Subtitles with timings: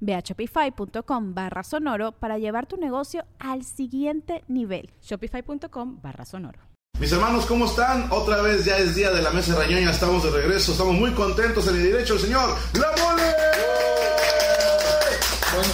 [0.00, 4.90] Ve a shopify.com barra sonoro para llevar tu negocio al siguiente nivel.
[5.02, 6.60] Shopify.com barra sonoro.
[6.98, 8.08] Mis hermanos, ¿cómo están?
[8.10, 11.68] Otra vez ya es día de la mesa rañoña, estamos de regreso, estamos muy contentos
[11.68, 13.22] en el derecho el señor La Mole.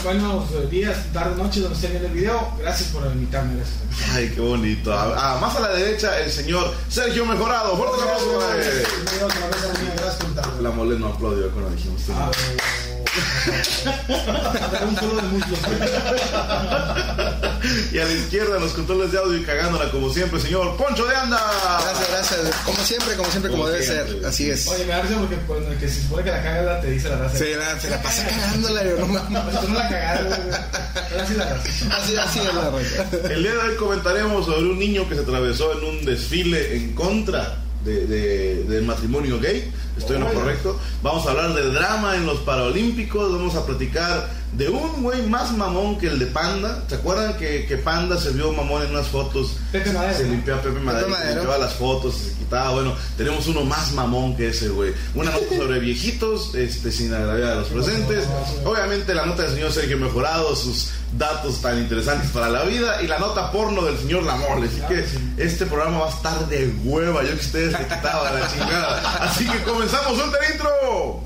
[0.02, 2.52] Bueno, buenos días, tarde, noche, donde estén viendo el video.
[2.58, 3.56] Gracias por invitarme.
[3.56, 4.10] Gracias.
[4.12, 4.92] Ay, qué bonito.
[4.92, 7.76] Ah, más a la derecha, el señor Sergio Mejorado.
[7.76, 8.86] Fuerte aplauso para él.
[8.94, 9.94] Bienvenido otra vez a la mía.
[9.96, 10.62] Gracias por.
[10.62, 12.02] La Mole no aplaudió cuando dijimos.
[12.10, 12.30] Ah,
[14.86, 15.58] un solo de muslos.
[17.92, 21.14] Y a la izquierda, los controles de audio y cagándola como siempre, señor Poncho de
[21.16, 21.40] Anda.
[21.82, 22.40] Gracias, gracias.
[22.64, 24.14] Como siempre, como siempre, como, Como debe siempre.
[24.18, 24.26] ser.
[24.26, 24.66] Así es.
[24.68, 27.08] Oye, me da risa porque cuando el que se supone que la caga te dice
[27.08, 27.38] la raza.
[27.38, 29.60] Se la, se la pasa cagándola, yo no mames.
[29.60, 30.40] Tú no la cagaste, güey.
[31.12, 31.68] Ahora sí la raza.
[31.96, 33.32] Así, así es la raza.
[33.32, 36.92] El día de hoy comentaremos sobre un niño que se atravesó en un desfile en
[36.94, 39.72] contra de- de- del matrimonio gay.
[39.96, 40.78] Estoy en lo correcto.
[41.02, 43.32] Vamos a hablar de drama en los Paralímpicos.
[43.32, 46.84] Vamos a platicar de un güey más mamón que el de Panda.
[46.88, 49.56] ¿Se acuerdan que, que Panda se vio mamón en unas fotos?
[49.72, 51.34] Pepe Madero, Se limpió a Pepe Madero, se Madero.
[51.40, 52.70] limpiaba las fotos, se quitaba.
[52.72, 54.92] Bueno, tenemos uno más mamón que ese güey.
[55.14, 58.24] Una nota sobre viejitos, este, sin agraviar a los presentes.
[58.64, 63.06] Obviamente la nota del señor Sergio Mejorado, sus datos tan interesantes para la vida y
[63.06, 64.66] la nota porno del señor Lamole.
[64.66, 65.04] Así que
[65.42, 67.22] este programa va a estar de hueva.
[67.22, 69.16] Yo que ustedes se quitaban la chingada.
[69.20, 71.20] Así que comenzamos, el intro.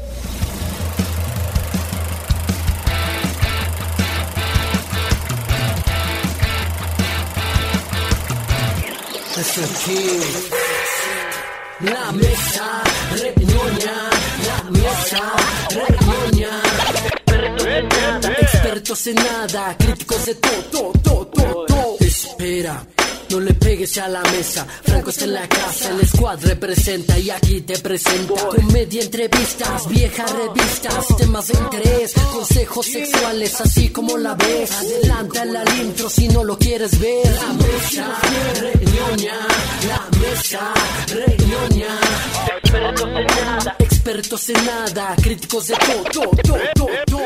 [9.36, 10.20] Es aquí.
[11.80, 12.82] La mesa
[13.12, 14.10] reñoña,
[14.48, 15.22] la mesa
[15.70, 16.62] reñoña.
[18.40, 21.96] Expertos en nada, críticos de todo, todo, todo, todo.
[22.00, 22.84] Espera.
[23.30, 27.28] No le pegues a la mesa, Franco está en la casa, el squad representa y
[27.28, 28.34] aquí te presenta.
[28.34, 34.72] Comedia, entrevistas, viejas revistas, temas de interés, consejos sexuales, así como la ves.
[34.72, 37.26] Adelántala al intro si no lo quieres ver.
[37.26, 38.18] La mesa
[38.60, 39.34] reñoña,
[39.88, 40.74] la mesa
[41.08, 42.00] reñoña.
[42.62, 47.18] Expertos en nada, expertos en nada, críticos de todo, todo, todo, todo,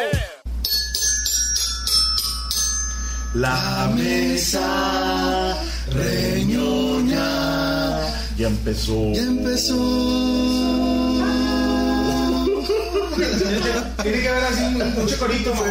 [3.34, 5.56] La mesa
[5.91, 7.22] reñoña.
[8.37, 9.12] Ya empezó.
[9.12, 11.42] Ya empezó.
[14.03, 15.71] Tiene que haber así un un chocorito, güey.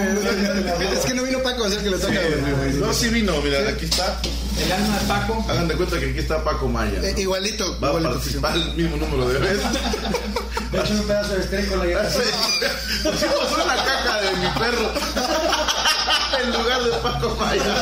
[0.93, 2.13] Es que no vino Paco a hacer que le toca.
[2.13, 2.73] güey.
[2.75, 4.19] No, sí vino, mira, aquí está.
[4.63, 5.45] El alma de Paco.
[5.49, 6.99] Hagan de cuenta que aquí está Paco Maya.
[6.99, 7.03] ¿no?
[7.05, 7.79] Eh, igualito.
[7.79, 8.13] Va a igualito.
[8.13, 9.63] participar el mismo número de veces.
[10.71, 12.01] De hecho, un pedazo de estrella con la.
[13.03, 14.91] Pusimos una caca de mi perro
[16.43, 17.75] en lugar de Paco Maya.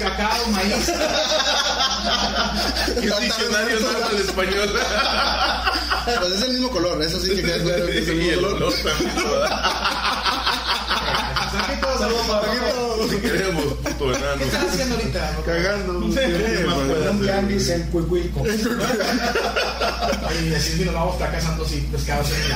[0.00, 0.92] Cacao, maíz.
[3.00, 4.72] ¿Qué diccionario no habla el español?
[6.04, 8.48] Pues es el mismo color, eso sí que queda claro que es el Y mismo
[8.48, 8.72] color.
[8.92, 9.82] Olor también.
[11.52, 13.06] Saquito, saludos para Paco.
[13.08, 15.36] Te queremos, puto ¿Qué estás haciendo ahorita?
[15.44, 16.14] Cagando.
[16.14, 18.42] ¿Qué más puede Un en Cuicuilco.
[20.42, 22.52] Y así nos vamos fracasando así, pescados en el.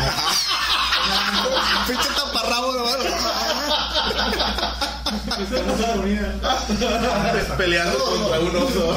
[1.86, 2.86] Pinche taparrabo, no
[7.56, 8.96] Peleando contra un oso.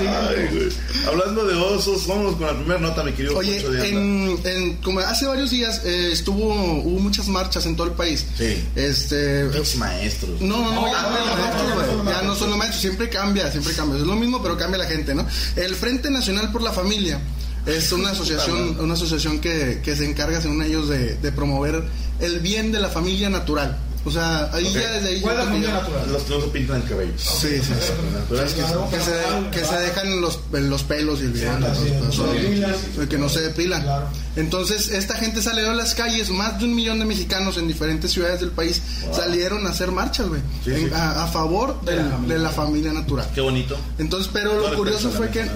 [0.00, 0.68] Ay, güey.
[1.06, 3.88] Hablando de osos, vámonos con la primera nota, mi querido Oye, Poncho de Anda.
[4.00, 8.26] en, en- como hace varios días eh, estuvo hubo muchas marchas en todo el país.
[8.36, 8.64] Sí.
[8.76, 10.40] Este, Pinches maestros.
[10.40, 12.14] No, no, no, ya, no, maestros, güey.
[12.14, 13.98] ya no son los maestros, siempre cambia, siempre cambia.
[14.00, 15.26] Es lo mismo, pero cambia la gente, ¿no?
[15.56, 17.20] El Frente Nacional por la Familia
[17.66, 21.84] es una asociación, una asociación que, que se encarga, según ellos, de, de promover
[22.20, 23.78] el bien de la familia natural.
[24.02, 24.72] O sea, ahí Ok.
[24.74, 25.20] ya desde ahí.
[25.20, 26.12] ¿Cuál es la familia natural?
[26.12, 27.12] Los que no se pintan el cabello.
[27.18, 27.92] Sí, sí, sí.
[28.18, 28.88] Natural es que- Claro.
[28.90, 32.26] Que se, que se dejan los, los pelos y el bigote, así todo es, eso.
[32.26, 32.74] no se depilan.
[32.98, 33.82] El que no se depilan.
[33.82, 34.06] Claro.
[34.36, 38.10] Entonces, esta gente salió a las calles, más de un millón de mexicanos en diferentes
[38.10, 38.80] ciudades del país
[39.12, 40.90] salieron a hacer marchas, güey, Sí, sí.
[40.94, 43.28] A, a favor del- de, la familia natural.
[43.34, 43.76] Qué bonito.
[43.98, 45.46] Entonces, pero lo curioso fue la que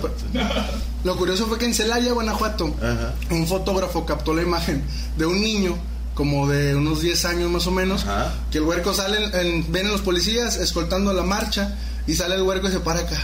[1.05, 3.15] lo curioso fue que en Celaya, Guanajuato, Ajá.
[3.31, 4.83] un fotógrafo captó la imagen
[5.17, 5.77] de un niño
[6.15, 8.33] como de unos 10 años más o menos, Ajá.
[8.51, 11.77] que el huerco sale, en, en- ven a los policías escoltando la marcha
[12.07, 13.19] y sale el huerco y se para acá.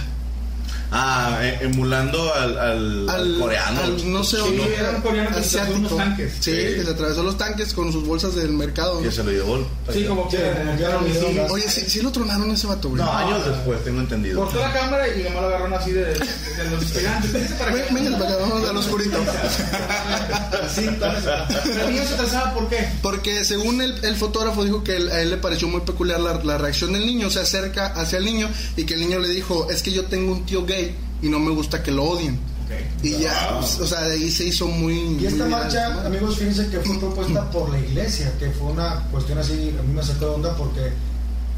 [0.92, 3.80] Ah, eh, emulando al, al, al Al, coreano.
[3.80, 6.32] al- no sé, Sí, un- era un coreano que se atravesó unos tanques.
[6.40, 6.50] Sí, Sí.
[6.50, 8.94] que se atravesó los tanques con sus bolsas del mercado.
[8.96, 9.02] ¿no?
[9.02, 9.58] Que se lo llevó.
[9.92, 10.42] Sí, como que Sí,
[10.92, 11.52] como que video, sí.
[11.52, 13.02] Oye, sí, sí lo tronaron ese vato, güey.
[13.02, 14.40] No, años después, tengo entendido.
[14.44, 17.32] Cortó la cámara y nomás lo agarraron así de, de, de los gigantes.
[17.92, 19.18] Venga, para acá, vamos al oscurito.
[20.74, 20.86] Sí.
[21.00, 22.88] Pero el niño se atrasaba, ¿por qué?
[23.02, 26.34] Porque según el, el fotógrafo dijo que él- a él le pareció muy peculiar la,
[26.44, 29.68] la reacción del niño, se acerca hacia el niño y que el niño le dijo,
[29.70, 30.79] es que yo tengo un tío gay
[31.22, 32.38] y no me gusta que lo odien.
[33.02, 34.94] Y ya, pues, o sea, de ahí se hizo muy...
[35.20, 36.06] Y esta muy marcha, viral.
[36.06, 39.92] amigos, fíjense que fue propuesta por la iglesia, que fue una cuestión así, a mí
[39.92, 40.92] me sacó de onda porque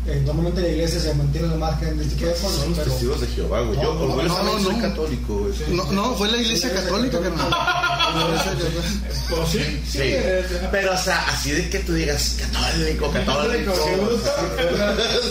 [0.07, 2.79] eh, normalmente la iglesia se mantiene al margen de este tipo de cosas, Son los
[2.79, 3.81] pero testigos de Jehová, güey.
[3.81, 4.83] Yo No, no, no, soy no.
[4.83, 5.49] católico.
[5.69, 7.51] No, no, fue la iglesia católica, carnal.
[7.51, 8.83] La iglesia católica.
[9.31, 13.73] Pues sí, Sí, es- pero o sea, así de que tú digas católico, católico.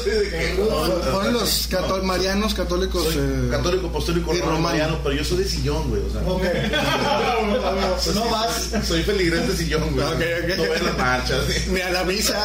[0.03, 0.56] Que-
[1.12, 3.03] Fueron los cató- marianos católicos.
[3.03, 6.01] Soy eh, católico, apostólico, romano, mariano, pero yo soy de sillón, güey.
[6.01, 6.44] O sea, ok.
[8.15, 8.69] no vas.
[8.88, 10.06] soy feligrés de sillón, güey.
[10.06, 10.13] Ok,
[10.44, 10.57] ok.
[10.57, 11.39] No ven las marchas.
[11.47, 11.69] sí.
[11.71, 12.44] Ni a la misa.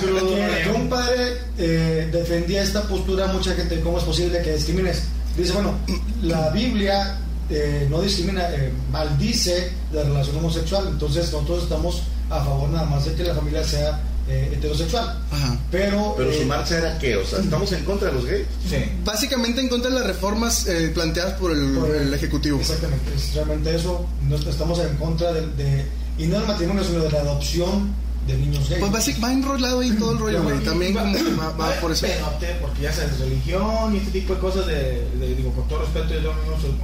[0.00, 5.02] que, que un padre eh, defendía esta postura, mucha gente, ¿cómo es posible que discrimines?
[5.36, 5.74] Dice, bueno,
[6.22, 7.18] la Biblia
[7.50, 13.04] eh, no discrimina, eh, maldice la relación homosexual, entonces nosotros estamos a favor nada más
[13.04, 15.18] de que la familia sea eh, heterosexual.
[15.30, 15.58] Ajá.
[15.70, 17.16] Pero, Pero su eh, marcha era qué?
[17.16, 18.46] O sea, ¿estamos en contra de los gays?
[18.68, 18.76] Sí.
[19.04, 22.60] Básicamente en contra de las reformas eh, planteadas por el, por el Ejecutivo.
[22.60, 24.06] Exactamente, es realmente eso.
[24.28, 25.86] No estamos en contra de, de-
[26.18, 27.94] y no del matrimonio, sino de la adopción
[28.26, 28.80] de niños gays.
[28.80, 30.58] Pues básicamente va enrolado ahí todo el rollo, güey.
[30.60, 32.06] También como va, va por eso.
[32.06, 35.80] Penote, porque ya sabes, religión y este tipo de cosas, de, de- digo, con todo
[35.80, 36.34] respeto de los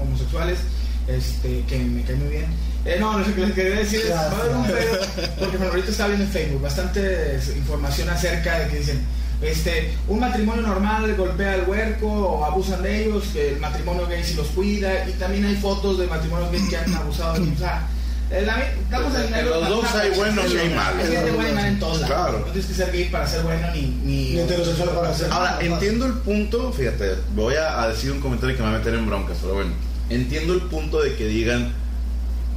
[0.01, 0.59] homosexuales,
[1.07, 2.47] este, que me cae muy bien.
[2.85, 4.99] Eh, no, lo que les quería decir es, va a haber un pedo,
[5.39, 7.01] porque bueno, ahorita estaba viendo en Facebook bastante
[7.37, 9.01] eh, información acerca de que dicen,
[9.41, 14.23] este, un matrimonio normal golpea al huerco o abusan de ellos, que el matrimonio gay
[14.25, 17.55] sí los cuida, y también hay fotos de matrimonios gays que han abusado de ellos.
[17.57, 17.87] O sea,
[18.31, 18.47] eh,
[18.91, 21.05] en los dos hay buenos y hay malos.
[21.05, 22.15] Hay gente buena y mala en todos lados.
[22.15, 22.39] Claro.
[22.41, 25.33] No tienes que ser gay para ser bueno ni, ni, Ni heterosexual para ser.
[25.33, 28.79] Ahora, entiendo el punto, fíjate, voy a, a decir un comentario que me va a
[28.79, 29.73] meter en broncas, pero bueno,
[30.11, 31.73] entiendo el punto de que digan,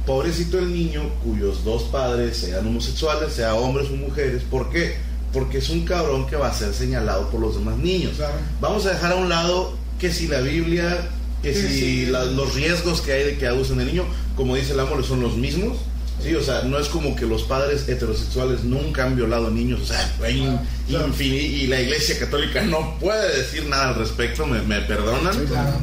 [0.06, 4.96] pobrecito el niño cuyos dos padres sean homosexuales, sea hombres o mujeres, ¿por qué?
[5.32, 8.16] Porque es un cabrón que va a ser señalado por los demás niños.
[8.16, 8.34] Claro.
[8.60, 11.08] Vamos a dejar a un lado que si la Biblia,
[11.42, 12.06] que Sí, si sí.
[12.06, 14.04] la- los riesgos que hay de que abusen del niño,
[14.36, 15.78] como dice el amor, son los mismos.
[16.22, 19.84] Sí, o sea, no es como que los padres heterosexuales nunca han violado niños, o
[19.86, 20.58] sea, hay in-
[20.88, 25.34] infini- y la iglesia católica no puede decir nada al respecto, me, me perdonan.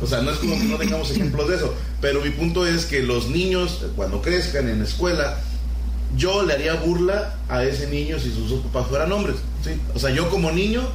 [0.01, 2.85] O sea, no es como que no tengamos ejemplos de eso, pero mi punto es
[2.85, 5.41] que los niños, cuando crezcan en la escuela,
[6.15, 9.35] yo le haría burla a ese niño si sus dos papás fueran hombres.
[9.63, 9.71] ¿sí?
[9.93, 10.87] O sea, yo como niño,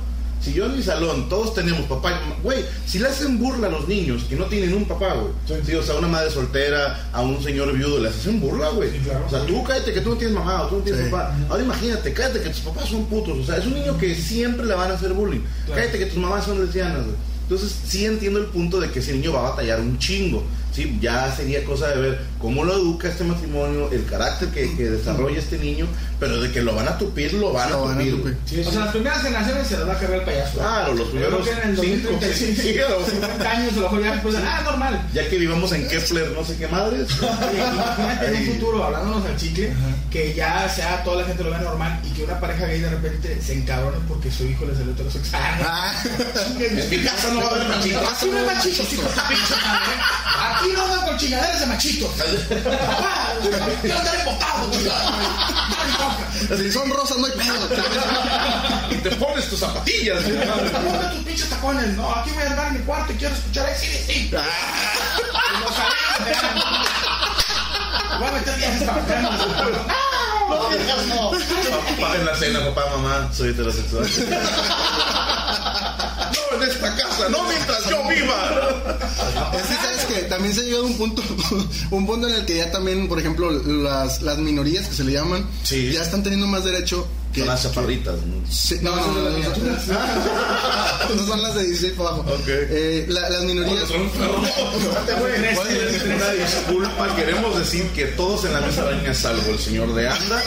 [0.44, 3.88] si yo en mi salón todos tenemos papá, güey, si le hacen burla a los
[3.88, 7.42] niños que no tienen un papá, güey, sí, o sea, una madre soltera, a un
[7.42, 8.90] señor viudo, les hacen burla, güey.
[9.26, 11.10] O sea, tú cállate que tú no tienes mamá o tú no tienes Sí.
[11.10, 11.34] papá.
[11.48, 13.38] Ahora imagínate, cállate que tus papás son putos.
[13.38, 15.40] O sea, es un niño que siempre le van a hacer bullying.
[15.74, 17.16] Cállate que tus mamás son lesbianas, güey.
[17.42, 20.42] Entonces, sí entiendo el punto de que ese niño va a batallar un chingo.
[20.74, 24.90] Sí, ya sería cosa de ver cómo lo educa este matrimonio, el carácter que, que
[24.90, 25.86] desarrolla este niño,
[26.18, 28.36] pero de que lo van a tupir, lo van Lo a van a tupir.
[28.44, 30.58] Sí, O sea, las primeras generaciones se las va a cargar el payaso.
[30.58, 33.82] Claro, los primeros creo que en el cinco, 2035, sí, los 50 años, a lo
[33.82, 35.08] mejor ya después, ah, normal.
[35.14, 37.08] Ya que vivamos en Kepler, no sé qué madres.
[37.20, 39.72] Imagínate en un futuro, hablándonos al chicle,
[40.10, 42.90] que ya sea toda la gente lo vea normal y que una pareja gay de
[42.90, 45.40] repente se encabrone porque su hijo le salió heterosexual.
[45.62, 45.92] Ah,
[46.58, 47.72] En mi casa no va a haber.
[47.72, 47.90] Aquí
[48.30, 48.56] no hay
[50.64, 52.10] Aquí no van con chingaderas de machitos.
[52.14, 53.34] Papá,
[53.82, 56.56] quiero estar embotado, chingada.
[56.56, 57.68] si son rosas no hay pedo.
[58.90, 60.24] Y te pones tus zapatillas.
[60.24, 61.88] Ponte tus pinches tacones.
[61.88, 64.30] No, aquí voy a andar en mi cuarto y quiero escuchar a sí, sí.
[64.30, 66.40] Y nos salimos,
[68.18, 69.02] Voy a meter viajes para
[72.00, 74.08] Papá en la cena, papá, mamá, soy heterosexual.
[76.56, 78.94] En esta casa, no mientras yo viva.
[79.54, 81.22] Es que sabes que también se ha llegado a un punto,
[81.90, 85.12] un punto en el que ya también, por ejemplo, las, las minorías que se le
[85.12, 85.92] llaman, Sí.
[85.92, 88.14] ya están teniendo más derecho Que- Son las que- chaparritas.
[88.26, 88.46] ¿no?
[88.48, 89.38] Sí, no, no, no, no, no,
[91.16, 92.24] no son las de 16 para abajo.
[92.32, 92.46] Ok.
[92.48, 93.90] Eh, la- las minorías.
[93.90, 94.04] Una
[96.32, 100.42] disculpa, queremos decir que todos en la mesa araña, salvo el señor de Anda,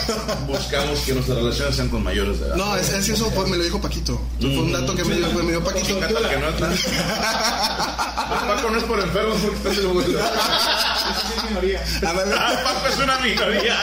[0.47, 2.55] buscamos que nuestras relaciones sean con mayores de edad.
[2.55, 4.19] No, es, es que eso fue- me lo dijo Paquito.
[4.39, 5.96] Fue un dato que me dio, me dio Paquito.
[5.99, 6.69] La que no está.
[8.47, 10.19] Paco no es por enfermos porque está en el vuelo.
[10.19, 11.83] es minoría.
[12.05, 13.75] Ah, Paco es una minoría.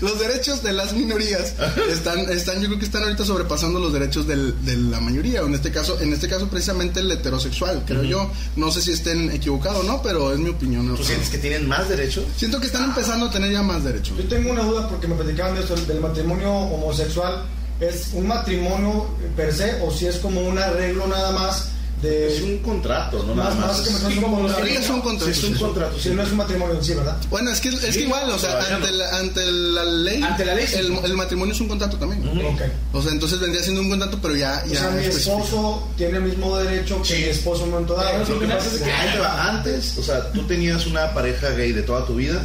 [0.00, 1.54] Los derechos de las minorías
[1.88, 5.46] están, están, yo creo que están ahorita sobrepasando los derechos del- de la mayoría, o
[5.46, 8.30] en este caso, en este caso precisamente el heterosexual, creo yo.
[8.56, 10.94] No sé si estén equivocados o no, pero es mi opinión.
[10.94, 12.24] ¿Tú sientes que tienen más derechos?
[12.36, 14.14] Siento que están empezando a tener ya más derechos.
[14.18, 17.44] Yo tengo una duda porque me platicaban de esto del matrimonio homosexual.
[17.88, 21.68] ¿Es un matrimonio per se o si es como un arreglo nada más
[22.02, 22.34] de...
[22.36, 23.90] Es un contrato, no nada más, más.
[24.02, 25.30] más que como es un contrato.
[25.30, 26.14] es un contrato, Si sí.
[26.14, 27.16] no es un matrimonio en sí, ¿verdad?
[27.30, 28.96] Bueno, es que es que igual, o sea, ante no.
[28.98, 30.76] la, ante la ley, Ante la ley, sí.
[30.80, 32.22] el, el matrimonio es un contrato también.
[32.46, 32.60] Ok.
[32.92, 36.18] O sea, entonces vendría siendo un contrato, pero ya, O ya sea, mi esposo tiene
[36.18, 37.14] el mismo derecho que Sí.
[37.22, 38.18] mi esposo en un momento dado.
[38.28, 39.48] Lo que pasa es que ahí te va.
[39.48, 42.42] antes, o sea, tú tenías una pareja gay de toda tu vida.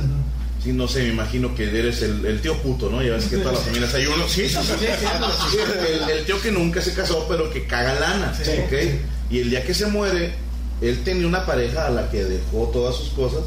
[0.63, 3.01] Sí, no sé, me imagino que eres el, el tío puto, ¿no?
[3.01, 4.28] Ya ves que todas las familias hay uno.
[4.28, 4.86] Sí, sí, sí.
[5.51, 8.34] Sí, el, el tío que nunca se casó, pero que caga lana.
[8.36, 8.74] Sí, ¿ok?
[8.82, 9.00] sí.
[9.30, 10.34] Y el día que se muere,
[10.82, 13.42] él tenía una pareja a la que dejó todas sus cosas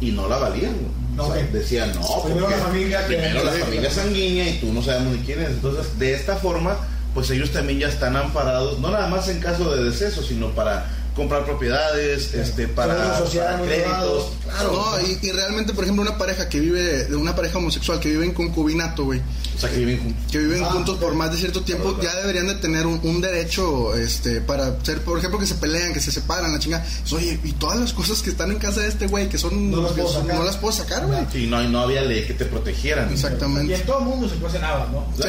[0.00, 0.74] y no la valían.
[1.16, 5.16] O sea, decían, no, Primero la familia primero la familia sanguínea y tú no sabemos
[5.16, 5.50] ni quién es.
[5.50, 6.76] Entonces, de esta forma,
[7.14, 10.86] pues ellos también ya están amparados, no nada más en caso de deceso, sino para
[11.18, 14.30] comprar propiedades, este, para, para créditos.
[14.44, 14.72] Claro.
[14.72, 18.08] No, y, y realmente, por ejemplo, una pareja que vive, de una pareja homosexual que
[18.08, 19.20] vive en concubinato, güey,
[19.54, 20.24] O sea, que viven juntos.
[20.32, 22.98] que viven Ah, juntos por más de cierto tiempo, Claro, ya deberían de tener un,
[23.02, 26.82] un derecho, este, para ser, por ejemplo, que se pelean, que se separan, la chinga.
[27.12, 29.82] Oye, y todas las cosas que están en casa de este güey, que son, No
[29.82, 30.38] las que puedo son- sacar.
[30.38, 31.18] no las puedo sacar, güey.
[31.32, 33.10] Sí, no, y no había ley que te protegieran.
[33.10, 33.74] Y Exactamente.
[33.74, 35.04] en todo el mundo se cuecen habas, ¿no?
[35.16, 35.24] Sí.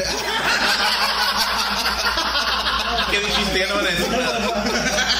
[3.10, 3.58] ¿Qué dijiste?
[3.58, 4.64] Ya no van a decir nada.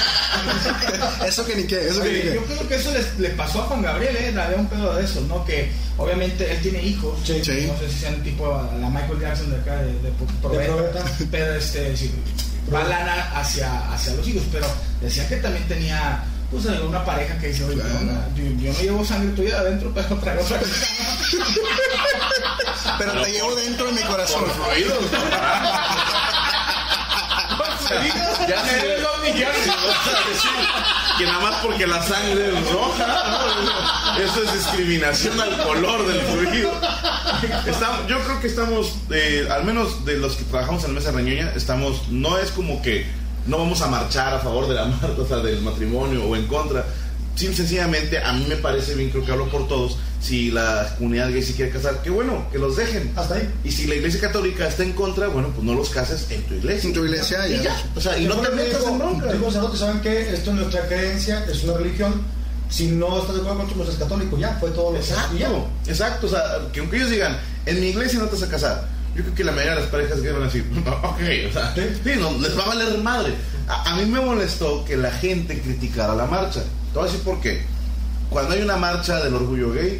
[1.27, 2.33] Eso que ni qué, eso que ni qué.
[2.35, 4.35] yo creo que eso les- le pasó a Juan Gabriel, ¿eh?
[4.39, 5.43] Había un pedo de eso, ¿no?
[5.45, 7.17] Que obviamente él tiene hijos.
[7.23, 7.41] Sí.
[7.43, 7.69] Sí.
[7.71, 11.03] No sé si sean tipo a la Michael Jackson de acá, de, de, Probeta, Probeta.
[11.31, 12.11] Pero este, sí,
[12.73, 14.43] va lana hacia, hacia los hijos.
[14.51, 14.67] Pero
[15.01, 17.99] decía que también tenía pues una pareja que dice, oye, Claro.
[18.35, 20.75] yo, no- yo, no llevo sangre tuya de adentro, pero traigo otra cosa.
[22.97, 24.43] Pero te llevo dentro de mi corazón.
[24.43, 24.51] Por
[28.47, 28.97] ya sé.
[31.17, 33.07] Que nada más porque la sangre es roja.
[34.17, 34.17] ¿no?
[34.23, 36.71] Eso es discriminación al color del fluido.
[37.65, 41.51] Estamos- yo creo que estamos, eh, al menos de los que trabajamos en mesa reñoña,
[41.55, 43.05] estamos, no es como que
[43.47, 46.47] no vamos a marchar a favor de la marca, o sea, del matrimonio o en
[46.47, 46.85] contra.
[47.41, 51.29] Sim- sencillamente, a mí me parece bien, creo que hablo por todos, si la comunidad
[51.31, 53.11] gay se quiere casar, que bueno, que los dejen.
[53.15, 53.49] Hasta ahí.
[53.63, 56.53] Y si la iglesia católica está en contra, bueno, pues no los cases en tu
[56.53, 56.87] iglesia.
[56.87, 57.63] En tu iglesia, Y ya.
[57.63, 57.83] ya.
[57.95, 59.31] O sea, y no te que metas dijo- en bronca.
[59.31, 60.33] Sacerdote, ¿saben qué?
[60.33, 62.21] Esto es nuestra creencia, es una religión.
[62.69, 65.13] Si no estás de acuerdo con nosotros, eres católico, ya, fue todo lo que ya.
[65.15, 66.27] Exacto, exacto.
[66.27, 69.23] O sea, que aunque ellos digan, en mi iglesia no te vas a casar, yo
[69.23, 71.19] creo que la mayoría de las parejas que van a decir, ok,
[71.49, 71.81] o sea, Sí.
[72.03, 73.33] sí, no, les va a valer madre.
[73.67, 76.61] A, a mí me molestó que la gente criticara la marcha.
[76.91, 77.61] Te voy a decir por qué.
[78.29, 79.99] Cuando hay una marcha del orgullo gay,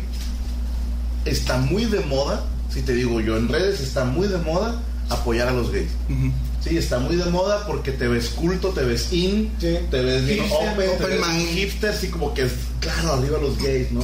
[1.25, 2.43] está muy de moda,
[2.73, 5.89] si te digo yo, en redes está muy de moda apoyar a los gays.
[6.09, 6.31] Ujú.
[6.63, 9.77] Sí, está muy de moda porque te ves culto, te ves in, Sí.
[9.89, 11.49] te ves Hipster, open, te open ves mind.
[11.49, 12.47] hipster, así como que,
[12.79, 14.01] claro, arriba los gays, ¿no?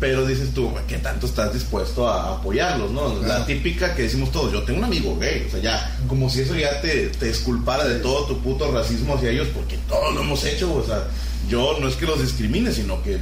[0.00, 3.14] Pero dices tú, ¿qué tanto estás dispuesto a apoyarlos, no?
[3.20, 3.44] La Claro.
[3.44, 6.54] típica que decimos todos, yo tengo un amigo gay, o sea, ya, como si eso
[6.56, 10.42] ya te, te esculpara de todo tu puto racismo hacia ellos, porque todos lo hemos
[10.44, 11.04] hecho, o sea,
[11.48, 13.18] yo no es que los discrimine, sino que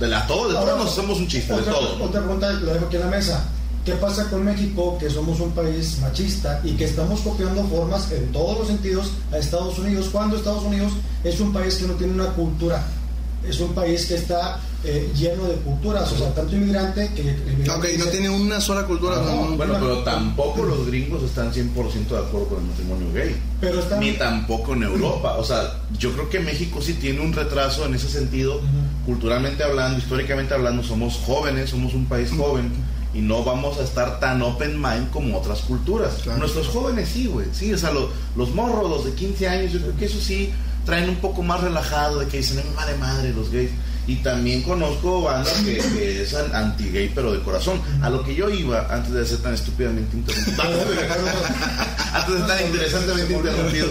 [0.00, 1.98] de la todo, de todos nos hacemos un chiste, de otra, todo.
[1.98, 2.04] ¿no?
[2.04, 3.44] Otra pregunta, lo dejo aquí en la mesa.
[3.84, 8.32] ¿Qué pasa con México, que somos un país machista y que estamos copiando formas en
[8.32, 12.14] todos los sentidos a Estados Unidos, cuando Estados Unidos es un país que no tiene
[12.14, 12.84] una cultura?
[13.48, 17.22] Es un país que está eh, lleno de culturas, o sea, tanto inmigrante que...
[17.22, 19.16] inmigrante Ok, no dice- tiene una sola cultura.
[19.16, 19.56] No, no, no.
[19.56, 23.36] Bueno, Una- pero tampoco los gringos están 100% de acuerdo con el matrimonio gay.
[23.60, 24.00] Pero están...
[24.00, 25.36] Ni tampoco en Europa.
[25.38, 28.60] O sea, yo creo que México sí tiene un retraso en ese sentido.
[29.04, 32.72] Culturalmente hablando, históricamente hablando, somos jóvenes, somos un país joven.
[33.14, 36.14] Y no vamos a estar tan open mind como otras culturas.
[36.22, 36.40] Claro.
[36.40, 37.46] Nuestros jóvenes sí, güey.
[37.52, 40.50] Sí, o sea, lo- los morros, los de 15 años, yo creo que eso sí
[40.86, 43.70] traen un poco más relajado de que dicen, "Ay, madre madre, los gays.
[44.08, 47.82] Y también conozco bandas que, que es an- anti-gay, pero de corazón.
[48.02, 50.62] A lo que yo iba, antes de ser tan estúpidamente interrumpido,
[52.14, 53.88] antes de estar interesantemente interrumpido,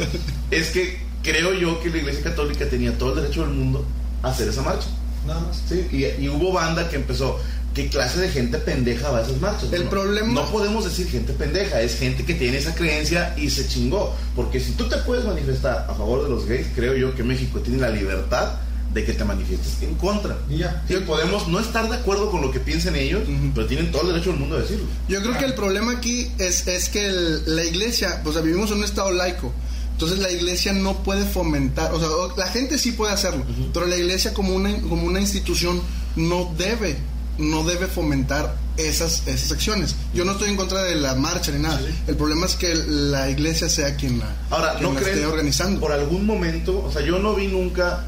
[0.52, 3.86] es que creo yo que la Iglesia Católica tenía todo el derecho del mundo
[4.24, 4.88] a hacer esa marcha.
[5.28, 5.62] Nada más.
[5.68, 5.88] ¿sí?
[5.92, 7.40] Y, y hubo banda que empezó,
[7.76, 9.72] ¿qué clase de gente pendeja va a esas marchas?
[9.74, 13.50] El no, problema- No podemos decir gente pendeja, es gente que tiene esa creencia y
[13.52, 14.16] se chingó.
[14.36, 17.60] Porque si tú te puedes manifestar a favor de los gays, creo yo que México
[17.60, 18.54] tiene la libertad
[18.94, 20.38] de que te manifiestes en contra.
[20.50, 20.84] Y ya.
[20.88, 23.52] Sí, podemos no estar de acuerdo con lo que piensen ellos, Ujú.
[23.54, 24.86] pero tienen todo el derecho del mundo a decirlo.
[25.10, 28.72] Yo creo que el problema aquí es, es que el- la iglesia, o sea, vivimos
[28.72, 29.52] en un estado laico.
[29.92, 33.96] Entonces la iglesia no puede fomentar, o sea, la gente sí puede hacerlo, pero la
[33.98, 35.82] iglesia como una, como una institución
[36.18, 36.98] no debe,
[37.38, 39.96] no debe fomentar esas, esas acciones.
[40.14, 41.80] Yo no estoy en contra de la marcha ni nada.
[42.08, 45.28] El problema es que la iglesia sea quien la, Ahora, quien ¿no la creen esté
[45.28, 45.80] organizando.
[45.80, 48.06] por algún momento, o sea, yo no vi nunca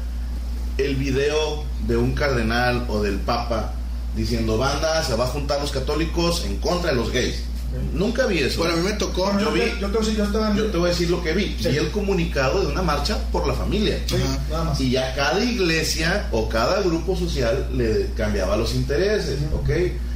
[0.76, 3.74] el video de un cardenal o del papa
[4.16, 7.42] diciendo, banda, se va a juntar los católicos en contra de los gays.
[7.92, 8.58] Nunca vi eso.
[8.60, 10.24] Bueno, a mí me tocó, yo yo, vi- te- yo te voy a decir, yo
[10.24, 11.56] estaba en- Yo te voy a decir lo que vi.
[11.60, 11.68] Sí.
[11.68, 13.98] Vi el comunicado de una marcha por la familia.
[14.06, 14.16] Sí,
[14.50, 14.80] nada más.
[14.80, 19.70] Y ya cada iglesia o cada grupo social le cambiaba los intereses, ¿ok?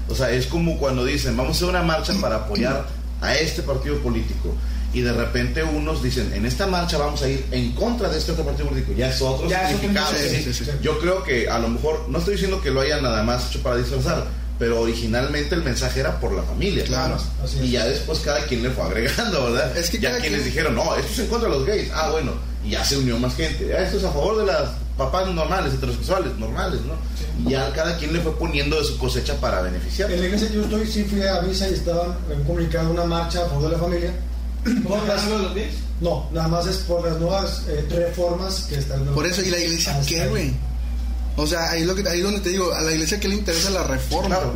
[0.08, 2.86] O sea, es como cuando dicen, vamos a hacer una marcha para apoyar
[3.20, 4.54] a este partido político.
[4.94, 8.32] Y de repente unos dicen, en esta marcha vamos a ir en contra de este
[8.32, 8.92] otro partido político.
[8.96, 10.14] Ya es otro Ya es otro significado.
[10.18, 10.52] sí, ¿sí?
[10.52, 10.70] sí, sí.
[10.82, 13.62] Yo creo que a lo mejor, no estoy diciendo que lo hayan nada más hecho
[13.62, 14.26] para disfrazar,
[14.58, 16.84] pero originalmente el mensaje era por la familia.
[16.84, 17.58] Claro, así.
[17.62, 19.76] Y ya después cada quien le fue agregando, ¿verdad?
[19.76, 21.90] Es que ya quienes quien- dijeron, no, esto es en contra de los gays.
[21.94, 22.32] Ah, bueno,
[22.64, 23.74] y ya se unió más gente.
[23.76, 26.94] Ah, esto es a favor de las papás normales, heterosexuales, normales, ¿no?
[27.48, 30.10] Y ya cada quien le fue poniendo de su cosecha para beneficiar.
[30.12, 33.04] En la iglesia yo estoy, sí fui a misa y estaba en un comunicado una
[33.04, 34.12] marcha a favor de la familia.
[34.84, 35.74] ¿Cómo Por las- de los gays?
[36.00, 39.04] no, nada más es por las nuevas eh, reformas que están.
[39.06, 40.52] por eso, ¿y la iglesia Hasta qué, güey?
[41.36, 43.70] O sea, ahí lo que ahí donde te digo, a la iglesia que le interesa
[43.70, 44.28] la reforma.
[44.36, 44.52] Claro.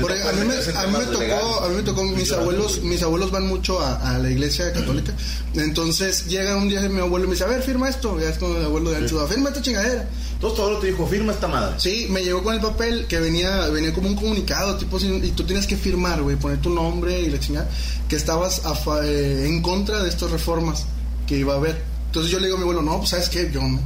[0.00, 2.30] Por Le ejemplo, a mí me, a mí me tocó, a mí me tocó, mis
[2.32, 5.14] abuelos, mis abuelos van mucho a, a la iglesia católica.
[5.54, 8.18] Entonces llega un día mi abuelo y me dice, a ver, firma esto.
[8.20, 10.06] Ya es como el abuelo de ancho, firma esta chingadera.
[10.34, 11.76] Entonces todo te dijo, firma esta madre.
[11.78, 15.44] Sí, me llegó con el papel que venía, venía como un comunicado, tipo, y tú
[15.44, 17.66] tienes que firmar, güey, poner tu nombre y la chingada,
[18.06, 20.84] que estabas a fa- eh, en contra de estas reformas
[21.26, 21.82] que iba a haber.
[22.08, 23.80] Entonces yo le digo a mi abuelo, no, pues sabes qué, yo no.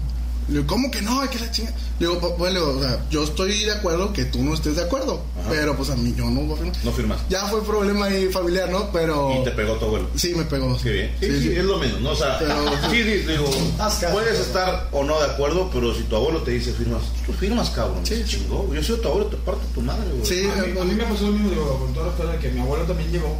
[0.50, 1.21] Le digo, ¿cómo que no?
[1.30, 1.76] ¿Qué la chingada?
[2.00, 4.83] Le digo, "Pa- abuelo, o sea, yo estoy de acuerdo que tú no estés de
[4.83, 5.49] acuerdo, Ajá.
[5.50, 6.76] pero pues a mí yo no voy a firmar.
[6.85, 7.19] No firmas.
[7.28, 8.90] Ya fue problema ahí familiar, ¿no?
[8.92, 9.33] Pero...
[9.40, 10.09] Y te pegó tu abuelo.
[10.16, 10.76] Sí, me pegó.
[10.83, 11.16] Qué bien.
[11.21, 11.57] Sí, Sí, sí, sí.
[11.57, 12.11] es lo menos, ¿no?
[12.11, 13.49] O sea, Pero- sí, sí, digo,
[14.12, 17.71] puedes estar o no de acuerdo, pero si tu abuelo te dice firmas, tú firmas,
[17.71, 18.04] cabrón.
[18.04, 18.16] Sí.
[18.16, 18.69] Sí, chingó.
[18.75, 20.26] Yo soy tu abuelo, te parto tu madre, güey.
[20.26, 22.48] Sí, A mí, a mí me pasó lo mismo, digo, con todo respeto, de que
[22.51, 23.37] mi abuelo también llegó.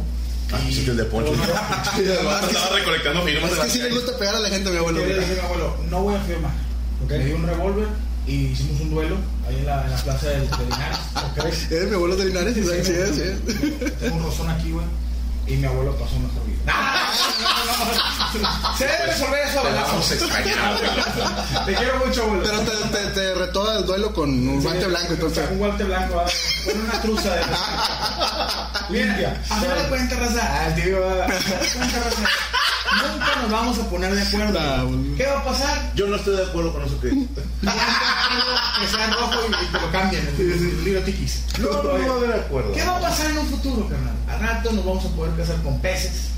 [0.53, 1.33] Ah, sí, que el de Poncho.
[1.33, 3.51] Estaba recolectando firmas.
[3.51, 4.99] Es que sí le gusta pegar a la gente mi abuelo.
[5.01, 6.70] Yo le dije a mi abuelo, no voy a firmar.
[7.03, 7.11] Ok.
[7.11, 7.87] Me dio un revólver
[8.27, 9.15] y hicimos un duelo
[9.47, 10.97] ahí en la, en la plaza del de Linares.
[11.31, 11.45] Ok.
[11.71, 12.53] ¿Eres mi abuelo de Linares?
[12.53, 13.91] Sí, sí, sí, sí.
[13.99, 14.85] Tengo un rozón aquí, güey.
[15.47, 16.73] Y mi abuelo pasó mejor vida.
[18.77, 21.65] Se debe resolver eso, Te ¿verdad?
[21.65, 22.43] Te quiero mucho, abuelo.
[22.43, 25.49] Pero te, te, te retó el duelo con un guante blanco, entonces.
[25.51, 26.23] Un guante blanco,
[26.65, 27.41] con una truza de.
[28.91, 29.41] Limpia.
[29.49, 30.41] a final de cuentas, raza.
[30.43, 32.29] Ah, tío, a final de cuentas, raza,
[33.01, 34.59] Nunca nos vamos a poner de acuerdo.
[34.59, 35.17] Nah.
[35.17, 35.91] ¿Qué va a pasar?
[35.95, 37.09] Yo no estoy de acuerdo con eso que.
[37.09, 39.91] que sea rojo y, y te lo
[40.53, 41.43] el libro tiquis.
[41.59, 42.73] No, no, no a haber acuerdo.
[42.73, 44.15] ¿Qué va a pasar en un futuro, carnal?
[44.27, 46.31] Al rato nos vamos a poder casar con peces.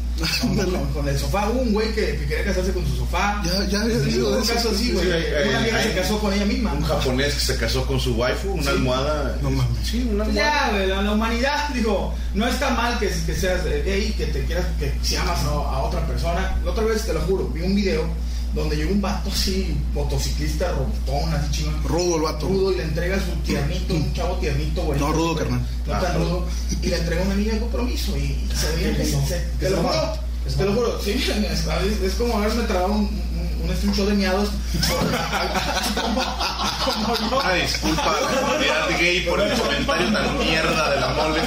[0.94, 1.50] Con, el sofá.
[1.50, 3.42] Hubo un güey que, que quería casarse con su sofá.
[3.44, 5.06] Ya, ya había Sí, un caso así, güey.
[5.06, 6.74] Sí, Una vieja se casó con ella misma.
[6.74, 9.38] Un japonés que se casó con su waifu, una almohada.
[9.42, 9.88] No mames.
[9.88, 10.66] Sí, una almohada.
[10.66, 14.28] ya, güey, la, la humanidad, digo, no está mal que, que seas eh, gay, que
[14.28, 16.58] te quieras, que si amas a, a otra persona.
[16.64, 18.08] La otra vez, te lo juro, vi un video
[18.54, 21.84] donde llegó un vato así, motociclista, robotón, así chingón.
[21.84, 22.48] Rudo el vato.
[22.48, 25.00] rudo y le entrega su tiernito, un chavo tiernito, güey.
[25.00, 25.62] No, rudo, carnal.
[25.88, 26.30] No Ah, tan rudo.
[26.30, 26.48] rudo.
[26.82, 29.18] Y le entrega una niña de compromiso y se veía que se,
[29.60, 33.22] Que te lo juro, Que te lo juro, sí, es, es como haberme tragado un,
[33.64, 34.50] un, de miados.
[35.96, 36.22] como,
[37.16, 37.40] como.
[37.40, 41.40] Una disculpa a la comunidad gay por el comentario tan mierda de la mole.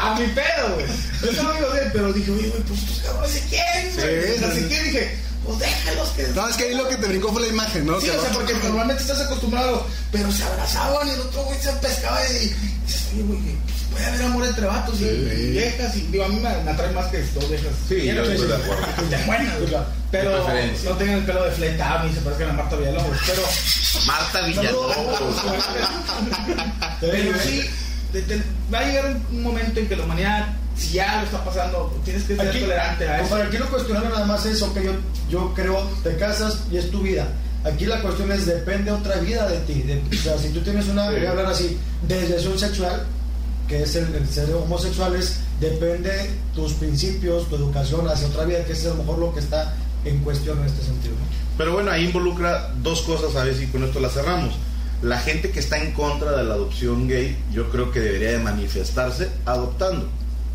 [0.00, 0.86] A mi pedo, güey.
[1.22, 4.34] Yo soy amigo de él, pero dije, oye, güey, pues estos cabrones se quieren, güey.
[4.34, 4.60] O sea, sí.
[4.60, 6.28] se quieren, dije, pues déjalos que.
[6.28, 7.98] No, es que ahí lo que te brincó fue la imagen, ¿no?
[8.00, 11.58] Sí, Que o sea, porque normalmente estás acostumbrado, pero se abrazaban y el otro güey
[11.58, 13.40] se pescaba y dices, oye, güey,
[13.90, 15.96] puede haber amor entre vatos y, y viejas.
[15.96, 17.72] Y digo, a mí me, me atrae más que dos viejas.
[17.88, 18.86] Sí, yo estoy de acuerdo.
[19.10, 19.72] De buenas, güey.
[20.10, 20.46] Pero
[20.84, 23.18] no tengan el pelo de fleta ni se parezcan a Marta Villalobos.
[23.26, 23.42] Pero,
[24.06, 24.96] Marta Villalobos.
[27.00, 27.62] pero sí,
[28.72, 30.46] va a llegar un momento en que la humanidad,
[30.78, 33.22] si ya lo está pasando, tienes que ser Aquí, tolerante a eso.
[33.28, 34.92] compadre, aquí no cuestionando nada más eso que yo,
[35.28, 37.26] yo creo, te casas y es tu vida.
[37.64, 39.82] Aquí la cuestión es, depende otra vida de ti.
[39.82, 43.04] De- o sea, si tú tienes una, voy a hablar así, desviación sexual,
[43.66, 48.72] que es el, el ser homosexuales, depende tus principios, tu educación hacia otra vida, que
[48.72, 51.14] es a lo mejor lo que está en cuestión en este sentido.
[51.58, 54.54] Pero bueno, ahí involucra dos cosas, a ver si con esto la cerramos.
[55.02, 58.38] la gente que está en contra de la adopción gay, yo creo que debería de
[58.38, 60.08] manifestarse adoptando.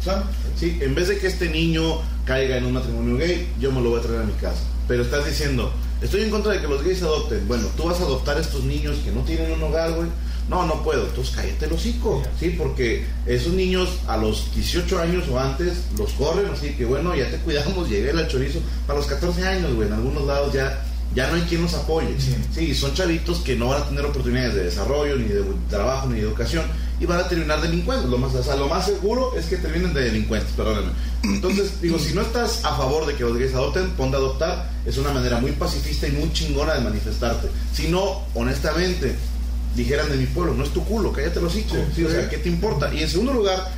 [0.04, 0.24] Claro.
[0.60, 3.92] Sí, en vez de que este niño caiga en un matrimonio gay, yo me lo
[3.92, 4.64] voy a traer a mi casa.
[4.88, 7.48] Pero estás diciendo, estoy en contra de que los gays adopten.
[7.48, 10.08] Bueno, tú vas a adoptar a estos niños que no tienen un hogar, güey.
[10.50, 11.06] No, no puedo.
[11.08, 12.22] Entonces cállate el hocico.
[12.40, 17.16] Sí, porque esos niños a los 18 años o antes los corren, así que bueno,
[17.16, 18.60] ya te cuidamos, llegué al chorizo.
[18.86, 20.84] Para los 14 años, güey, en algunos lados ya,
[21.16, 22.20] ya no hay quien los apoye.
[22.20, 22.36] Sí.
[22.54, 26.16] Sí, son chavitos que no van a tener oportunidades de desarrollo, ni de trabajo, ni
[26.16, 26.66] de educación,
[27.04, 28.10] y van a terminar delincuentes.
[28.10, 30.94] Lo más, o sea, lo más seguro es que terminen de delincuentes, perdónenme.
[31.24, 34.70] Entonces, digo, si no estás a favor de que los gays adopten, ponte a adoptar.
[34.86, 37.50] Es una manera muy pacifista y muy chingona de manifestarte.
[37.74, 39.16] Si no, honestamente,
[39.76, 41.76] dijeran de mi pueblo, no es tu culo, cállate los hocico.
[41.94, 42.94] Sí, o sea, ¿qué te importa?
[42.94, 43.70] Y en segundo lugar,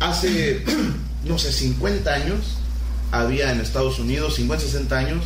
[0.00, 0.64] hace,
[1.24, 2.38] no sé, 50 años,
[3.12, 5.24] había en Estados Unidos, 50, 60 años,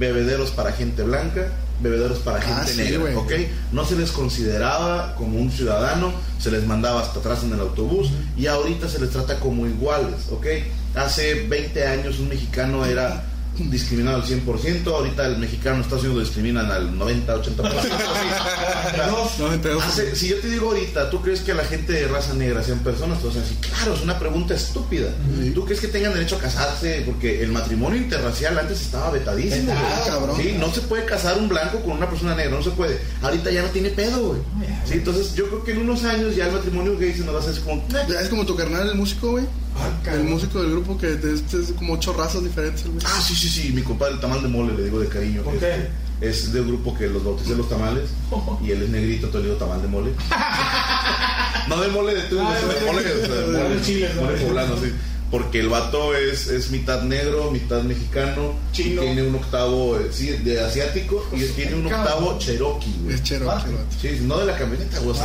[0.00, 3.18] bebederos para gente blanca, bebederos para Ah, gente sí, negra.
[3.18, 3.32] ¿ok?
[3.72, 8.10] No se les consideraba como un ciudadano, se les mandaba hasta atrás en el autobús
[8.36, 10.46] y ahorita se les trata como iguales, ¿ok?
[10.94, 13.24] Hace 20 años un mexicano era
[13.58, 17.52] discriminado al 100%, ahorita el mexicano en Estados Unidos lo discriminan al 90, 80%.
[19.10, 19.38] Dos.
[19.38, 22.34] No, pero- Hace- si yo te digo ahorita, ¿tú crees que la gente de raza
[22.34, 23.20] negra sean personas?
[23.20, 25.08] Tú vas a decir, claro, es una pregunta estúpida.
[25.54, 27.02] ¿Tú crees que tengan derecho a casarse?
[27.06, 29.72] Porque el matrimonio interracial antes estaba vetadísimo.
[30.06, 30.36] Cabrón.
[30.40, 32.98] Sí, no se puede casar un blanco con una persona negra, no se puede.
[33.22, 34.40] Ahorita ya no tiene pedo, güey.
[34.84, 37.38] Sí, entonces yo creo que en unos años ya el matrimonio gay se nos va
[37.38, 37.84] a hacer como...
[38.20, 39.44] Es como tu carnal, el músico, güey.
[39.76, 42.98] Ah, El músico del grupo que es, es como ocho razas diferentes, güey.
[43.06, 45.42] Ah, sí, sí, sí, mi compadre el tamal de mole, le digo de cariño.
[45.42, 46.02] ¿Por Es- qué?
[46.20, 48.10] Es del grupo que los bauticé los tamales
[48.64, 50.12] y él es negrito, todo le digo tamal de mole.
[51.68, 53.02] no de mole de tú, Ah, de de mole, mole.
[53.26, 54.46] sea, de Mole mole, chile, mole ¿no?
[54.46, 54.92] poblano, sí.
[55.32, 59.02] Porque el vato es, es mitad negro, mitad mexicano, Chino.
[59.02, 62.00] y tiene un octavo eh, sí, de asiático y tiene un Cabrón.
[62.06, 63.14] octavo cherokee, güey.
[63.16, 63.64] Es chero, Ah.
[64.00, 65.16] Sí, no de la camioneta, güey.
[65.18, 65.24] la.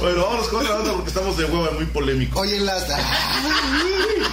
[0.00, 2.40] Bueno, vámonos con otra nota porque estamos de hueva muy polémico.
[2.40, 2.84] Oye, las.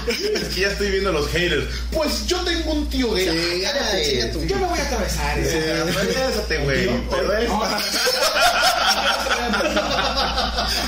[0.08, 1.66] Es que ya estoy viendo a los haters.
[1.92, 3.28] Pues yo tengo un tío gay.
[3.28, 3.62] Sí,
[4.48, 5.38] Yo me voy a atravesar.
[5.38, 5.84] Eh,
[6.64, 6.88] güey.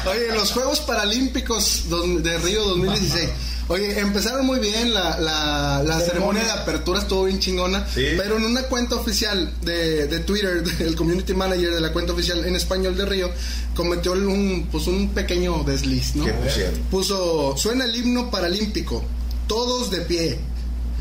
[0.10, 3.30] Oye, los Juegos Paralímpicos de Río 2016.
[3.68, 8.04] Oye, empezaron muy bien, la, la, la ceremonia de apertura estuvo bien chingona, Sí.
[8.18, 12.44] pero en una cuenta oficial de, de Twitter, el community manager de la cuenta oficial
[12.46, 13.30] en español de Río,
[13.76, 16.26] cometió un, pues un pequeño desliz, ¿no?
[16.26, 16.80] ¿Qué pusieron?
[16.90, 19.04] Puso, suena el himno paralímpico,
[19.46, 20.40] todos de pie.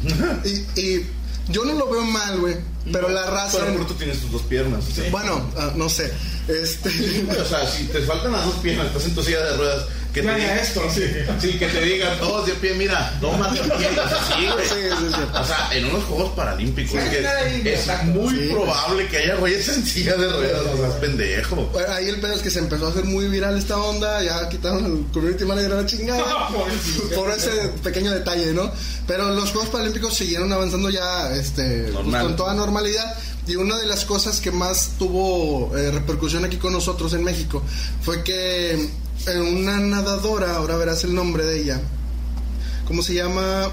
[0.45, 1.07] y, y
[1.49, 2.57] yo no lo veo mal, güey,
[2.93, 3.61] pero la raza...
[3.65, 4.85] Pero tú tienes tus dos piernas.
[4.95, 5.05] ¿sí?
[5.11, 6.13] Bueno, ah, no sé,
[6.49, 6.89] este...
[7.41, 10.23] O sea, si te faltan las dos piernas, estás en tu silla de ruedas, que
[10.23, 11.03] te digan esto, sí,
[11.41, 11.59] sí.
[11.59, 13.89] que te digan todos de pie, mira, toma de pie,
[14.29, 14.49] sí.
[14.69, 15.21] Sí.
[15.35, 18.07] O sea, en unos Juegos Paralímpicos que es exacto.
[18.07, 21.57] muy probable que haya güeyes en silla de ruedas, o sea, es pendejo.
[21.73, 24.49] Bueno, ahí el pedo es que se empezó a hacer muy viral esta onda, ya
[24.49, 26.49] quitaron al community manager a la chingada
[27.15, 27.51] por ese
[27.83, 28.71] pequeño detalle, ¿no?
[29.07, 33.15] Pero los Juegos Paralímpicos siguieron avanzando ya este, pues, con toda normalidad
[33.49, 37.63] y una de las cosas que más tuvo eh, repercusión aquí con nosotros en México
[38.03, 38.91] fue que
[39.27, 41.81] una nadadora, ahora verás el nombre de ella,
[42.87, 43.71] ¿cómo se llama?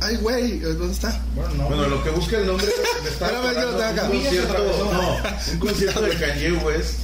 [0.00, 1.22] Ay, güey, ¿dónde está?
[1.34, 1.64] Bueno, no.
[1.68, 4.02] Bueno, lo que busca el nombre está Espérame, yo lo tengo acá.
[4.10, 6.94] un concierto, no, un concierto de Kanye West.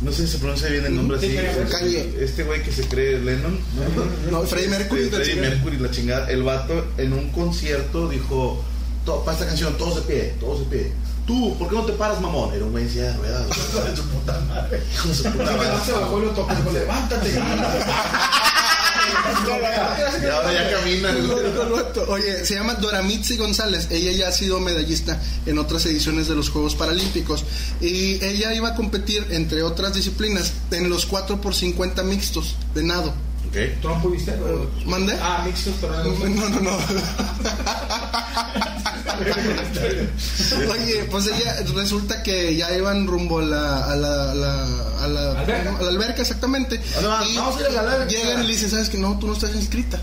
[0.00, 1.70] No sé si se pronuncia bien el nombre Sí, así.
[1.70, 2.14] Kanye.
[2.20, 3.58] Este güey que se cree Lennon.
[4.30, 5.02] No, Freddie Mercury.
[5.02, 5.40] Este, Freddie.
[5.42, 6.30] Mercury, la chingada.
[6.30, 8.64] El vato en un concierto dijo:
[9.04, 10.92] "To- Para esta canción, todos de pie, todos de pie.
[11.30, 12.52] Tú, ¿por qué no te paras, mamón?
[12.52, 13.46] Era un güey en silla de ruedas.
[13.56, 14.82] Hijo de su puta madre.
[14.92, 15.68] Hijo de su puta madre.
[15.86, 16.52] se bajó y lo tocó.
[16.72, 17.38] Levántate.
[20.32, 21.14] Ahora ya camina.
[22.08, 23.86] Oye, se llama Doramitzi González.
[23.92, 27.44] Ella ya ha sido medallista en otras ediciones de los Juegos Paralímpicos.
[27.80, 32.82] Y ella iba a competir, entre otras disciplinas, en los 4 por 50 mixtos de
[32.82, 33.14] nado.
[33.48, 33.56] Ok.
[33.80, 34.36] ¿Trump pudiste?
[34.84, 35.16] ¿Mande?
[35.22, 36.10] Ah, mixtos, pero no.
[36.28, 36.76] No, no, no.
[40.70, 44.64] Oye, pues ella resulta que ya iban rumbo a la, a la, a la,
[45.04, 45.76] a la, ¿Alberca?
[45.78, 46.80] a la alberca, exactamente.
[46.96, 47.28] ¿A dónde van?
[47.28, 48.06] Y Vamos a ir a la alberca.
[48.08, 50.00] Llegan y le dicen, ¿sabes que No, tú no estás inscrita.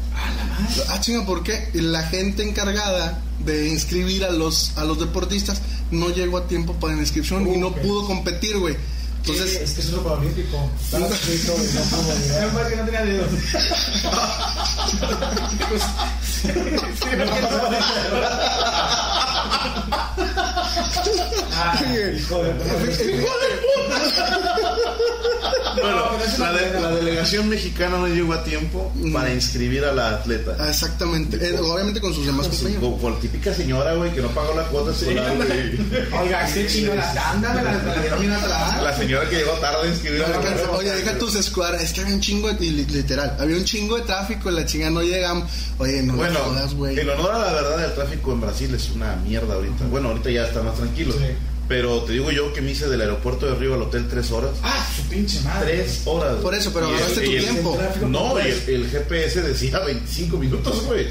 [0.90, 1.70] Ah, chinga, ¿por qué?
[1.74, 6.74] Y la gente encargada de inscribir a los, a los deportistas no llegó a tiempo
[6.74, 8.76] para la inscripción y no pudo competir, güey.
[9.20, 10.70] Entonces, es que es otro paralímpico.
[10.82, 12.40] Estaba escrito y no pudo llegar.
[12.40, 13.30] Menos mal que no tenía dedos.
[16.38, 19.07] すいません。
[21.54, 21.82] Ah,
[22.18, 23.26] hijo de Fíjate,
[25.82, 26.04] Bueno,
[26.40, 30.56] la, de- la delegación mexicana no llegó a tiempo para inscribir a la atleta.
[30.60, 31.38] Ah, Exactamente.
[31.38, 32.84] Eh, obviamente con sus demás Sí, compañeros.
[32.84, 35.78] como por típica señora, güey, que no pagó la cuota escolar, güey.
[36.24, 38.82] Oiga, este chino, la la la dieron bien atrás.
[38.82, 41.82] La señora que llegó tarde a inscribir a la Oye, Oye, deja tus escuadras.
[41.84, 42.60] Es que había un chingo de.
[42.68, 44.50] Literal, había un chingo de tráfico.
[44.50, 45.50] La chinga no llegamos.
[45.78, 47.00] Oye, no Bueno, jodas, güey.
[47.00, 49.86] en honor a la verdad, el tráfico en Brasil es una mierda ahorita.
[49.92, 51.14] Bueno, ahorita ya está más tranquilo.
[51.14, 51.26] Sí.
[51.68, 54.52] Pero te digo yo que me hice del aeropuerto de Río al hotel tres horas.
[54.64, 55.80] Ah, su pinche madre.
[55.80, 56.36] Tres horas.
[56.36, 57.78] Por eso, pero agarraste tu el- tiempo.
[58.08, 58.68] No, y tres.
[58.70, 61.08] el, el GPS decía 25 minutos, güey.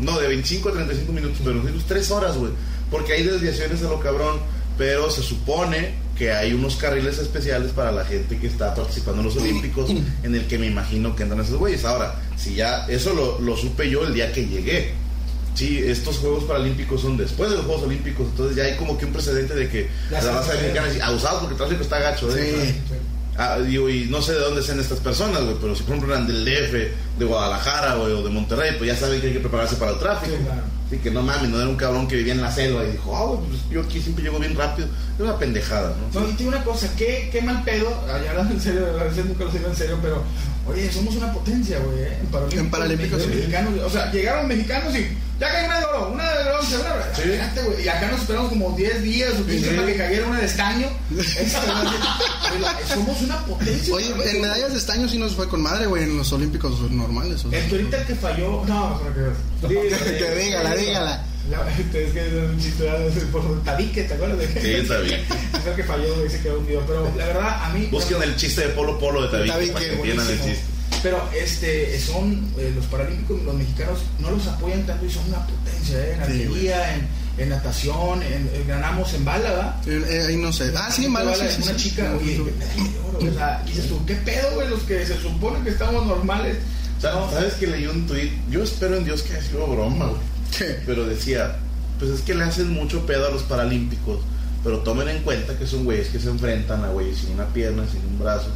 [0.00, 2.50] No, de 25 a 35 minutos, pero nosotros 3 horas, güey.
[2.90, 4.38] Porque hay desviaciones a lo cabrón,
[4.76, 9.26] pero se supone que hay unos carriles especiales para la gente que está participando en
[9.28, 9.90] los Olímpicos,
[10.24, 11.84] en el que me imagino que entran esos güeyes.
[11.84, 14.92] Ahora, si ya, eso lo, lo supe yo el día que llegué.
[15.54, 19.04] Sí, estos Juegos Paralímpicos son después de los Juegos Olímpicos, entonces ya hay como que
[19.04, 22.36] un precedente de que Ya la raza mexicana es abusados porque el tráfico está gacho.
[22.36, 22.74] ¿eh?
[22.88, 22.94] Sí.
[23.36, 26.14] Ah, digo, y no sé de dónde sean estas personas, güey, pero si por ejemplo
[26.14, 29.40] eran del DF, de Guadalajara, güey, o de Monterrey, pues ya saben que hay que
[29.40, 30.36] prepararse para el tráfico.
[30.36, 30.62] Sí, claro.
[30.86, 33.16] Así que no mames, no era un cabrón que vivía en la selva y dijo,
[33.16, 34.88] ah, güey, pues yo aquí siempre llego bien rápido.
[35.14, 36.20] Es una pendejada, ¿no?
[36.20, 39.24] No, y tiene una cosa, qué, qué mal pedo, ay, hablando en serio, a veces
[39.24, 40.22] nunca lo digo en serio, pero,
[40.66, 42.18] oye, somos una potencia, güey, ¿eh?
[42.20, 42.64] en Paralímpicos.
[42.64, 43.28] En Paralímpicos, sí.
[43.28, 46.94] mexicanos, o sea, llegaron mexicanos y ya cayó una de oro, una de bronce, una
[46.96, 47.22] de Sí.
[47.22, 49.74] Espérate, güey, y acá nos esperamos como 10 días o 15 Sí.
[49.74, 50.86] para que cayera una de estaño.
[52.92, 53.94] Somos una potencia.
[53.94, 57.44] Oye, en medallas de estaño sí nos fue con madre, güey, en los olímpicos normales.
[57.44, 57.58] o sea.
[57.58, 59.14] El que ahorita el que falló, no, para
[59.68, 61.24] que Que dígala, dígala.
[61.50, 62.84] La, es que es un chiste
[63.32, 65.20] por Tabique, ¿te acuerdas de Sí, está bien.
[65.58, 66.82] Es el que falló y se quedó hundido.
[66.86, 67.88] Pero la verdad, a mí.
[67.90, 70.60] Busquen el chiste de Polo Polo de Tabique Tabique, para que el chiste.
[71.02, 75.46] Pero este, son eh, los paralímpicos, los mexicanos no los apoyan tanto y son una
[75.46, 76.12] potencia, ¿eh?
[76.12, 77.08] En Sí, arquería, en,
[77.38, 79.88] en natación, en, en- ganamos en bala, ¿verdad?
[80.10, 80.72] Eh, ahí no sé.
[80.76, 81.88] Ah, sí, en bala, sí, sí, Una sí.
[81.88, 84.68] chica, oye, oro, o sea, dices tú, ¿qué pedo, güey?
[84.68, 86.56] Los que se supone que estamos normales.
[86.98, 88.30] O sea, no, ¿Sabes que leí un tweet?
[88.50, 90.20] Yo espero en Dios que haya sido broma, güey.
[90.56, 90.80] ¿Qué?
[90.84, 91.56] Pero decía,
[91.98, 94.18] pues es que le hacen mucho pedo a los paralímpicos,
[94.62, 97.84] pero tomen en cuenta que son güeyes que se enfrentan a güeyes sin una pierna,
[97.90, 98.48] sin un brazo.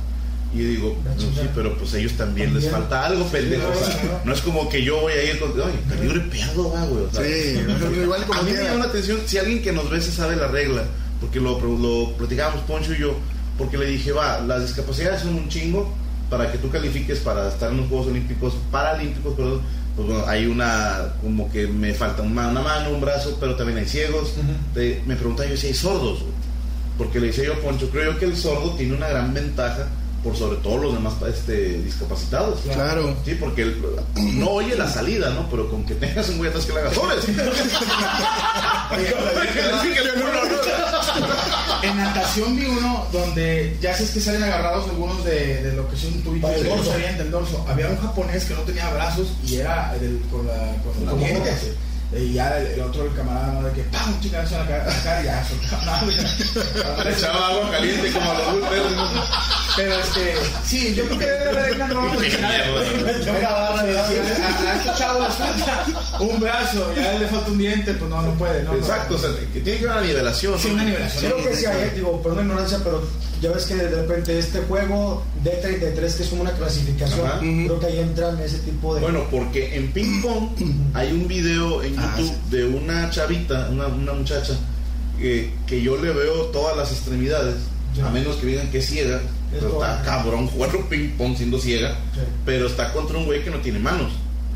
[0.55, 2.83] Y yo digo, no, sí, pero pues a ellos también, les También.
[2.89, 3.69] falta algo, pendejo.
[3.69, 4.21] o sea, claro.
[4.25, 7.05] no es como que yo voy a ir con, oye, peligro y pedo, va, güey.
[7.05, 7.61] o sea, Sí,
[8.03, 10.37] igual como a mí me llama la atención si alguien que nos ve se sabe
[10.37, 10.85] la regla,
[11.21, 13.15] porque lo, lo platicábamos Poncho y yo,
[13.59, 15.93] porque le dije, va, las discapacidades son un chingo
[16.31, 19.61] para que tú califiques para estar en los Juegos Olímpicos, Paralímpicos, perdón,
[19.97, 23.79] pues bueno, hay una, como que me falta una, una mano, un brazo, pero también
[23.79, 24.35] hay ciegos.
[24.73, 26.33] Te- me preguntaba yo si hay sordos, güey.
[26.99, 29.87] porque le decía yo a Poncho, creo yo que el sordo tiene una gran ventaja
[30.25, 32.61] por sobre todo los demás este, discapacitados.
[32.73, 33.15] Claro.
[33.25, 33.81] Sí, porque él
[34.17, 35.49] no oye la salida, ¿no?
[35.51, 37.25] Pero con que tengas un güey atrás que le haga sobres.
[41.83, 45.97] En natación vi uno donde ya sabes que salen agarrados algunos de, de lo que
[45.97, 46.63] es un tubito el
[47.19, 47.65] del dorso.
[47.69, 51.37] Había un japonés que no tenía brazos y era del- con la con Con la
[52.17, 53.69] Y ya el, el otro, el camarada, ¿no?
[53.69, 54.21] de que ¡pam!
[54.21, 56.03] Chingazo en la cara, la cara y ya soltaba.
[57.05, 58.95] Le echaba agua caliente como a los bulbers.
[59.77, 62.17] Pero este, sí, yo creo que debe haber una norma.
[62.21, 63.49] Qué mierda.
[63.49, 65.87] A a este chavo le falta
[66.21, 68.63] un brazo y a él le falta un diente, pues no, no puede.
[68.63, 68.79] No, no.
[68.79, 70.59] Exacto, o sea, que tiene que haber una nivelación.
[70.59, 71.33] Sí, una nivelación.
[71.33, 73.03] Creo que sí hay, digo, perdón la ignorancia, pero
[73.41, 77.39] ya ves que de repente este juego D33, que es como una clasificación, Ajá.
[77.41, 79.03] creo que ahí entran ese tipo de...
[79.03, 80.49] Bueno, porque en ping pong
[80.95, 84.55] hay un video en Ah, YouTube de una chavita, una, una muchacha,
[85.19, 87.57] que, que yo le veo todas las extremidades,
[87.97, 88.07] Ya.
[88.07, 89.21] a menos que digan que es ciega,
[89.53, 89.85] pero todo.
[89.85, 92.21] está cabrón jugando ping pong siendo ciega, Sí.
[92.45, 94.13] pero está contra un güey que no tiene manos.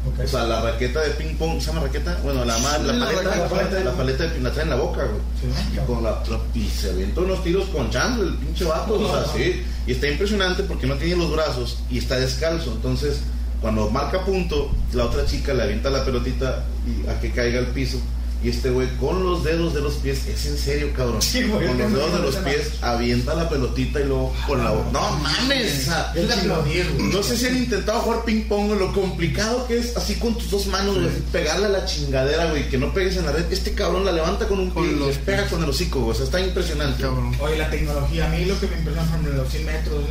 [0.06, 0.24] Ok.
[0.24, 2.18] O sea, la raqueta de ping pong, ¿se llama raqueta?
[2.22, 5.04] Bueno, la, la, La paleta, la paleta, la paleta de- la trae en la boca,
[5.04, 5.20] güey.
[5.40, 5.76] Sí.
[5.76, 9.08] Y, con la, la- y se avienta unos tiros con chango el pinche vato, o
[9.10, 9.62] sea, sí.
[9.86, 12.72] Y está impresionante porque no tiene los brazos y está descalzo.
[12.72, 13.20] Entonces,
[13.60, 17.66] cuando marca punto, la otra chica le avienta la pelotita y a que caiga al
[17.66, 18.00] piso.
[18.40, 21.20] Y este güey con los dedos de los pies, es en serio, cabrón.
[21.20, 24.70] Sí, güey, con los dedos de los pies avienta la pelotita y luego con la
[24.70, 24.90] boca.
[24.92, 29.96] No mames, o no sé si han intentado jugar ping pong, lo complicado que es
[29.96, 33.26] así con tus dos manos, güey, pegarle a la chingadera, güey, que no pegues en
[33.26, 33.50] la red.
[33.50, 36.12] Este cabrón la levanta con un Con pie y los pega con el hocico, güey.
[36.12, 37.02] O sea, está impresionante.
[37.02, 37.34] Cabrón.
[37.40, 40.04] Oye, la tecnología, a mí lo que me impresiona en los 100 metros,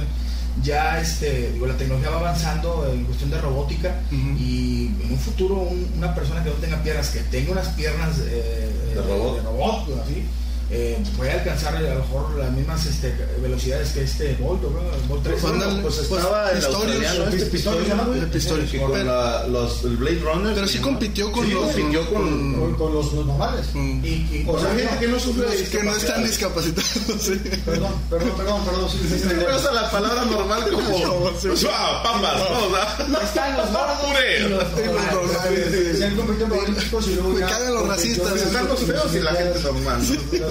[0.63, 5.55] ya este, digo, la tecnología va avanzando en cuestión de robótica y en un futuro
[5.55, 9.35] un- una persona que no tenga piernas, que tenga unas piernas eh, De robot.
[9.37, 10.23] de robot, güey, así,
[10.69, 14.69] eh, puede alcanzar a lo mejor las mismas este, velocidades que este Bolt, ¿no?
[15.07, 15.41] Bolt 3.
[15.41, 17.49] Bueno, Ándale, pues pues, estaba el australiano el este Pistorius,
[17.85, 18.05] Pistorius, ¿no?
[18.07, 18.71] güey, El Pistorius.
[18.71, 20.53] que con la- los, el Blade Runner.
[20.55, 22.53] Pero sí compitió con Sí, los- compitió con...
[22.59, 23.65] Con, con los, los normales.
[23.73, 24.05] Mm.
[24.05, 27.21] Y, y- O sea, gente que no sufre de que no están discapacitados.
[27.21, 27.41] sí.
[27.65, 28.89] Perdón, perdón, perdón, perdón.
[28.89, 29.23] Sí, sí,
[29.55, 30.89] usa la palabra normal como...
[33.07, 33.21] ¿no?
[33.21, 33.97] Están los gordos
[34.37, 35.13] y los Sí, los normales.
[35.13, 38.67] normales, Se han convertido en olímpicos y luego Me ya cagan los compitió racistas, están
[38.67, 40.01] los feos y la gente normal,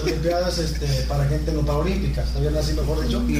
[0.06, 3.22] Olimpiadas este, para gente no paralímpica, está bien así mejor dicho.
[3.26, 3.34] Sí,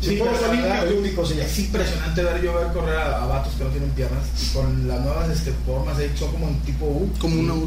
[0.00, 1.40] Sí, sí.
[1.40, 4.86] Es impresionante ver yo ver correr a, a vatos que no tienen piernas y con
[4.86, 7.10] las nuevas este, formas ahí son como un tipo U.
[7.18, 7.66] Como una U.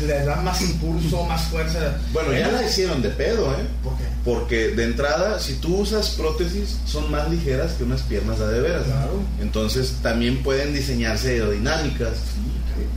[0.00, 1.98] Les dan más impulso, más fuerza.
[2.12, 3.66] Bueno, ya la hicieron de pedo, ¿eh?
[3.82, 4.04] ¿Por qué?
[4.24, 8.60] Porque de entrada, si tú usas prótesis, son más ligeras que unas piernas de, de
[8.60, 8.84] veras.
[8.84, 9.20] Claro.
[9.40, 12.12] Entonces también pueden diseñarse aerodinámicas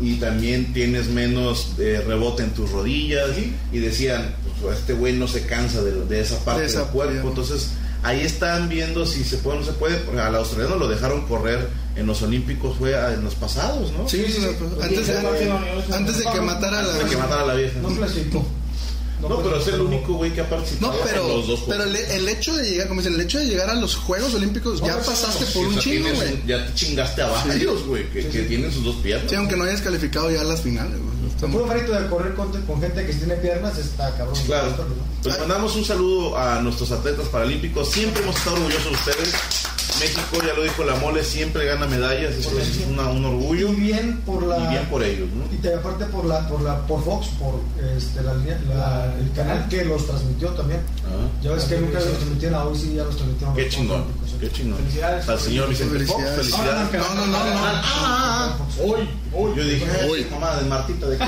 [0.02, 3.30] y también tienes menos eh, rebote en tus rodillas.
[3.36, 3.54] Sí.
[3.72, 6.90] Y decían, pues este güey no se cansa de, de esa parte De esa del
[6.90, 7.30] cuerpo.
[7.30, 7.72] Entonces
[8.04, 9.96] ahí están viendo si se puede o no se puede.
[9.98, 14.08] Porque Al australiano lo dejaron correr en los Olímpicos, fue a- en los pasados, ¿no?
[14.08, 14.46] Sí, sí, sí.
[14.82, 15.18] Antes, de,
[15.96, 16.94] antes de que matara a la...
[16.94, 17.80] De que matara a la vieja.
[17.82, 18.46] No clasificó.
[19.22, 21.84] No, pero es el único güey que ha participado No, pero, en los dos pero
[21.84, 22.00] juegos.
[22.00, 24.80] el, el hecho de llegar, como dicen, el hecho de llegar a los Juegos Olímpicos,
[24.82, 26.44] ya pasaste por un chingo, güey.
[26.46, 29.30] Ya te chingaste a varios, güey, que, que tienen sus dos piernas.
[29.30, 31.18] Sí, aunque no hayas calificado ya a las finales, güey.
[31.42, 34.36] El puro mérito de correr con, con gente que tiene piernas está cabrón.
[34.48, 34.76] Claro.
[35.22, 37.90] Pues mandamos un saludo a nuestros atletas paralímpicos.
[37.92, 39.34] Siempre hemos estado orgullosos de ustedes.
[40.00, 42.34] México, ya lo dijo la mole, siempre gana medallas.
[42.36, 43.70] Eso es una- un orgullo.
[43.74, 44.58] Y bien por la.
[44.58, 45.46] Y bien por ellos, ¿no?
[45.54, 47.60] Y te- aparte por la, por la, por Fox, por
[47.96, 50.82] este, la, línea- la- el canal que los transmitió también.
[51.06, 53.56] Ah, Ya ves que nunca los transmitieron, hoy sí ya los transmitieron.
[53.56, 54.78] qué chingón, Olímpicos, qué chingón.
[54.80, 55.30] Felicidades.
[55.30, 56.92] Al señor Vicente Fox, Felicidades.
[56.94, 57.40] No, no, no, no.
[57.64, 59.52] Ah, Hoy, hoy.
[59.56, 59.86] Yo dije.
[60.02, 61.24] "Ay, mamá de Martita, ¿de qué?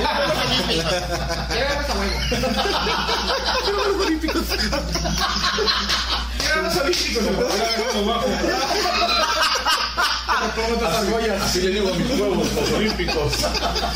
[6.46, 7.14] Eran los olímpicos.
[11.42, 13.34] Así le digo a mis huevos, los olímpicos.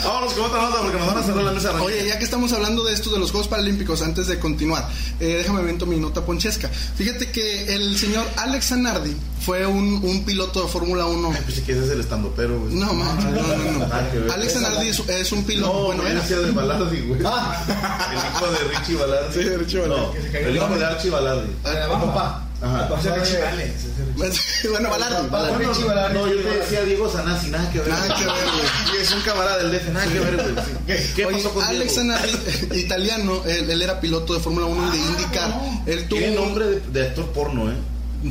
[0.03, 1.81] Vámonos con otra nota porque nos van a cerrar la mesa.
[1.81, 4.87] Oye, ya que estamos hablando de esto de los Juegos Paralímpicos, antes de continuar,
[5.19, 6.69] eh, déjame invento mi nota ponchesca.
[6.69, 11.31] Fíjate que el señor Alex Zanardi fue un, un piloto de Fórmula 1.
[11.33, 12.73] Ay, pues sí que ese es el estandopero, güey.
[12.73, 13.79] No, man, no, no, no.
[13.87, 14.31] Ver.
[14.31, 15.73] Alex Zanardi es, es un piloto.
[15.73, 16.21] No, bueno, era.
[16.21, 17.21] de Balardi, güey.
[17.25, 19.33] Ah, El hijo de Richie Balardi.
[19.33, 20.17] Sí, de Richie Balardi.
[20.31, 21.49] No, el hijo de Archie Balardi.
[21.63, 22.47] papá.
[22.63, 22.89] Ajá.
[22.93, 24.69] O sea, Richie Valens, ese Richie.
[24.69, 25.27] bueno, Balardi.
[25.29, 25.65] Balardi.
[26.13, 27.89] No, yo te decía Diego Sanasi, nada que ver.
[27.89, 29.01] Nada que ver, güey.
[29.01, 30.65] Es un camarada del DF, nada que ver, güey.
[30.87, 32.13] ¿Qué, qué Oye, pasó con Alex Diego?
[32.15, 35.53] Zanardi, italiano, él, él era piloto de Fórmula 1 y de IndyCar.
[35.85, 36.19] Él tuvo.
[36.19, 37.75] Tiene nombre de, de actor porno, ¿eh?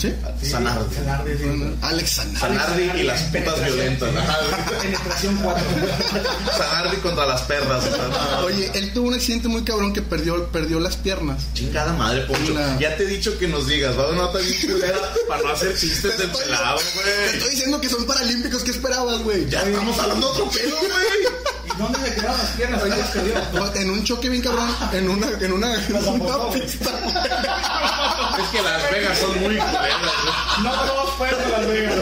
[0.00, 0.12] ¿Sí?
[0.40, 0.94] Sí, Zanardi.
[0.94, 1.76] Zanardi, sí.
[1.82, 2.38] Alex Zanardi.
[2.58, 4.08] Zanardi y las putas violentas.
[4.80, 5.64] Penetración 4.
[6.56, 7.84] Zanardi contra las perras.
[8.44, 11.42] Oye, él tuvo un accidente muy cabrón que perdió, perdió las piernas.
[11.54, 12.52] Chingada madre, Poncho.
[12.52, 15.42] Una- Ya te he dicho que nos digas, va a una nota bien culera para
[15.42, 17.36] no hacer chistes Te del pelado, Te güey.
[17.36, 19.48] estoy diciendo que son paralímpicos, ¿qué esperabas, güey?
[19.48, 21.32] Ya estamos hablando otro pedo, güey.
[21.74, 22.82] ¿Y dónde se quedaron las piernas?
[22.82, 23.74] Ahí perdió.
[23.74, 26.90] En un choque bien cabrón, en una, en una, en una pista.
[28.38, 30.64] Es que Las Vegas son muy culeras, güey.
[30.64, 31.94] No todos fueron a Las Vegas.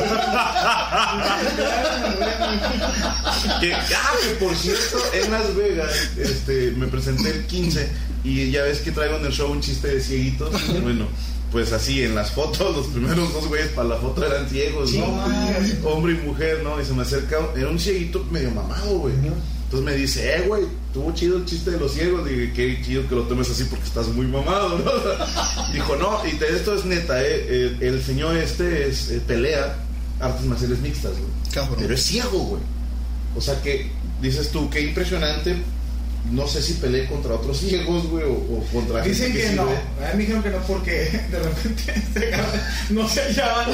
[3.60, 7.88] Que, ah, que por cierto, en Las Vegas este, me presenté el 15
[8.24, 10.50] y ya ves que traigo en el show un chiste de cieguitos.
[10.82, 11.06] Bueno,
[11.52, 15.24] pues así en las fotos, los primeros dos güeyes para la foto eran ciegos, ¿no?
[15.84, 16.80] Hombre y mujer, ¿no?
[16.80, 19.14] Y se me acerca, era un cieguito medio mamado, güey.
[19.72, 22.28] Entonces me dice, eh, güey, tuvo chido el chiste de los ciegos.
[22.28, 25.72] Dije, qué chido que lo tomes así porque estás muy mamado, ¿no?
[25.72, 27.76] Dijo, no, y te- esto es neta, ¿eh?
[27.80, 29.76] El, el señor este es, eh, pelea
[30.18, 31.30] artes marciales mixtas, güey.
[31.54, 31.76] Cabrón.
[31.78, 32.62] Pero es ciego, güey.
[33.36, 35.56] O sea que dices tú, qué impresionante.
[36.30, 39.54] No sé si peleé contra otros ciegos, güey, o, o contra Dicen gente que sí
[39.56, 39.66] no.
[39.66, 39.72] ve.
[40.06, 40.92] A mí me dijeron que no porque
[41.30, 41.82] de repente
[42.14, 43.66] se no se hallaban.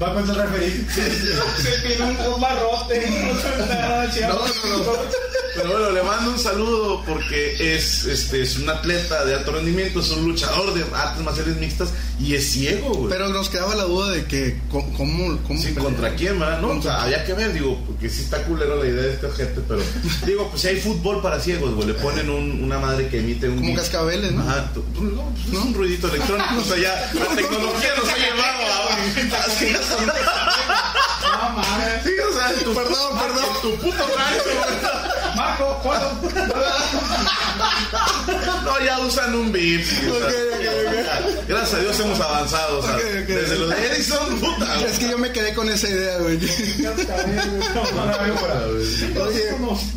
[0.00, 0.86] Va con el referí.
[0.94, 3.06] Se tiene un, un barrote.
[3.10, 5.28] No, se No, no, no.
[5.56, 9.98] Pero bueno, le mando un saludo porque es, este, es un atleta de alto rendimiento,
[9.98, 11.88] es un luchador de artes marciales mixtas
[12.20, 13.08] y es ciego, güey.
[13.10, 14.92] Pero nos quedaba la duda de que, ¿cómo?
[14.96, 15.82] cómo, cómo Sí, pelea?
[15.82, 16.60] ¿contra quién, verdad?
[16.60, 19.30] No, o sea, había que ver, digo, porque sí está culero la idea de esta
[19.32, 19.80] gente, pero
[20.28, 23.48] digo, pues si hay fútbol para ciegos, güey, le ponen un- una madre que emite
[23.48, 23.56] un...
[23.58, 24.42] Como cascabeles, ¿no?
[24.42, 28.16] Ajá, tú- no, pues es un ruidito electrónico, o sea, ya la tecnología nos ha
[28.16, 28.98] llevado a...
[31.28, 32.02] No mames.
[32.04, 33.44] sí, o sea, tu, Perdón, perdón.
[33.62, 34.50] Tu puto rancho,
[38.64, 39.82] No, ya usan un ok,
[41.48, 44.86] Gracias a Dios hemos avanzado, o sea, desde los de Edison, puta.
[44.86, 46.36] Es que yo me quedé con esa idea, güey.
[46.36, 46.50] Oye,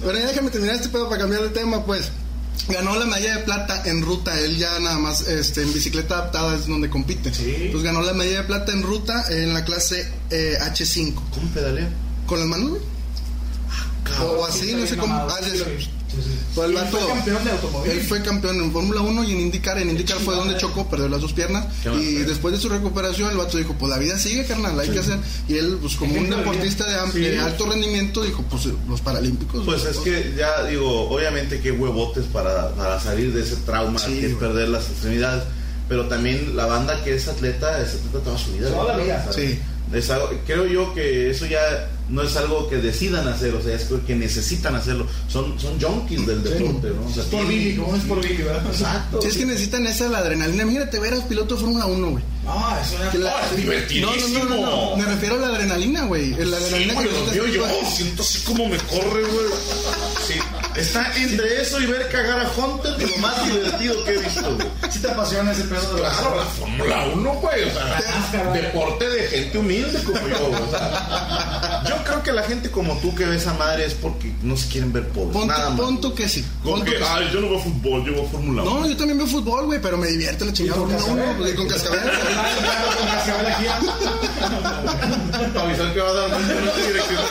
[0.04, 2.12] bueno, ya déjame terminar este pedo para cambiar de tema, pues.
[2.68, 6.56] Ganó la medalla de plata en ruta, él ya nada más este, en bicicleta adaptada
[6.56, 7.34] es donde compite.
[7.34, 7.70] Sí.
[7.72, 11.16] Pues ganó la medalla de plata en ruta en la clase eh, H5.
[11.16, 11.90] ¿Cómo pedalea?
[12.28, 12.82] ¿Con las manos, güey?
[14.24, 15.14] O así, no sé cómo.
[15.14, 15.90] Ah, sí, sí.
[16.54, 17.92] Pues el vato- fue campeón de automóvil.
[17.92, 19.78] Él fue campeón en Fórmula 1 y en IndyCar.
[19.78, 21.66] En IndyCar fue donde chocó, perdió las dos piernas.
[21.82, 24.90] Qué Y después de su recuperación, el vato dijo: Pues la vida sigue, carnal, hay
[24.90, 25.18] que hacer.
[25.48, 27.20] Y él, pues como un deportista de, Sí.
[27.20, 29.64] de alto rendimiento, dijo: Pues los paralímpicos.
[29.66, 34.20] Pues es que ya digo, obviamente que huevotes para, para salir de ese trauma Sí,
[34.20, 35.44] que es perder las extremidades.
[35.88, 38.70] Pero también la banda que es atleta, es atleta toda su vida.
[38.70, 39.30] Toda la vida.
[39.34, 39.58] Sí.
[39.94, 41.60] es algo- creo yo que eso ya
[42.12, 45.08] no es algo que decidan hacer, o sea, es que necesitan hacerlo.
[45.28, 47.08] Son, son junkies del deporte, ¿no?
[47.08, 48.66] O sea, Es por tienen- Billy, como es por Billy, ¿verdad?
[48.68, 49.22] Exacto.
[49.22, 50.64] Sí, es que necesitan esa la adrenalina.
[50.64, 52.24] Imagínate ver a los pilotos de Fórmula 1, güey.
[52.44, 53.12] No, es una.
[53.12, 54.12] Que la- Ah, es divertidísimo.
[54.12, 54.98] No, no, no, no, no.
[54.98, 56.32] Me refiero a la adrenalina, güey.
[56.32, 57.48] La Sí, adrenalina güey, que lo necesitas- veo
[57.82, 59.46] yo, siento así como me corre, güey.
[60.28, 60.34] Sí,
[60.76, 64.68] está entre eso y ver cagar a Hunter lo más divertido que he visto, güey.
[64.90, 67.64] ¿Sí te apasiona ese pedo de la Claro, la Fórmula 1, güey.
[67.64, 70.62] O sea, deporte de gente humilde como yo, güey.
[70.62, 74.32] O sea, yo creo que la gente como tú que ve esa madre es porque
[74.42, 75.34] no se quieren ver pobres.
[75.34, 75.80] Pon, nada más.
[75.80, 76.46] pon tú que sí.
[76.64, 77.10] Como Pon tú que, que sí.
[77.14, 78.80] ay, yo no veo fútbol, yo veo Fórmula 1.
[78.80, 81.56] No, yo también veo fútbol, güey, pero me divierte la chingada Fórmula 1 cascabel, y
[81.56, 82.00] con cascabel.
[82.02, 83.66] con cascabel aquí.
[85.54, 87.26] Para avisar que va a dar un minuto direccional.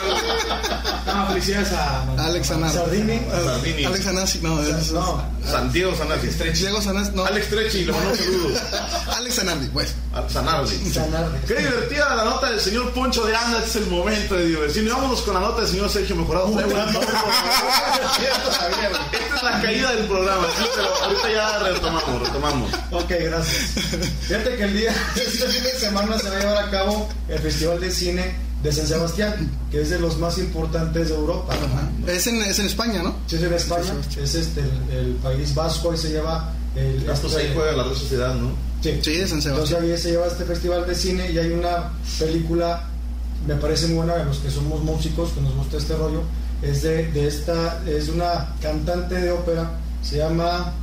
[1.33, 2.03] felicidades a.
[2.25, 2.77] Alex Anasi.
[2.77, 3.19] Sardini.
[3.29, 3.85] Sardini.
[3.85, 6.27] Alex Anasi, no, es, No, Santiago Sanardi.
[6.27, 7.25] Diego Sanasi, no.
[7.25, 8.61] Alex Trechi, le mando saludos.
[9.17, 9.87] Alex Anardi, güey.
[10.13, 10.91] A Sanardi.
[10.91, 11.37] Sanardi.
[11.47, 14.85] Qué divertida la nota del señor Poncho de Anda, este es el momento de diversión.
[14.85, 16.47] Y vámonos con la nota del señor Sergio Mejorado.
[19.11, 22.71] Esta es la caída del programa, sí, pero ahorita ya retomamos, retomamos.
[22.91, 23.57] Ok, gracias.
[24.21, 27.39] Fíjate que el día, este fin de semana se va a llevar a cabo el
[27.39, 31.55] Festival de Cine de San Sebastián, que es de los más importantes de Europa.
[32.07, 33.15] Es en, es en España, ¿no?
[33.27, 37.03] Sí, es en España, es este, el, el país vasco y se lleva el...
[37.03, 38.51] Pues ahí este- juega la red sociedad, ¿no?
[38.83, 39.83] Sí, Sí, de San Entonces Sebastián.
[39.83, 42.83] ahí se lleva este festival de cine y hay una película,
[43.47, 46.23] me parece muy buena, a los que somos músicos, que nos gusta este rollo,
[46.61, 49.71] es de, de esta, es una cantante de ópera,
[50.03, 50.73] se llama,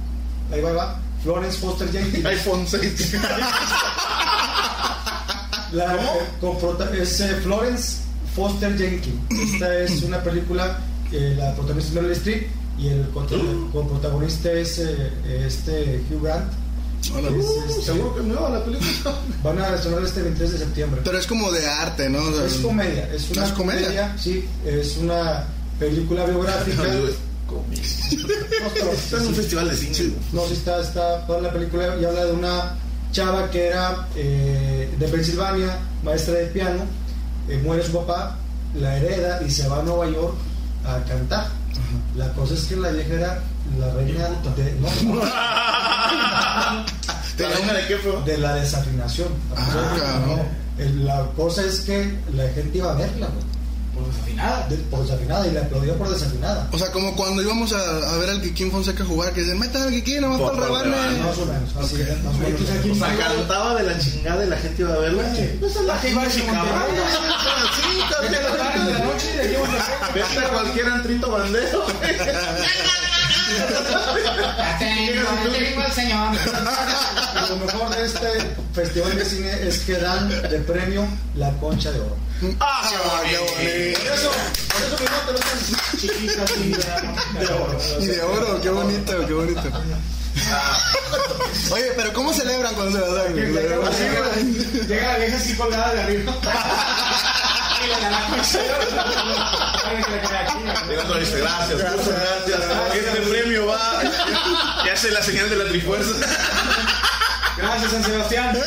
[0.53, 2.24] ahí va, ahí va, Florence Foster Jenkins.
[2.24, 3.16] iPhone 6.
[5.73, 5.99] La, eh,
[6.41, 7.99] prota- es eh, Florence
[8.35, 9.16] Foster Jenkins.
[9.53, 10.79] Esta es una película,
[11.12, 12.47] eh, la protagonista es Meryl Streep
[12.79, 13.27] y el co-
[13.73, 15.11] con protagonista es eh,
[15.47, 16.53] este Hugh Grant.
[17.14, 17.31] Hola.
[17.31, 19.14] Uh, este, Seguro que nueva la película.
[19.43, 21.01] van a estrenar este 23 de septiembre.
[21.05, 22.19] Pero es como de arte, ¿no?
[22.23, 23.83] O sea, Es comedia, es una ¿Es comedia?
[23.87, 25.45] comedia, sí, es una
[25.79, 26.83] película biográfica.
[27.49, 27.62] No,
[28.93, 30.12] Está en un festival de cine.
[30.35, 32.77] no, sí está, está toda la película y habla de una
[33.13, 36.85] chava que era eh, de Pensilvania, maestra de piano,
[37.49, 38.37] eh, muere su papá,
[38.75, 40.35] la hereda y se va a Nueva York
[40.85, 41.47] a cantar.
[42.17, 43.43] La cosa es que la vieja era
[43.79, 44.89] la reina de, no,
[47.39, 48.23] ¿La reina de qué fue?
[48.25, 49.29] de la desafinación.
[49.57, 50.41] Ah, cabrón.
[50.79, 53.45] El- La cosa es que la gente iba a verla, güey,
[53.99, 54.66] Por desafinada.
[54.68, 56.68] de- por desafinada y la aplaudió por desafinada.
[56.72, 57.78] O sea, como cuando íbamos a,
[58.14, 60.72] a ver al Kikín Fonseca jugar, que dicen, metan al Kikín, nomás Por para el
[60.84, 61.18] rebane.
[61.18, 62.61] Más o menos, así es, más o menos.
[62.90, 65.22] O sea, cantaba de la chingada y la gente iba a verla.
[65.61, 66.30] Pues es la que iba a.
[66.30, 66.88] Sí, a Monterrey.
[70.14, 71.84] Vete a cualquier antrito bandero.
[75.53, 76.36] Tengo el señor.
[77.49, 78.28] Lo mejor de este
[78.74, 82.16] festival de cine es que dan de premio la concha de oro.
[82.61, 82.88] ¡Ah,
[83.28, 84.01] qué bonito!
[84.01, 84.30] Por eso,
[84.68, 87.78] por eso es tan chiquita así de, de oro.
[88.01, 89.62] Y de oro, qué bonito, qué bonito.
[91.72, 93.34] Oye, pero ¿cómo celebran cuando se las dan?
[93.34, 96.34] Llega la vieja así colgada de arriba.
[97.85, 98.61] Y gracias,
[101.11, 101.81] muchas gracias.
[102.95, 104.03] Este premio va.
[104.85, 106.12] Ya hace la señal de la trifuerza.
[107.57, 108.59] Gracias, San Sebastián.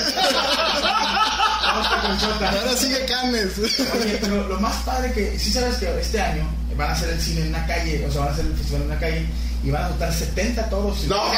[1.64, 2.50] Vamos con Conchota.
[2.50, 3.58] Ahora sigue Canes.
[3.58, 6.46] Oye, pero lo más padre que, sí sabes que este año
[6.76, 8.82] van a hacer el cine en una calle, o sea, van a hacer el festival
[8.82, 9.26] en una calle
[9.64, 11.04] y van a soltar 70 toros.
[11.06, 11.22] No.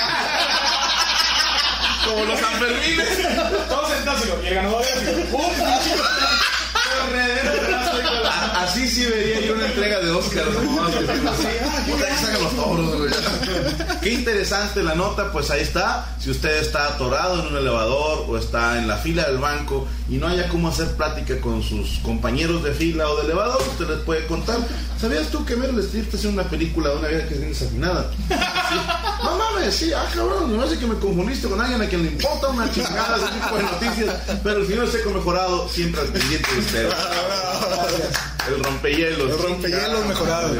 [2.05, 3.07] Como los Sanfermines.
[3.69, 4.89] Todos sentados y y el ganador es.
[8.55, 10.45] Así sí vería yo una entrega de Oscar.
[10.47, 10.87] ¿no?
[10.87, 13.11] Que sí, Puta, que sacan los toros, güey.
[14.01, 16.15] Qué interesante la nota, pues ahí está.
[16.19, 20.15] Si usted está atorado en un elevador o está en la fila del banco y
[20.15, 23.99] no haya cómo hacer plática con sus compañeros de fila o de elevador, usted les
[23.99, 24.57] puede contar.
[24.99, 27.51] ¿Sabías tú que Meryl Streep está haciendo una película de una vieja que es bien
[27.51, 28.11] desafinada?
[28.29, 28.75] Sí.
[29.23, 32.11] No mames, sí, ah cabrón, no sé que me confundiste con alguien a quien le
[32.11, 36.53] importa una chingada ese tipo de noticias, pero el señor Seco Mejorado siempre al pendiente
[36.53, 36.82] de usted.
[38.47, 39.31] El rompehielos.
[39.31, 40.53] El rompehielos mejorado.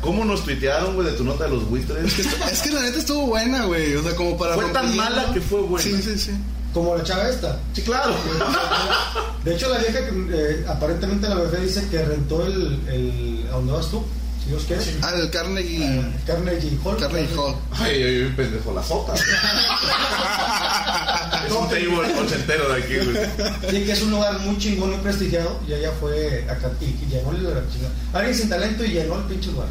[0.00, 2.18] ¿Cómo nos tuitearon, güey, de tu nota de los buitres?
[2.52, 3.94] Es que la neta estuvo buena, güey.
[3.96, 4.54] O sea, como para.
[4.54, 5.82] Fue tan mala que fue buena.
[5.82, 6.32] Sí, sí, sí.
[6.72, 7.58] Como la chava esta.
[7.72, 8.14] Sí, claro.
[9.44, 13.46] De hecho, la vieja, que, eh, aparentemente la bebé dice que rentó el, el.
[13.48, 14.04] ¿A dónde vas tú?
[14.48, 14.82] Dios quiere.
[15.02, 15.84] Ah, el Carnegie.
[15.84, 16.96] Eh, Carnegie Hall.
[16.96, 17.54] Carnegie Hall.
[17.72, 19.12] Ay, ay, ay, pendejo, la sota.
[19.14, 19.22] es
[21.52, 23.14] un table ochentero de aquí, güey.
[23.70, 25.60] Sí, que es un lugar muy chingón, muy prestigiado.
[25.68, 27.92] Y ella fue acá y, y llenó el la chingada.
[28.14, 29.68] Alguien sin talento y llenó el pinche lugar.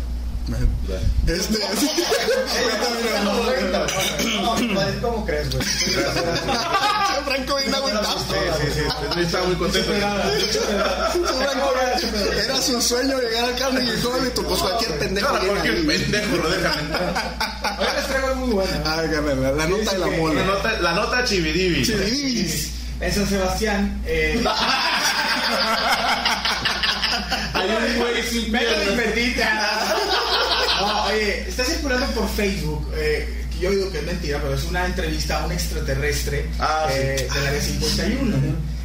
[1.27, 1.59] Este.
[5.01, 5.65] ¿cómo crees, güey?
[7.25, 8.19] Franco bien agüitado.
[8.19, 8.81] Sí, sí, sí.
[9.21, 9.91] Estaba muy contento.
[12.43, 15.27] Era su sueño llegar al Hall y tú, pues cualquier pendejo.
[15.37, 17.13] Cualquier pendejo lo dejan entrar.
[17.79, 18.65] Hoy les traigo muy.
[18.85, 20.79] Ah, carnal, la, nota de la La mola.
[20.81, 21.83] la nota chividivi.
[21.83, 22.71] Chividibis.
[22.99, 24.43] En San Sebastián, eh,
[27.53, 28.91] Hay un güey sin Vete
[30.81, 34.63] No, oye, está circulando por Facebook, eh, que yo digo que es mentira, pero es
[34.65, 38.35] una entrevista a un extraterrestre Ah, eh, del área 51.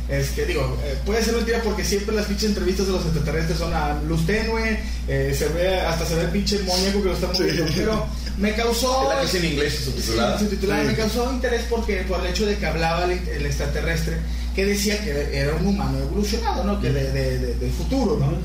[0.09, 3.57] Es que digo, eh, puede ser mentira porque siempre las pinches entrevistas de los extraterrestres
[3.59, 4.78] son a luz tenue,
[5.09, 8.07] eh, se ve, hasta se ve el pinche muñeco que lo está moviendo, pero
[8.39, 9.09] me causó...
[9.12, 10.39] La que es en inglés subtitulada.
[10.39, 10.85] Sí, subtitulada.
[10.85, 14.16] Me causó interés porque por el hecho de que hablaba el, el extraterrestre
[14.55, 16.78] que decía que era un humano evolucionado, ¿no?
[16.80, 18.37] Que de, de- de- del futuro, ¿no?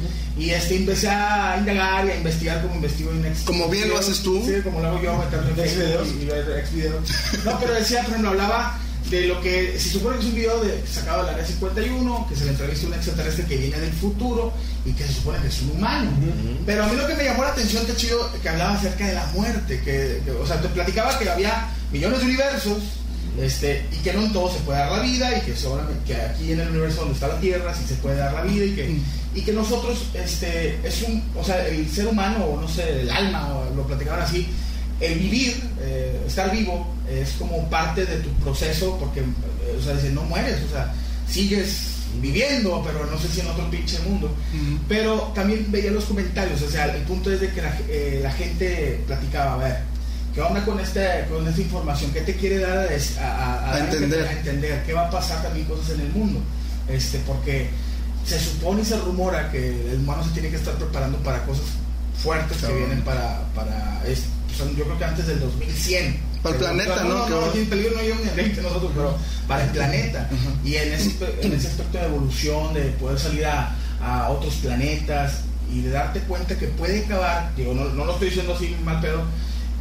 [0.42, 3.98] Y este empecé a indagar y a investigar como investigo en ex Como bien lo
[3.98, 4.42] haces tú.
[4.46, 6.08] Sí, como lo hago yo, meterme en Ex videos.
[6.08, 7.04] y, y ver ex videos.
[7.44, 8.80] No, pero decía, por ejemplo, hablaba
[9.10, 12.36] de lo que se supone que es un video de, sacado del área 51, que
[12.36, 14.52] se le entrevista a un extraterrestre que viene del futuro
[14.86, 16.12] y que se supone que es un humano.
[16.66, 19.14] Pero a mí lo que me llamó la atención, qué chido, que hablaba acerca de
[19.14, 22.78] la muerte, que, que- o sea, te platicaba que había millones de universos,
[23.40, 26.16] este, y que no en todo se puede dar la vida, y que solamente que
[26.22, 28.72] aquí en el universo donde está la Tierra sí se puede dar la vida, y
[28.76, 28.98] que,
[29.36, 33.10] y que nosotros, este, es un, o sea, el ser humano, o no sé, el
[33.10, 34.48] alma, o lo platicaban así,
[35.00, 39.94] el vivir, eh, estar vivo, es como parte de tu proceso, porque, eh, o sea,
[39.94, 40.94] dice, no mueres, o sea,
[41.30, 44.34] sigues viviendo, pero no sé si en otro pinche mundo.
[44.88, 48.32] Pero también veía los comentarios, o sea, el punto es de que la, eh, la
[48.32, 49.78] gente platicaba, a ver,
[50.34, 52.12] ¿qué onda con, este, con esta información?
[52.12, 54.28] ¿Qué te quiere dar a, a- a- a A dar entender.
[54.28, 54.84] a entender?
[54.86, 56.40] ¿Qué va a pasar también cosas en el mundo?
[56.90, 57.70] Este, porque
[58.26, 61.66] se supone y se rumora que el humano se tiene que estar preparando para cosas
[62.22, 64.24] fuertes que vienen para, para es-
[64.58, 66.20] son- yo creo que antes del 2100.
[66.44, 67.30] Para el planeta, no, ¿no?
[67.30, 70.30] No, no, en peligro no llegamos ni a 20 nosotros, pero para el planeta.
[70.64, 75.42] Y en ese, en ese aspecto de evolución, de poder salir a, a otros planetas
[75.74, 79.02] y de darte cuenta que puede acabar, digo, no, no lo estoy diciendo así mal
[79.02, 79.24] pedo,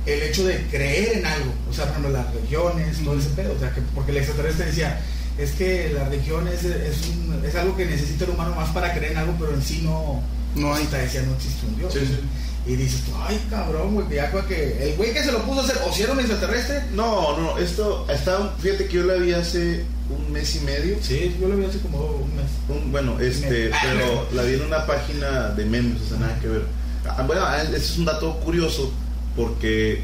[0.07, 3.53] el hecho de creer en algo, o sea, por ejemplo, las religiones, todo ese pedo,
[3.55, 5.01] o sea, que porque el extraterrestre decía,
[5.39, 8.95] es que la religión es, es, un- es algo que necesita el humano más para
[8.95, 10.23] creer en algo, pero en sí no,
[10.55, 10.85] No hay.
[10.85, 11.93] hasta decía, no existe un Dios.
[11.93, 12.19] Sí, sí.
[12.67, 15.39] Y dices tú, ay cabrón, güey, que ya fue que el güey que se lo
[15.43, 18.55] puso a hacer, o si era un extraterrestre, No, no, esto está.
[18.59, 20.97] Fíjate que yo la vi hace un mes y medio.
[21.01, 22.47] sí, yo lo vi hace como un mes.
[22.69, 26.39] Un- bueno, este, Me- pero la vi en una página de memes, o sea, nada
[26.41, 26.63] que ver.
[27.09, 28.93] Ah, Bueno, ah, ese es un dato curioso
[29.37, 30.03] porque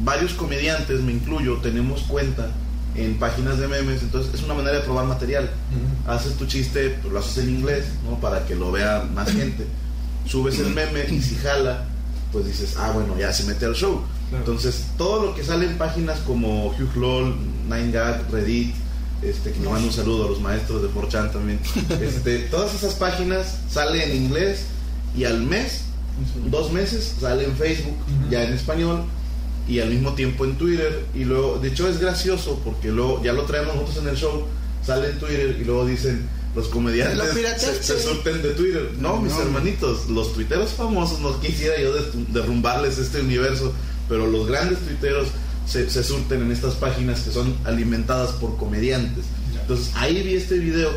[0.00, 2.50] varios comediantes, me incluyo, tenemos cuenta
[2.94, 5.50] en páginas de memes, entonces es una manera de probar material.
[6.06, 8.20] Haces tu chiste, pues, lo haces en inglés, ¿no?
[8.20, 9.66] Para que lo vea más gente.
[10.28, 11.86] Subes el meme y si jala,
[12.32, 14.02] pues dices, ah, bueno, ya se mete al show.
[14.28, 14.44] Claro.
[14.44, 17.34] Entonces, todo lo que sale en páginas como Hugh LOL,
[17.68, 18.74] 9gag, Reddit,
[19.22, 21.58] este, que me mando un saludo a los maestros de 4chan también.
[22.00, 24.66] Este, todas esas páginas salen en inglés
[25.16, 25.84] y al mes,
[26.50, 27.96] dos meses, sale en Facebook,
[28.30, 29.04] ya en español,
[29.66, 31.06] y al mismo tiempo en Twitter.
[31.14, 34.44] Y luego, de hecho es gracioso porque luego ya lo traemos nosotros en el show,
[34.84, 38.90] sale en Twitter y luego dicen los Lo comediantes se, se surten de Twitter.
[38.98, 39.42] No, mis No.
[39.42, 41.92] hermanitos, los tuiteros famosos, no quisiera yo
[42.32, 43.72] derrumbarles este universo,
[44.08, 45.28] pero los grandes tuiteros
[45.66, 49.24] se, se surten en estas páginas que son alimentadas por comediantes.
[49.60, 50.90] Entonces ahí vi este video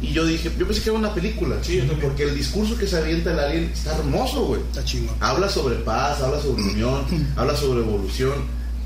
[0.00, 1.56] y yo dije, yo pensé que era una película,
[2.02, 4.60] porque el discurso que se avienta el alien está hermoso, güey.
[4.60, 5.16] Está chingón.
[5.18, 7.02] Habla sobre paz, habla sobre unión,
[7.36, 8.34] habla sobre evolución.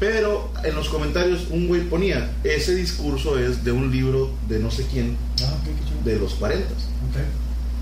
[0.02, 4.68] Pero en los comentarios un güey ponía, ese discurso es de un libro de no
[4.68, 6.02] sé quién, Ah, ok, qué chido.
[6.02, 6.66] de los 40.
[6.66, 6.74] Ok.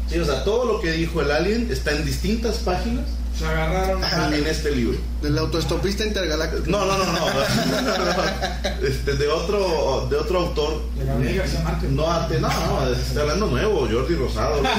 [0.07, 3.07] Sí, o sea, todo lo que dijo el alien está en distintas páginas
[3.39, 4.99] Se agarraron a en este libro.
[5.23, 6.65] Del autoestopista intergaláctico.
[6.67, 7.13] No, no, no, no.
[7.13, 8.87] no.
[8.87, 10.83] Este, de otro, de otro autor.
[10.99, 11.89] de Gabriel García Márquez.
[11.91, 14.61] No, no, no, estoy hablando nuevo, Jordi Rosado.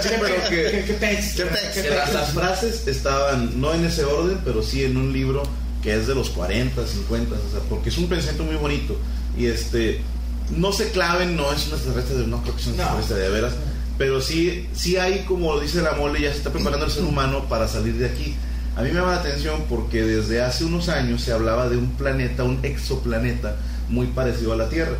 [0.00, 1.34] Sí, pero que, ¿Qué, qué pex?
[1.34, 1.68] ¿Qué pex?
[1.74, 5.42] que las, las frases estaban no en ese orden, pero sí en un libro
[5.82, 8.96] que es de los 40, 50, o sea, porque es un pensamiento muy bonito.
[9.36, 10.00] Y este,
[10.56, 12.82] no se claven, no es un extraterrestre, de- no creo que sea un No.
[12.84, 13.52] extraterrestre de veras,
[13.98, 17.44] Pero sí, sí hay, como dice la mole, ya se está preparando el ser humano
[17.48, 18.34] para salir de aquí.
[18.74, 21.90] A mí me llama la atención porque desde hace unos años se hablaba de un
[21.92, 23.56] planeta, un exoplaneta
[23.90, 24.96] muy parecido a la Tierra,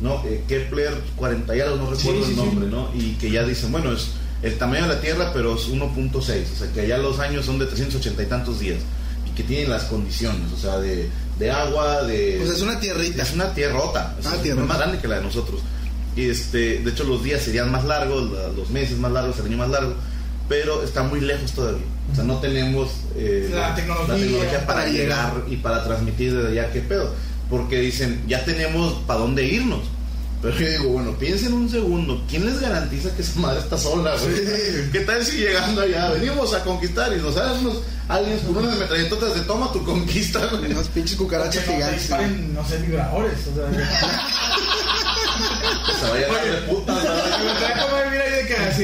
[0.00, 0.24] ¿no?
[0.24, 2.72] Eh, Kepler 40 y algo, no recuerdo Sí, sí, el nombre, sí.
[2.74, 2.88] ¿no?
[2.94, 4.08] Y que ya dicen, bueno, es
[4.42, 7.58] el tamaño de la Tierra, pero es 1.6, o sea que allá los años son
[7.58, 8.78] de 380 y tantos días
[9.30, 11.08] y que tienen las condiciones, o sea, de,
[11.38, 12.40] de agua, de...
[12.44, 13.22] Sea, es una tierrita.
[13.22, 14.66] Es una tierrota, es, Ah, es tierrota.
[14.66, 15.60] más grande que la de nosotros.
[16.16, 19.46] Y este, de hecho los días serían más largos, la- los meses más largos, el
[19.46, 19.94] año más largo,
[20.48, 21.84] pero está muy lejos todavía.
[22.12, 26.72] O sea, no tenemos eh, La tecnología para, para llegar y para transmitir desde allá
[26.72, 27.14] qué pedo.
[27.48, 29.80] Porque dicen, ya tenemos para dónde irnos.
[30.42, 34.14] Pero yo digo, bueno, piensen un segundo, ¿quién les garantiza que esa madre está sola?
[34.16, 34.90] güey?
[34.90, 37.78] ¿Qué tal si llegando allá venimos a conquistar y nos salen unos
[38.08, 40.40] aliens con unas metralletotas de toma tu conquista?
[40.46, 40.72] güey"?
[40.72, 42.00] Unas pinches cucarachas Que no gigantes.
[42.00, 43.38] disparen, no sé, vibradores.
[43.48, 43.68] O sea,
[45.86, 47.04] Que se vayan a dar de putas,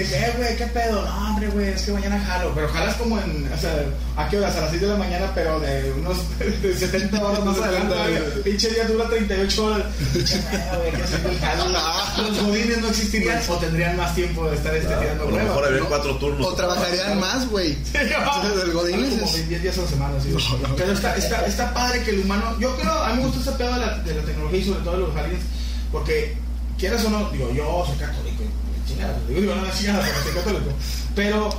[0.02, 1.02] así, eh, güey, ¿qué pedo?
[1.04, 2.52] No, hombre, güey, es que mañana jalo.
[2.54, 3.74] Pero jalas como en, o sea,
[4.16, 4.56] ¿a qué horas?
[4.56, 6.16] A las 6 de la mañana, pero de unos
[6.62, 7.94] de 70 horas más adelante.
[7.94, 8.42] güey.
[8.42, 9.86] Pinche día dura 38 horas.
[10.12, 11.66] Pinche pedo, güey, que haciendo el jalo.
[12.16, 15.88] Los godines no existirían o tendrían más tiempo de estar este, tirando A lo mejor
[15.88, 16.46] cuatro turnos.
[16.46, 17.76] O trabajarían más, güey.
[17.94, 20.34] El Godínez Como es- 10 días a la semana, sí.
[20.76, 22.56] Pero está, está, está padre que el humano.
[22.58, 24.80] Yo creo, a mí me gusta ese pedo de la, de la tecnología y sobre
[24.80, 25.42] todo de los aliens,
[25.92, 26.36] porque
[26.78, 28.42] quieras o no, digo, yo soy católico,
[28.96, 30.72] chingada, digo, digo, no, no, chingada, pero soy católico.
[31.14, 31.50] Pero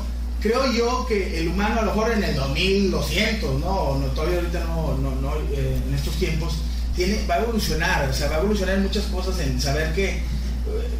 [0.41, 3.95] creo yo que el humano, a lo mejor en el 2200, ¿no?
[3.99, 6.53] no todavía ahorita no, no, no eh, en estos tiempos,
[6.95, 10.09] tiene, va a evolucionar, o sea, va a evolucionar en muchas cosas, en saber que
[10.09, 10.19] eh,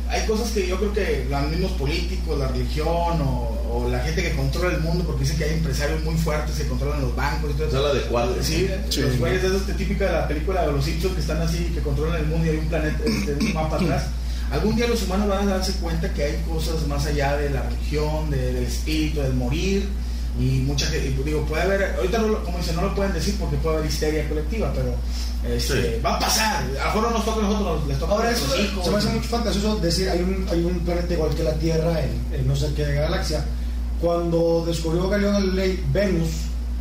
[0.10, 2.88] hay cosas que yo creo que los mismos políticos, la religión
[3.22, 6.56] o, o la gente que controla el mundo, porque dicen que hay empresarios muy fuertes
[6.56, 7.88] que controlan los bancos y todo Es eso.
[7.88, 8.46] la de cuadros.
[8.46, 9.02] Sí, Sí.
[9.02, 12.22] los güeyes de típica de la película de los Simpsons que están así, que controlan
[12.22, 14.06] el mundo y hay un planeta, este, un mapa atrás.
[14.52, 17.64] Algún día los humanos van a darse cuenta que hay cosas más allá de la
[17.64, 19.88] religión, de- del espíritu, del morir.
[20.40, 23.36] Y mucha gente, digo, puede haber, ahorita no lo- como dicen, no lo pueden decir
[23.40, 24.94] porque puede haber histeria colectiva, pero
[25.52, 26.02] este, Sí.
[26.06, 26.64] va a pasar.
[26.64, 28.86] A lo mejor no nos toca a nosotros, les toca Ahora, a eso hijos.
[28.86, 32.02] se me hace mucho fantasioso decir, hay un, hay un planeta igual que la Tierra
[32.02, 33.44] en, en no sé qué galaxia.
[34.00, 36.30] Cuando descubrió Galileo Galilei Venus,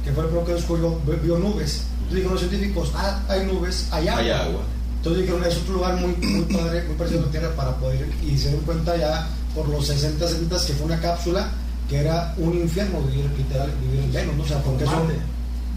[0.04, 1.82] que fue el primero que descubrió, vio nubes.
[2.08, 4.20] Entonces dijeron los científicos, ah, hay nubes, hay agua.
[4.22, 4.60] Hay agua.
[5.06, 8.00] Entonces dijeron, es otro lugar muy, muy padre, muy parecido a la Tierra para poder
[8.00, 8.32] ir.
[8.32, 11.48] Y se dieron cuenta ya por los 60, 70 que fue una cápsula
[11.88, 14.42] que era un infierno vivir, literal, vivir en Venus, ¿no?
[14.42, 15.06] O sea, porque son...
[15.06, 15.14] Marte.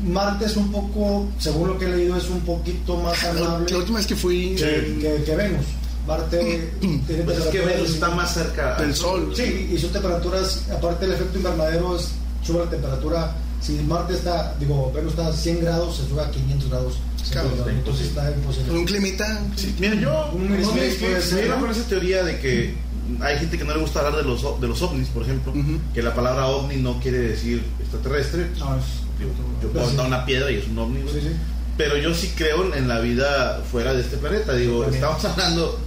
[0.03, 3.77] Marte es un poco, según lo que he leído, es un poquito más amable la
[3.77, 4.63] última vez que fui Sí.
[4.99, 5.65] que, que Venus.
[6.07, 9.31] Marte tiene Pues es que Venus está más cerca del sol.
[9.35, 12.09] Sí, y sus temperaturas, aparte del efecto invernadero, es,
[12.41, 13.35] sube la temperatura.
[13.61, 16.93] Si Marte está, digo, Venus está a 100 grados, se sube a 500 grados.
[17.31, 18.71] Claro, entonces está imposible.
[18.71, 19.41] Un climita.
[19.55, 22.75] Sí, mira, yo Un no Will me iba esa teoría de que
[23.21, 25.53] hay gente que no le gusta hablar de los, de los ovnis, por ejemplo,
[25.93, 28.49] que la palabra ovni no quiere decir extraterrestre.
[28.57, 28.83] No, es-
[29.19, 29.31] Digo,
[29.61, 29.87] yo puedo Sí.
[29.97, 31.13] aventar una piedra y es un ovni, güey.
[31.15, 31.35] Sí, sí.
[31.77, 34.53] pero yo sí creo en la vida fuera de este planeta.
[34.53, 35.77] Digo, estamos hablando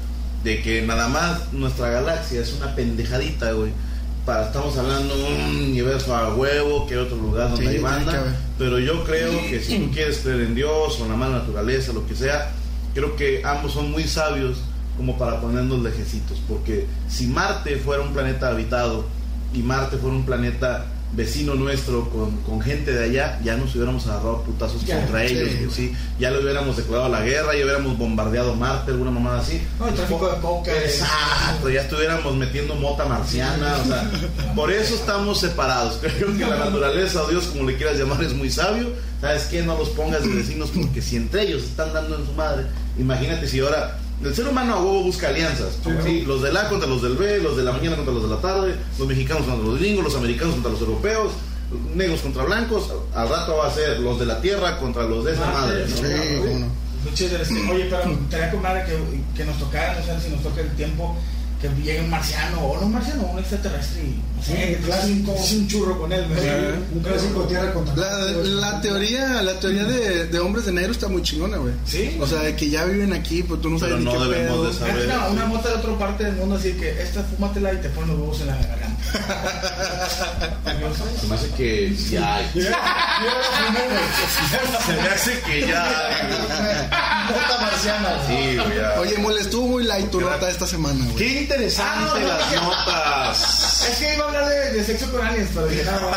[0.45, 3.73] de que nada más nuestra galaxia es una pendejadita, güey.
[4.25, 7.79] Para, estamos hablando de un universo a huevo, que hay otro lugar donde Sí, hay
[7.79, 8.37] banda.
[8.57, 11.93] Pero yo creo que si tú quieres creer en Dios o en la mala naturaleza,
[11.93, 12.53] lo que sea,
[12.95, 14.59] creo que ambos son muy sabios
[14.97, 16.41] como para ponernos lejecitos.
[16.49, 19.05] Porque si Marte fuera un planeta habitado
[19.53, 24.07] y Marte fuera un planeta vecino nuestro con, con gente de allá, ya nos hubiéramos
[24.07, 25.37] agarrado putazos Ya, contra sí.
[25.37, 25.95] ellos, sí.
[26.19, 29.61] ya le hubiéramos declarado la guerra, ya hubiéramos bombardeado Marte, alguna mamada así.
[29.79, 30.73] No, el tráfico de coca.
[30.83, 34.11] Exacto, ya estuviéramos metiendo mota marciana, o sea,
[34.55, 35.99] por eso estamos separados.
[36.01, 38.89] Creo que la naturaleza o Dios, como le quieras llamar, es muy sabio.
[39.21, 39.63] ¿Sabes qué?
[39.63, 42.65] No los pongas de vecinos porque si entre ellos están dando en su madre,
[42.99, 45.79] imagínate si ahora el ser humano a huevo busca alianzas.
[46.05, 46.23] ¿sí?
[46.23, 48.41] Los del A contra los del B, los de la mañana contra los de la
[48.41, 51.33] tarde, los mexicanos contra los gringos, los americanos contra los europeos,
[51.95, 52.93] negros contra blancos.
[53.15, 55.87] Al rato va a ser los de la tierra contra los de esa madre.
[55.89, 55.97] ¿no?
[55.97, 57.73] Sí, no.
[57.73, 58.97] Oye, pero estaría con madre que,
[59.37, 61.17] que nos tocara, no sé si nos toca el tiempo,
[61.69, 64.55] que llegue un marciano, o no un marciano, un extraterrestre, y Sí,
[64.85, 65.05] hagas
[65.53, 66.35] un, churro con él, ¿no?
[66.97, 70.91] Un clásico de tierra contra La, la teoría, la teoría de, de hombres de negro
[70.91, 71.73] está muy chingona, güey.
[71.87, 72.17] ¿Sí?
[72.21, 74.25] O sea, de que ya viven aquí, pues tú no Pero sabes ni no qué
[74.35, 74.67] debemos pedo.
[74.67, 75.07] de saber.
[75.07, 78.11] Una, una mota de otra parte del mundo, así que esta fúmatela y te ponen
[78.11, 78.83] los huevos en la garganta.
[81.21, 82.51] Se me hace que ya hay.
[82.53, 82.61] Se
[84.93, 85.85] me hace que ya.
[87.29, 88.19] Mota marciana.
[88.27, 88.79] Sí, güey.
[88.99, 91.47] Oye, mole, estuvo muy light tu nota esta semana, güey.
[91.53, 93.89] Interesante Ah, no, no, las notas.
[93.91, 96.09] Es que iba a hablar de, de sexo con aliens, pero dije, no, no,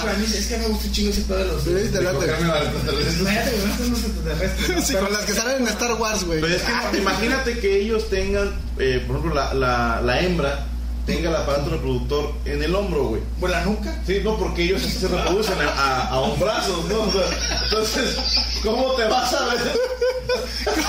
[0.00, 1.62] pero a mí es que me gusta un chingo ese pedo de los...
[1.62, 2.16] Sí, te De late.
[2.16, 3.20] cogerme a las extraterrestres.
[3.20, 4.84] Imagínate que no extraterrestres.
[4.86, 6.40] Sí, con las que salen en Star Wars, güey.
[6.40, 10.66] Pero es que imagínate que ellos tengan, eh, por ejemplo, la, la, la hembra
[11.06, 13.22] tenga el aparato reproductor en el hombro, güey.
[13.40, 13.94] ¿Por la nuca?
[14.06, 16.22] Sí, no, porque ellos se reproducen a, a, ¿no?
[16.22, 18.16] O sea, entonces,
[18.62, 19.80] ¿cómo te vas a ver?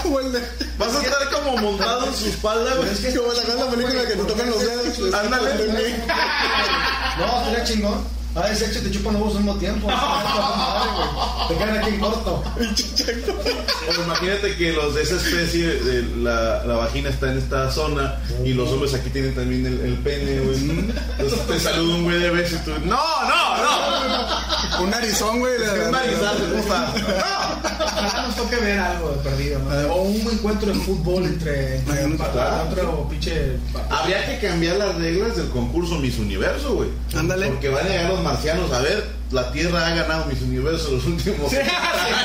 [0.04, 0.40] Como el de.
[0.78, 3.16] Vas a estar como montado en su espalda, güey.
[3.16, 5.14] Como la la película que te tocan los dedos.
[5.14, 5.96] Ándale.
[7.18, 8.23] No, estaría chingón.
[8.36, 9.88] Ah, ese hecho te chupan los huevos al mismo tiempo.
[11.48, 12.44] Te quedan aquí en corto.
[13.90, 18.18] O imagínate que los de esa especie, de la, la vagina está en esta zona
[18.44, 20.58] y los hombres aquí tienen también el, el pene, güey.
[21.20, 24.84] Entonces te saluda un güey de y tú, ¡No, no, no!
[24.84, 25.54] Un narizón, güey.
[25.54, 26.94] Es que un narizazo, ¿cómo está?
[27.84, 29.94] Ojalá nos toque ver algo de perdido, ¿no?
[29.94, 32.70] O un encuentro de fútbol entre, claro.
[32.72, 33.58] otro pinche.
[33.90, 36.90] Habría que cambiar las reglas del concurso Miss Universo, güey.
[37.16, 37.48] Ándale.
[37.48, 41.06] Porque van a llegar los marcianos a ver, la Tierra ha ganado Miss Universo los
[41.06, 41.72] últimos Sí, 70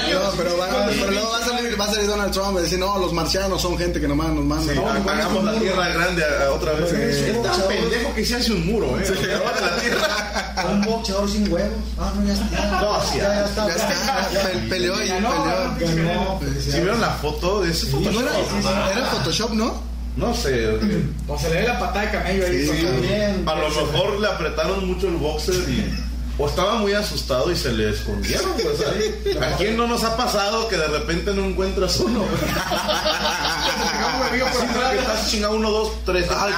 [0.05, 0.23] años.
[0.25, 2.79] No, pero, va- pero luego va a, salir, va a salir Donald Trump y decir,
[2.79, 4.73] no, los marcianos son gente que nomás nos manda.
[4.73, 6.91] Sí, No, ha- hagamos la Tierra grande a- a otra vez.
[6.91, 6.97] Sí.
[7.31, 9.05] Es tan pendejo que se hace un muro, ¿eh?
[9.61, 10.45] La Tierra.
[10.73, 11.71] Un boxeador sin huevos.
[11.99, 12.81] Ah, no, ya está.
[12.81, 13.69] No, sí, ya, ya está.
[13.69, 16.41] ya está, pe- peleó y peleó.
[16.61, 18.23] ¿Sí vieron la foto de ese ¿No Photoshop?
[18.23, 19.81] era, era Photoshop, ¿no?
[20.19, 20.69] No sé.
[21.29, 22.67] O se le ve la patada de camello ahí.
[22.67, 22.87] Sí.
[23.01, 23.45] Bien.
[23.47, 26.05] A lo mejor le apretaron mucho el boxer y.
[26.41, 29.37] O estaba muy asustado y se le escondieron, pues ahí.
[29.43, 32.25] ¿A quién no nos ha pasado que de repente no encuentras uno?
[34.31, 36.29] Que estás chingado uno, dos, tres.
[36.31, 36.49] Ah,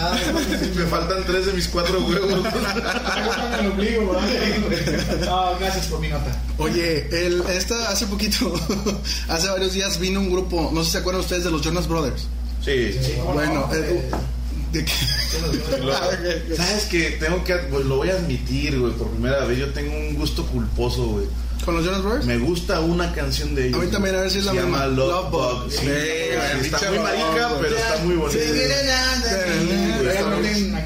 [0.76, 2.42] Me faltan tres de mis cuatro huevos.
[5.20, 6.42] No, gracias por mi nota.
[6.58, 8.54] Oye, el, esta hace poquito,
[9.28, 11.88] hace varios días vino un grupo, no sé si se acuerdan ustedes de los Jonas
[11.88, 12.28] Brothers.
[12.64, 12.94] Sí.
[13.32, 14.10] Bueno, eh,
[14.72, 14.92] ¿de qué?
[16.56, 17.54] ¿Sabes que Tengo que.
[17.54, 19.58] Pues lo voy a admitir, güey, por primera vez.
[19.58, 21.26] Yo tengo un gusto culposo, güey.
[21.64, 22.26] ¿Con los Jonas Brothers?
[22.26, 23.80] Me gusta una canción de ellos.
[23.80, 24.78] A mí también, a ver si es la Se misma.
[24.78, 25.62] llama Love Love Bug.
[25.64, 25.70] Bug.
[25.70, 28.30] Sí, Sí, güey, está muy marica, pero está muy.
[28.32, 28.38] Sí,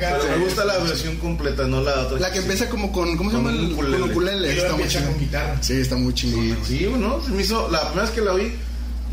[0.01, 2.19] Pero me gusta la versión completa, no la otra.
[2.19, 3.51] La que empieza como con, ¿cómo se llama?
[3.77, 4.57] Con ukulele.
[4.57, 5.13] Está muy chingón.
[5.13, 5.59] con guitarra.
[5.63, 6.59] Sí, está muy chingón.
[6.65, 7.69] Sí, sí, bueno, se me hizo.
[7.71, 8.53] La primera vez que la oí,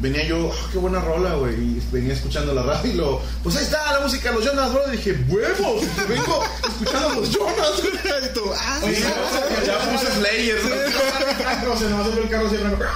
[0.01, 1.53] venía yo, "Ah, qué buena rola, güey.
[1.55, 3.21] Y venía escuchando la radio y lo.
[3.43, 4.93] Pues ahí está la música de los Jonas Brothers.
[4.93, 7.71] Y dije, huevos, vengo escuchando a los Jonas.
[8.29, 10.57] Y tú, ah, sí, Oye, sí, ya puse Slayer.
[10.57, 12.87] Franco, se nos hace el carro siempre.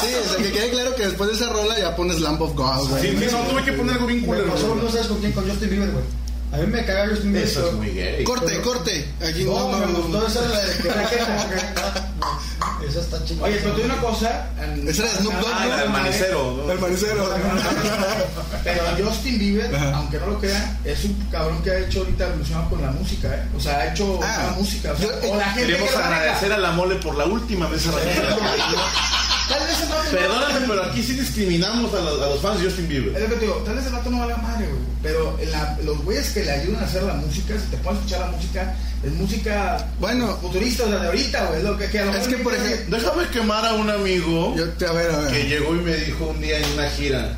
[0.00, 2.54] Sí, o sea, que quede claro que después de esa rola ya pones Lamp of
[2.54, 3.02] God, güey.
[3.02, 4.50] Sí, no tuve que poner algo bien culero.
[4.52, 6.04] pasó, no sabes con quién, con Justin Bieber, güey.
[6.52, 7.48] A mí me caga Justin Bieber.
[7.48, 8.24] Eso es muy gay.
[8.24, 9.08] Corte, corte.
[9.26, 9.98] Aquí no, No, no, me no.
[10.02, 11.60] gustó esa la de que era que como que-
[12.88, 13.46] Esa está chingada.
[13.48, 14.46] Oye, pero te digo una cosa.
[14.86, 15.82] Esa era Snoop Dogg, Ah, ¿no?
[15.82, 16.62] el manicero.
[16.66, 16.72] ¿no?
[16.72, 17.30] El manicero.
[18.64, 19.92] Pero Justin Bieber, Ajá.
[19.96, 23.28] aunque no lo crean, es un cabrón que ha hecho ahorita evolucionado con la música,
[23.28, 23.42] ¿eh?
[23.56, 24.36] O sea, ha hecho Ah.
[24.44, 24.92] buena música.
[24.92, 27.68] O, sea, Yo- o la gente Queremos que agradecer a la mole por la última
[27.68, 27.90] vez a
[29.50, 32.60] Tal vez el vato no- Perdóname, pero aquí sí discriminamos a los, a los fans
[32.60, 33.14] de Justin Bieber.
[33.16, 34.80] Es lo que te digo, tal vez el vato no vale madre, güey.
[35.02, 37.98] Pero en la- los güeyes que le ayudan a hacer la música, si te puedes
[38.00, 40.36] escuchar la música, es música Bueno.
[40.40, 41.58] futurista, o sea, de ahorita, güey.
[41.58, 44.54] Es lo que, que a lo Es que, por ejemplo, Déjame quemar a un amigo
[44.56, 47.36] Yo te, a ver, a que llegó y me dijo un día en una gira,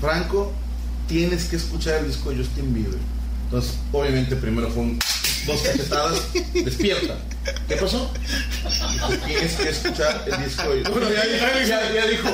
[0.00, 0.52] Franco,
[1.08, 2.98] tienes que escuchar el disco de Justin Bieber.
[3.48, 4.98] Entonces, obviamente, primero fue un-
[5.46, 6.20] dos cachetadas,
[6.52, 7.14] despierta.
[7.66, 8.12] ¿Qué pasó?
[9.26, 12.28] Tienes que escuchar el disco de Bueno, ya, ya- ya- ya dijo.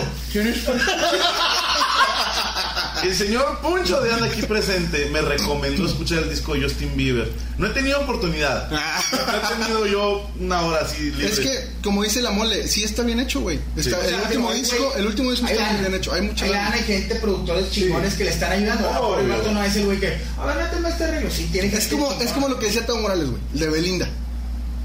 [3.05, 7.30] El señor Puncho de Anda aquí presente me recomendó escuchar el disco de Justin Bieber.
[7.59, 8.70] No he tenido oportunidad.
[8.70, 11.26] No he tenido yo una hora así libre.
[11.26, 13.59] Es que, como dice la mole, sí está bien hecho, güey.
[13.78, 13.88] Sí.
[13.90, 16.12] El O sea, último disco, el último disco está bien hecho.
[16.14, 18.88] Hay mucha lana, hay gente, productores chingones que le están ayudando.
[18.90, 19.28] Obvio.
[19.28, 21.30] vato no es el güey que, a ver, méteme este arreglo.
[21.30, 23.40] Sí, tiene que Es como, es como lo que decía Tavo Morales, güey.
[23.52, 24.09] De Belinda.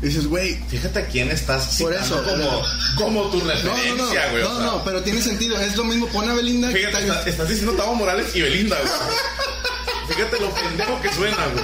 [0.01, 0.55] Y dices, güey.
[0.69, 2.61] Fíjate a quién estás Por eso, como,
[2.97, 4.31] como tu No, no, referencia, no.
[4.31, 4.43] güey.
[4.43, 5.57] No, no, pero tiene sentido.
[5.59, 6.07] Es lo mismo.
[6.07, 6.69] Pon a Belinda.
[6.69, 8.93] que Fíjate, está- estás, estás diciendo Tavo Morales y Belinda, güey.
[10.09, 11.63] Fíjate lo pendejo que suena, güey.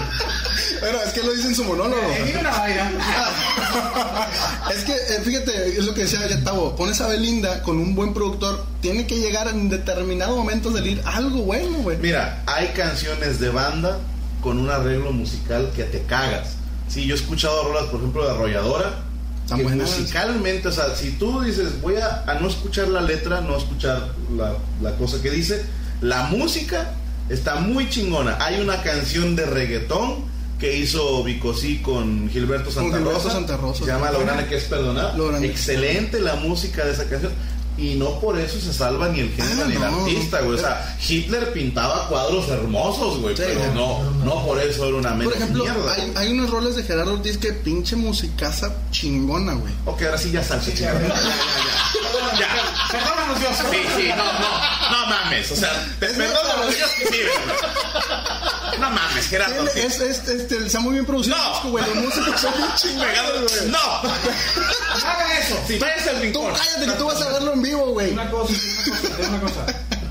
[0.80, 2.00] Bueno, es que lo dice en su monólogo.
[2.12, 2.36] Eh.
[4.76, 6.76] Es que, eh, fíjate, es lo que decía ya Tavo.
[6.76, 8.66] Pones a Belinda con un buen productor.
[8.82, 11.98] Tiene que llegar en determinado momento a salir algo bueno, güey.
[11.98, 14.00] Mira, hay canciones de banda
[14.42, 16.50] con un arreglo musical que te cagas.
[16.88, 19.04] Sí, yo he escuchado rolas, por ejemplo, de Arrolladora.
[19.50, 20.00] Buenas.
[20.00, 24.10] musicalmente, o sea, si tú dices, voy a, a no escuchar la letra, no escuchar
[24.36, 25.64] la, la cosa que dice,
[26.02, 26.94] la música
[27.30, 28.38] está muy chingona.
[28.40, 30.26] Hay una canción de reggaetón
[30.60, 33.32] que hizo Bicosí con Gilberto Santa Gilberto Rosa.
[33.32, 33.86] Santa Rosa.
[33.86, 35.14] Se llama Lo grande que es perdonar.
[35.44, 37.34] Excelente la música de esa canción.
[37.78, 39.88] Y no por eso se salva ni el género Ah, ni el no.
[40.06, 40.58] artista, güey.
[40.58, 45.10] O sea, Hitler pintaba cuadros hermosos, güey, Sí, pero no, no por eso era una
[45.10, 45.94] Por menos ejemplo, mierda.
[45.94, 49.74] hay, hay unos roles de Gerardo Ortiz que pinche musicaza chingona, güey.
[49.86, 51.02] Ok, ahora sí ya salsa, chingada.
[51.02, 52.40] Ya, ya, ya.
[52.40, 52.48] Ya.
[52.92, 53.56] Perdónanos, Dios.
[53.72, 55.52] Sí, sí, no, no, no mames.
[55.52, 56.40] O sea, te neta.
[56.70, 58.80] Dios que sí, güey.
[58.80, 59.56] No mames, Gerardo.
[59.56, 59.84] Él- Ortiz.
[59.86, 61.70] es, es- este, está muy bien producido, No.
[61.72, 61.86] güey.
[61.86, 63.70] Los músicos son bien chingados, güey.
[63.72, 63.78] No,
[65.08, 65.56] Hagan eso.
[65.80, 66.54] traes el Tú rincón.
[66.54, 68.14] cállate que tú vas a verlo en vivo, güey.
[68.14, 68.54] Una cosa,
[68.88, 69.66] una cosa, una cosa.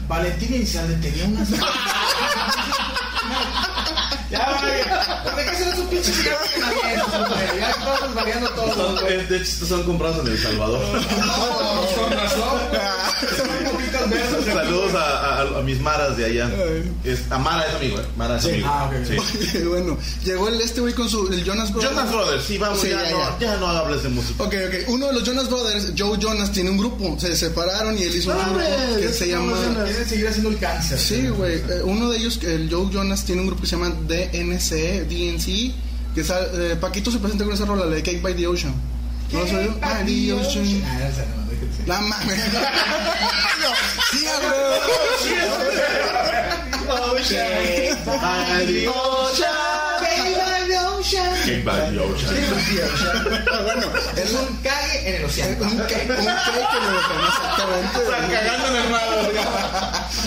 [0.08, 1.48] Valentín Elizalde tenía unas.
[4.30, 4.82] ya, güey.
[5.36, 6.78] ¿De qué será su pinche cigarro que nadie
[7.58, 9.26] Ya estamos variando todos, güey.
[9.26, 10.80] De hecho, estos son comprados en El Salvador.
[10.82, 12.80] No, con razón, güey.
[13.36, 13.48] Son
[14.10, 14.44] verdes.
[14.44, 16.50] Saludos a, a- a mis maras de allá.
[17.04, 18.04] Es, a Mara es amigo, ¿eh?
[18.16, 18.66] Mara es amigo.
[18.68, 19.06] Ah, ok.
[19.52, 19.58] Sí.
[19.68, 21.92] bueno, llegó el, este güey con su el Jonas Brothers.
[21.94, 23.56] Jonas Brothers, sí, vamos, Sí, ya, ya, no, ya.
[23.58, 24.42] no hables de música.
[24.44, 24.88] Ok, ok.
[24.88, 27.16] Uno de los Jonas Brothers, Joe Jonas, tiene un grupo.
[27.18, 29.56] Se separaron y él hizo un Ah, grupo que se llama.
[29.84, 30.98] Quieren seguir haciendo el cáncer.
[30.98, 31.54] Sí, güey.
[31.56, 35.72] Eh, uno de ellos, el Joe Jonas, tiene un grupo que se llama DNC, DNC.
[36.14, 38.72] Que está, eh, Paquito se presenta con esa rola, la de Cake by the Ocean.
[39.32, 39.74] ¿No lo has oído?
[39.82, 40.82] Ah, the Ocean.
[40.86, 41.24] Ah, no, déjense.
[41.86, 42.40] La mames.
[47.24, 47.36] sí.
[51.44, 52.34] Cake by the ocean.
[53.64, 55.64] bueno, Es un cague en el océano.
[55.64, 57.98] un cake, un cake que lo exactamente.
[58.32, 59.02] Cagando en el mar.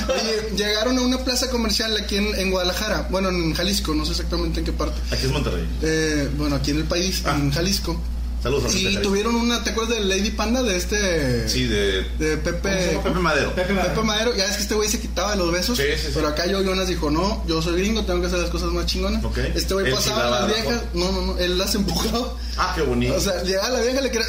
[0.10, 4.12] Oye, llegaron a una plaza comercial aquí en, en Guadalajara, bueno, en Jalisco, no sé
[4.12, 5.00] exactamente en qué parte.
[5.12, 5.68] Aquí es Monterrey.
[5.82, 8.00] Eh, bueno, aquí en el país, en Jalisco.
[8.48, 9.04] Saludos a Y Monterrey.
[9.04, 11.50] tuvieron una, ¿te acuerdas de Lady Panda de este?
[11.50, 12.98] Sí, de De Pepe.
[13.04, 13.54] Pepe Madero.
[13.54, 13.94] Pepe Madero.
[13.94, 15.78] Pepe Madero, ya es que este güey se quitaba de los besos.
[15.78, 16.12] Sí, sí, sí.
[16.14, 18.86] Pero acá yo Jonas dijo, no, yo soy gringo, tengo que hacer las cosas más
[18.86, 19.22] chingonas.
[19.54, 20.82] Este güey pasaba sí a las la viejas.
[20.94, 22.34] No, no, no, él las empujaba.
[22.58, 23.16] Ah, qué bonito.
[23.16, 24.28] O sea, llegaba la vieja y le quería.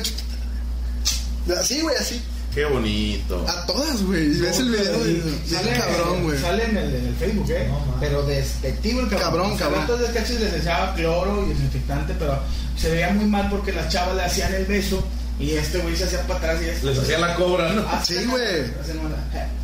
[1.59, 2.21] Así, güey, así.
[2.59, 3.47] Qué bonito.
[3.49, 4.37] A todas, güey.
[4.37, 6.39] Y ves el video bien Sale, cabrón, güey.
[6.39, 7.69] Sale en el, en el Facebook, ¿eh?
[7.69, 9.57] No, pero despectivo el cabrón.
[9.57, 9.81] Cabrón, cabrón.
[9.83, 12.41] Entonces cachis les echaba cloro y desinfectante, pero
[12.77, 15.07] se veía muy mal porque las chavas le hacían el beso
[15.39, 16.87] y este güey se hacía para atrás y este.
[16.87, 17.85] Les hacía la cobra, ¿no?
[17.89, 18.65] Ah, Sí, güey.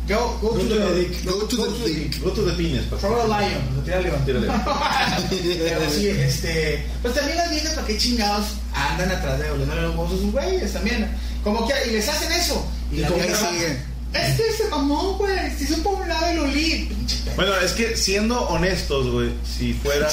[0.07, 1.25] Go, go, Go to to the dick.
[1.25, 2.21] Go to the dick.
[2.23, 2.97] Go to the pa.
[2.97, 4.25] Throw a lion, o sea, tira león.
[4.25, 4.47] Tírale.
[5.29, 6.85] Pero sí, este.
[7.01, 10.31] Pues también las viejas, ¿para qué chingados andan atrás de oliéndole los huevos a sus
[10.31, 11.09] güeyes también?
[11.43, 12.65] Como que, y les hacen eso.
[12.91, 13.77] Y, la vieja sigue.
[14.13, 15.51] Es que se mamó, güey.
[15.57, 16.89] Se hizo por un lado y lo olí.
[17.35, 20.07] Bueno, es que siendo honestos, güey, si fuera.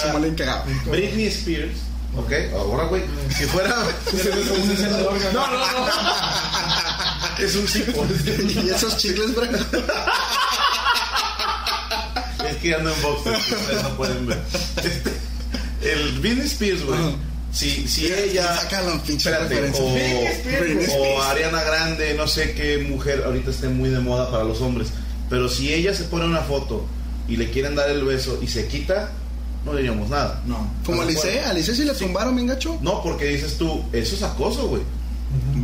[0.86, 1.76] Britney Spears,
[2.16, 2.32] ¿ok?
[2.56, 3.02] Ahora, güey,
[3.36, 3.76] si fuera...
[5.32, 5.62] No, no, no.
[7.38, 8.06] Es un tipo.
[8.64, 9.44] Y esos chicles, bro.
[12.48, 14.38] Es que ando en boxer, ustedes no pueden ver.
[14.76, 15.12] Este,
[15.92, 16.98] el Britney Spears, güey.
[17.52, 18.56] Si, si ella.
[18.56, 19.84] Sácalo, pinche Espérate, referencia.
[19.84, 19.96] o,
[20.28, 24.60] Spears, o Ariana Grande, no sé qué mujer ahorita esté muy de moda para los
[24.60, 24.88] hombres.
[25.28, 26.86] Pero si ella se pone una foto
[27.28, 29.10] y le quieren dar el beso y se quita,
[29.64, 30.42] no diríamos nada.
[30.46, 30.72] No.
[30.84, 32.78] Como Alice, Alice si le tumbaron, bien gacho.
[32.80, 34.82] No, porque dices tú, eso es acoso, güey.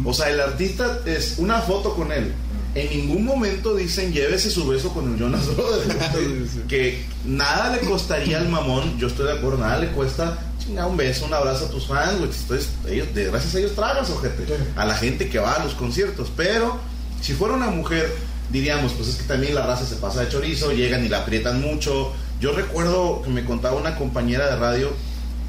[0.05, 2.33] O sea, el artista es una foto con él.
[2.75, 5.97] En ningún momento dicen llévese su beso con el Jonas Brothers.
[6.15, 6.61] Sí, sí.
[6.69, 10.97] que nada le costaría al mamón, yo estoy de acuerdo, nada le cuesta chinga, un
[10.97, 12.31] beso, un abrazo a tus fans, güey.
[12.31, 14.45] Entonces, ellos, de, gracias a ellos tragas, ojete.
[14.77, 16.31] A la gente que va a los conciertos.
[16.37, 16.79] Pero,
[17.21, 18.15] si fuera una mujer,
[18.51, 21.61] diríamos, pues es que también la raza se pasa de chorizo, llegan y la aprietan
[21.61, 22.13] mucho.
[22.41, 24.91] Yo recuerdo que me contaba una compañera de radio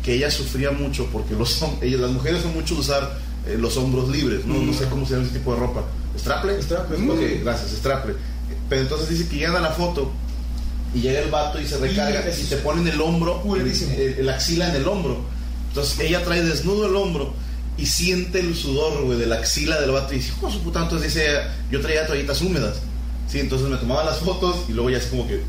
[0.03, 4.09] que ella sufría mucho porque los ellas, las mujeres son mucho usar eh, los hombros
[4.09, 4.55] libres, ¿no?
[4.55, 5.85] no sé cómo se llama ese tipo de ropa.
[6.17, 6.61] ¿Straple?
[6.61, 7.37] Straple, straple.
[7.43, 8.15] gracias, straple.
[8.67, 10.11] Pero entonces dice que llegan a la foto
[10.93, 14.69] y llega el vato y se recarga y es te ponen el hombro, el, axila
[14.69, 15.21] en el hombro.
[15.69, 17.33] Entonces ella trae desnudo el hombro
[17.77, 20.61] y siente el sudor, güey, de la axila del vato y dice, "Hijo de su
[20.61, 21.27] puta, entonces dice,
[21.71, 22.77] yo traía toallitas húmedas.
[23.29, 25.41] Sí, entonces me tomaba las fotos y luego ya así como que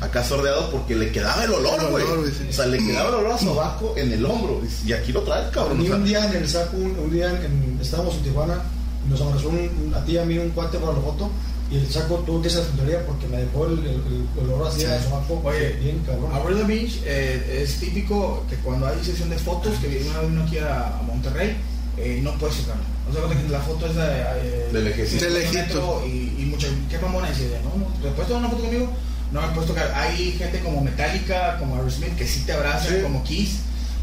[0.00, 2.04] acá sordeado porque le quedaba el olor, güey.
[2.26, 2.46] sí.
[2.50, 4.60] O sea, le quedaba el olor a sobaco en el hombro.
[4.84, 5.84] Y aquí lo trae, A cabrón.
[5.86, 8.62] sea, un día en el saco, un, un día en, en- estábamos en Tijuana,
[9.06, 11.30] y nos abrazó un, un- a ti y a mí un cuate para la foto,
[11.70, 14.84] y el saco tuvo que ser tontería porque me dejó el, el, el olor así
[14.84, 16.30] a sobaco Oye, bien cabrón.
[16.34, 20.28] Abuelo Beach eh, es típico que cuando hay sesión de fotos, que viene una vez
[20.30, 21.56] uno aquí a, a Monterrey,
[21.96, 22.82] eh, no puedes tocarlo.
[23.08, 25.24] O sea, que la foto es de, eh, De lejecito.
[25.24, 26.02] De lejito.
[26.06, 27.58] Y, y mucha, ¿qué mamona dice?
[27.64, 28.88] No, no, ¿te puedes tomar una foto conmigo?
[29.34, 29.92] No me puedes tocar.
[29.96, 33.02] Hay gente como Metallica, como Aerosmith, que sí te abrazan, Sí.
[33.02, 33.56] como Kiss,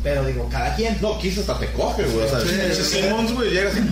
[0.04, 0.98] pero digo, cada quien.
[1.02, 2.26] No, Kiss hasta te coge, güey.
[2.26, 2.84] O sea, Sí.
[2.84, 3.80] Simmons, güey, llega así.
[3.80, 3.92] No.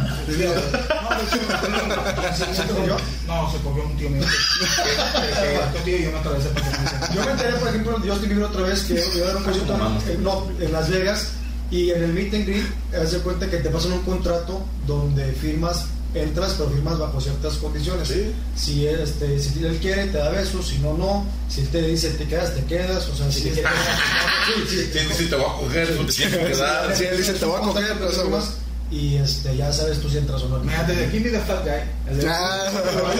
[3.27, 4.21] No, se cogió un tío mío.
[4.21, 6.49] Que- que- que- que tío yo me atravesé
[7.15, 9.43] Yo me enteré, por ejemplo, de Justin Bieber otra vez que iba a dar un
[9.43, 11.27] concierto en, en- no, en Las Vegas
[11.71, 12.65] y en el meet and greet,
[13.01, 17.55] haz de cuenta que te pasan un contrato donde firmas entras pero firmas bajo ciertas
[17.57, 18.07] condiciones.
[18.07, 18.31] Sí.
[18.55, 21.25] Si, este, si él quiere, te da besos, si no, no.
[21.49, 23.07] Si él te dice te quedas, te quedas.
[23.09, 23.73] O sea, si te quedas,
[24.69, 24.99] sí, sí.
[25.09, 26.95] Si si te voy a coger, pues te tienes que quedar.
[26.99, 28.53] Sí, él dice, te voy a coger, pero firmas,
[28.91, 30.63] y este, ya sabes tú si entras o no.
[30.63, 32.25] Imagínate, de aquí the fat guy.
[32.27, 32.67] Ah,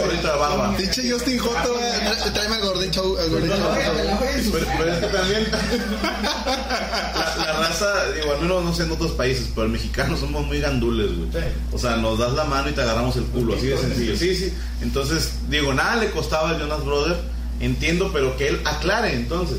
[0.03, 0.75] Ahorita la barba.
[0.77, 5.47] Pinche Justin Joto, eh, tráeme al gordito, al en su- Pero, pero es que también
[5.51, 10.45] la, la raza, digo, al menos no sé en otros países, pero el mexicano somos
[10.45, 11.29] muy gandules, güey.
[11.31, 11.49] Sí.
[11.71, 14.17] O sea, nos das la mano y te agarramos el culo, así de sencillo.
[14.17, 14.53] Sí, sí.
[14.81, 17.17] Entonces, digo, nada le costaba al Jonas Brother,
[17.59, 19.57] entiendo, pero que él aclare entonces.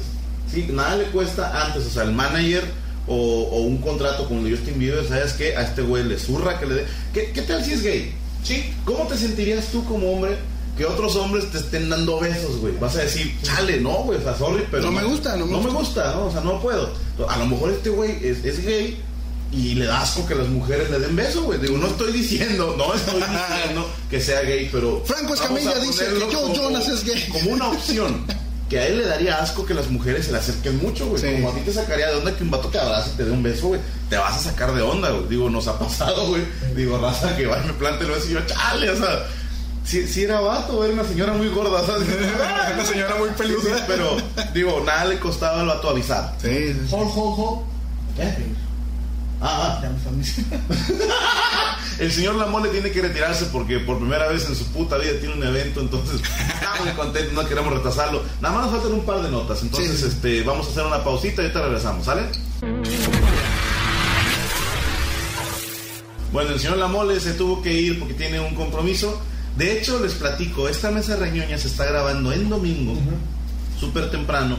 [0.53, 2.65] Sí, nada le cuesta antes, o sea, el manager
[3.11, 5.57] o, o un contrato con el de Justin Bieber, ¿sabes qué?
[5.57, 6.85] A este güey le zurra que le dé.
[7.13, 8.13] ¿Qué, ¿Qué tal si es gay?
[8.45, 8.73] Sí.
[8.85, 10.37] ¿Cómo te sentirías tú como hombre
[10.79, 12.73] que otros hombres te estén dando besos, güey?
[12.79, 14.85] Vas a decir, chale, no, güey, o sea, sorry, pero.
[14.85, 15.81] No me gusta, no me no me gusta.
[16.05, 16.27] gusta, ¿no?
[16.27, 16.93] O sea, no puedo.
[17.29, 19.03] A lo mejor este güey es, es gay
[19.53, 21.59] y le da asco que las mujeres le den beso, güey.
[21.59, 25.03] Digo, no estoy diciendo, no estoy diciendo que sea gay, pero.
[25.05, 27.29] Franco Escamilla dice que yo, Jonas, es gay.
[27.33, 28.25] Como una opción.
[28.71, 31.21] Que a él le daría asco que las mujeres se le acerquen mucho, güey.
[31.21, 31.33] Sí.
[31.33, 33.33] Como a ti te sacaría de onda que un vato te abrace y te dé
[33.33, 33.81] un beso, güey.
[34.09, 35.29] Te vas a sacar de onda, güey.
[35.29, 36.43] Digo, nos ha pasado, güey.
[36.77, 39.27] Digo, raza que va y me plante el beso y yo, chale, o sea.
[39.85, 42.07] Si, si era vato, era una señora muy gorda, ¿sabes?
[42.75, 43.85] Una señora muy peluda.
[43.89, 44.17] Pero,
[44.55, 46.37] digo, nada le costaba al vato avisar.
[46.41, 46.95] Sí, sí, sí.
[46.95, 47.61] Hold, hold, hold.
[48.17, 48.35] ¿Qué?
[49.43, 49.89] Ah, ah.
[51.99, 55.35] El señor Lamole tiene que retirarse porque por primera vez en su puta vida tiene
[55.35, 56.21] un evento, entonces
[56.55, 58.23] estamos muy contentos, no queremos retrasarlo.
[58.41, 60.07] Nada más nos faltan un par de notas, entonces Sí.
[60.07, 62.23] este, vamos a hacer una pausita y ahorita regresamos, ¿sale?
[66.33, 69.21] Bueno, el señor Lamole se tuvo que ir porque tiene un compromiso.
[69.57, 72.95] De hecho, les platico, esta mesa reñoña se está grabando en domingo,
[73.79, 74.57] súper temprano.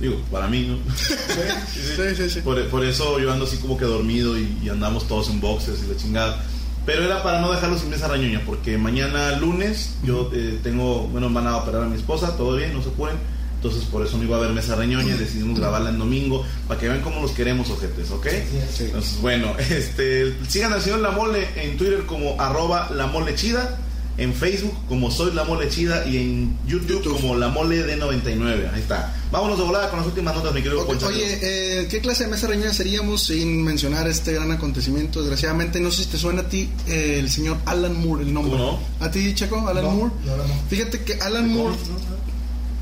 [0.00, 0.76] Digo, para mí, ¿no?
[0.96, 2.40] Sí, sí, sí.
[2.40, 5.82] Por, por eso yo ando así como que dormido y, y andamos todos en boxes
[5.84, 6.44] y la chingada.
[6.86, 11.28] Pero era para no dejarlo sin mesa rañoña, porque mañana lunes yo eh, tengo, bueno,
[11.30, 13.16] van a operar a mi esposa, todo bien, no se apuren.
[13.56, 16.88] Entonces por eso no iba a haber mesa reñoña, decidimos grabarla en domingo, para que
[16.88, 18.26] vean cómo los queremos, ojetes, ¿ok?
[18.70, 18.84] Sí.
[18.84, 23.80] Entonces, bueno, este, sigan señor La Mole en Twitter como arroba La Mole Chida,
[24.18, 27.20] en Facebook como Soy La Mole Chida y en YouTube, YouTube.
[27.20, 28.70] como La Mole de 99.
[28.72, 29.14] Ahí está.
[29.30, 31.06] Vámonos de volada con las últimas notas, mi querido Ok, Poncho.
[31.08, 35.20] Oye, eh, ¿qué clase de mesa reñoña seríamos sin mencionar este gran acontecimiento?
[35.20, 38.56] Desgraciadamente, no sé si te suena a ti eh, el señor Alan Moore, el nombre.
[38.58, 39.66] ¿Cómo ¿A ti, Checo?
[39.68, 40.14] Alan No, Moore.
[40.24, 40.44] no, no.
[40.70, 41.74] Fíjate que Alan Moore,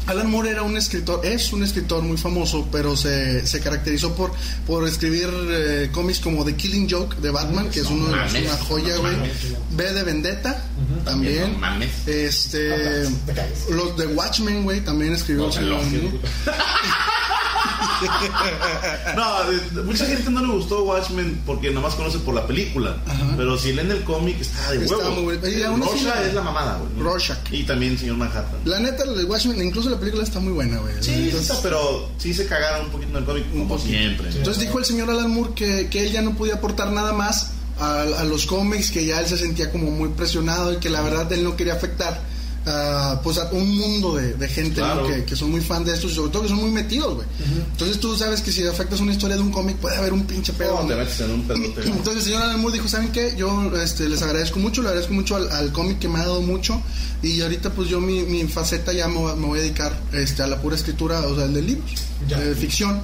[0.06, 4.32] Alan Moore era un escritor, es un escritor muy famoso, pero se, se caracterizó por,
[4.66, 8.44] por escribir eh, cómics como The Killing Joke de Batman, que es, uno, es mames.
[8.44, 9.16] una joya, güey.
[9.70, 10.64] B de Vendetta,
[11.04, 11.52] también.
[11.54, 11.90] No mames.
[12.06, 13.08] Este,
[13.70, 15.50] los de Watchmen, güey, también escribió.
[19.16, 22.96] no, mucha gente no le gustó Watchmen porque nomás conoce por la película.
[23.06, 23.34] Ajá.
[23.36, 25.10] Pero si leen el cómic, está de Está huevo.
[25.22, 25.76] muy bueno.
[25.76, 27.02] Rorschach es la mamada, güey.
[27.02, 27.38] Rorschach.
[27.50, 28.60] Y también señor Manhattan.
[28.64, 30.94] La neta, el de Watchmen, incluso la película está muy buena, güey.
[31.00, 33.88] Sí, Entonces- está, pero sí se cagaron un poquito en el cómic, Un como poquito.
[33.90, 34.28] siempre.
[34.28, 37.50] Entonces dijo el señor Alan Moore que, que él ya no podía aportar nada más
[37.78, 41.00] a, a los cómics, que ya él se sentía como muy presionado y que la
[41.02, 42.20] verdad él no quería afectar
[42.66, 44.86] a, pues a un mundo de, de gente ¿no?
[44.86, 45.06] Claro.
[45.06, 47.26] que, que son muy fan de estos y sobre todo que son muy metidos, güey.
[47.72, 50.52] Entonces tú sabes que si afectas una historia de un cómic puede haber un pinche
[50.52, 50.74] pedo.
[50.76, 50.88] No, ¿no?
[50.88, 51.82] te metes en un pedote.
[51.86, 53.34] Entonces el señor Alan Moore dijo, ¿saben qué?
[53.36, 56.40] Yo este, les agradezco mucho, le agradezco mucho al, al cómic que me ha dado
[56.42, 56.80] mucho
[57.22, 60.42] y ahorita pues yo mi, mi faceta ya me, voy- me voy a dedicar este,
[60.42, 61.90] a la pura escritura, o sea, de libros,
[62.28, 62.38] Ya.
[62.38, 63.00] de ficción.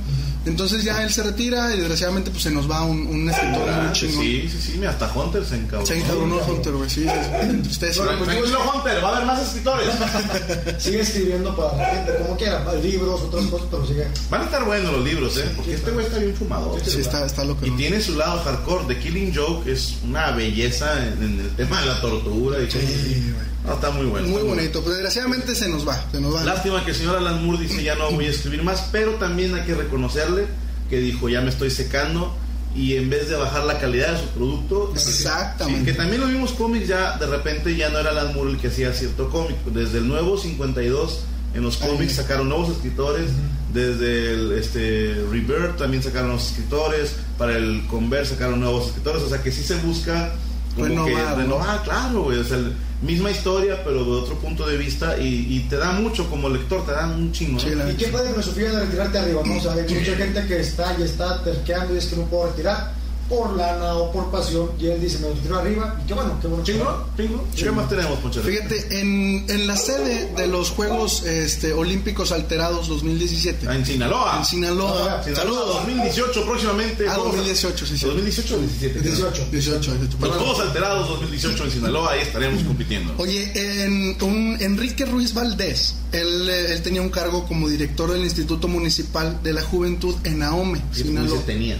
[0.46, 3.68] Entonces ya él se retira y desgraciadamente pues se nos va un, un escritor muy
[3.70, 4.24] Ah, chingón.
[4.24, 5.86] sí, sí, sí, hasta Hunter se encabronó.
[5.86, 7.10] Se encabronó Hunter, güey, sí, sí,
[7.50, 7.56] sí.
[7.62, 8.04] Tristeza.
[8.04, 9.88] Tranquilo, Hunter, va a haber más escritores.
[10.78, 14.06] Sigue escribiendo para la gente, como quiera, libros, otras cosas, pero sigue.
[14.30, 15.44] Van a estar buenos los libros, ¿eh?
[15.56, 16.76] Porque este güey está bien fumado.
[16.84, 17.66] Sí, está, está loco.
[17.66, 17.76] Y ¿no?
[17.76, 18.86] tiene su lado hardcore.
[18.94, 23.50] The Killing Joke es una belleza en, en el tema de la tortura y güey.
[23.64, 24.28] No, está muy bueno.
[24.28, 26.44] Muy está bonito, pero desgraciadamente se nos va, se nos va.
[26.44, 29.54] Lástima que el señor Alan Moore dice ya no voy a escribir más, pero también
[29.54, 30.46] hay que reconocerle
[30.88, 32.34] que dijo ya me estoy secando
[32.74, 35.80] y en vez de bajar la calidad de su producto, Exactamente.
[35.80, 38.58] sí, que también los mismos cómics ya de repente ya no era Alan Moore el
[38.58, 41.20] que hacía cierto cómic, desde el nuevo 52
[41.54, 43.30] en los cómics sacaron nuevos escritores,
[43.72, 49.28] desde el este Rebirth también sacaron nuevos escritores, para el Converse sacaron nuevos escritores, o
[49.28, 50.32] sea que sí se busca
[50.76, 51.36] Renovar, que ¿no?
[51.36, 52.58] renovar, claro, güey, o sea,
[53.02, 56.84] misma historia pero de otro punto de vista y, y te da mucho como lector,
[56.84, 57.54] te da un chingo.
[57.54, 57.60] ¿no?
[57.60, 59.42] Sí, ¿Y qué puede filosofía de retirarte arriba?
[59.44, 59.56] ¿no?
[59.56, 62.46] O sea, hay mucha gente que está y está terqueando y es que no puedo
[62.50, 62.99] retirar.
[63.30, 64.70] Por lana o por pasión.
[64.78, 65.98] Y él dice, me lo tiro arriba.
[66.02, 66.64] Y qué bueno, qué bueno.
[66.64, 67.06] ¿Chingo?
[67.16, 67.46] ¿Chingo?
[67.56, 68.44] ¿Qué más tenemos, Ponchero?
[68.44, 73.66] Fíjate, en, en la sede de los Juegos este, Olímpicos Alterados 2017.
[73.68, 74.38] Ah, En Sinaloa.
[74.38, 75.22] En Sinaloa.
[75.24, 77.08] Sinaloa 2018 próximamente.
[77.08, 78.06] Ah, 2018, sí, sí.
[78.06, 79.00] 2018 o 17.
[79.00, 79.46] 18.
[79.52, 80.18] 18, 18.
[80.26, 83.14] Los Juegos Alterados 2018 en Sinaloa, ahí estaremos compitiendo.
[83.18, 83.52] Oye,
[83.84, 88.68] en un Enrique Ruiz Valdés, él, eh, él tenía un cargo como director del Instituto
[88.68, 91.38] Municipal de la Juventud en Ahome, Sí, Sinaloa.
[91.38, 91.76] se tenía.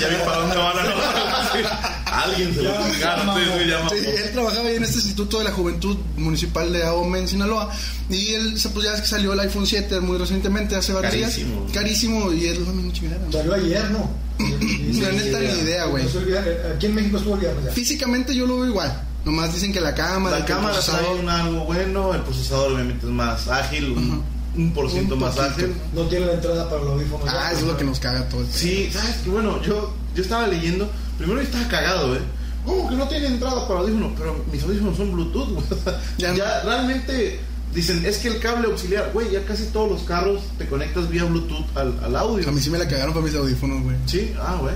[0.00, 2.70] ya vi para dónde van a Alguien se lo
[3.90, 7.70] sí, él trabajaba ahí en este Instituto de la Juventud Municipal de Ahome en Sinaloa
[8.10, 11.12] y él, se- pues ya es que salió el iPhone 7 muy recientemente, hace varios
[11.14, 11.38] días.
[11.72, 12.32] Carísimo.
[12.32, 13.32] y es la misma chingadera.
[13.32, 14.10] Salió ayer, ¿no?
[14.42, 16.04] La neta ni idea, güey.
[16.74, 17.72] Aquí en México estuvo el.
[17.72, 19.02] Físicamente yo lo veo igual.
[19.24, 23.06] Nomás dicen que la cámara, La cámara trae procesador- un algo bueno, el procesador obviamente
[23.06, 24.22] es más ágil, un,
[24.56, 25.72] un por ciento Un más ágil.
[25.94, 27.28] No tiene la entrada para los audífonos.
[27.28, 28.44] Ah, eso es lo que nos caga todo.
[28.50, 32.20] Sí, sabes que bueno, yo, yo estaba leyendo, primero yo estaba cagado, ¿eh?
[32.64, 34.12] ¿Cómo que no tiene entrada para audífonos?
[34.18, 35.64] Pero mis audífonos son Bluetooth, güey.
[36.18, 36.70] Ya Ya, no.
[36.70, 37.40] realmente
[37.74, 41.24] dicen, es que el cable auxiliar, güey, ya casi todos los carros te conectas vía
[41.24, 42.48] Bluetooth al, al audio.
[42.48, 43.96] A mí sí me la cagaron para mis audífonos, güey.
[44.06, 44.74] Sí, ah, güey.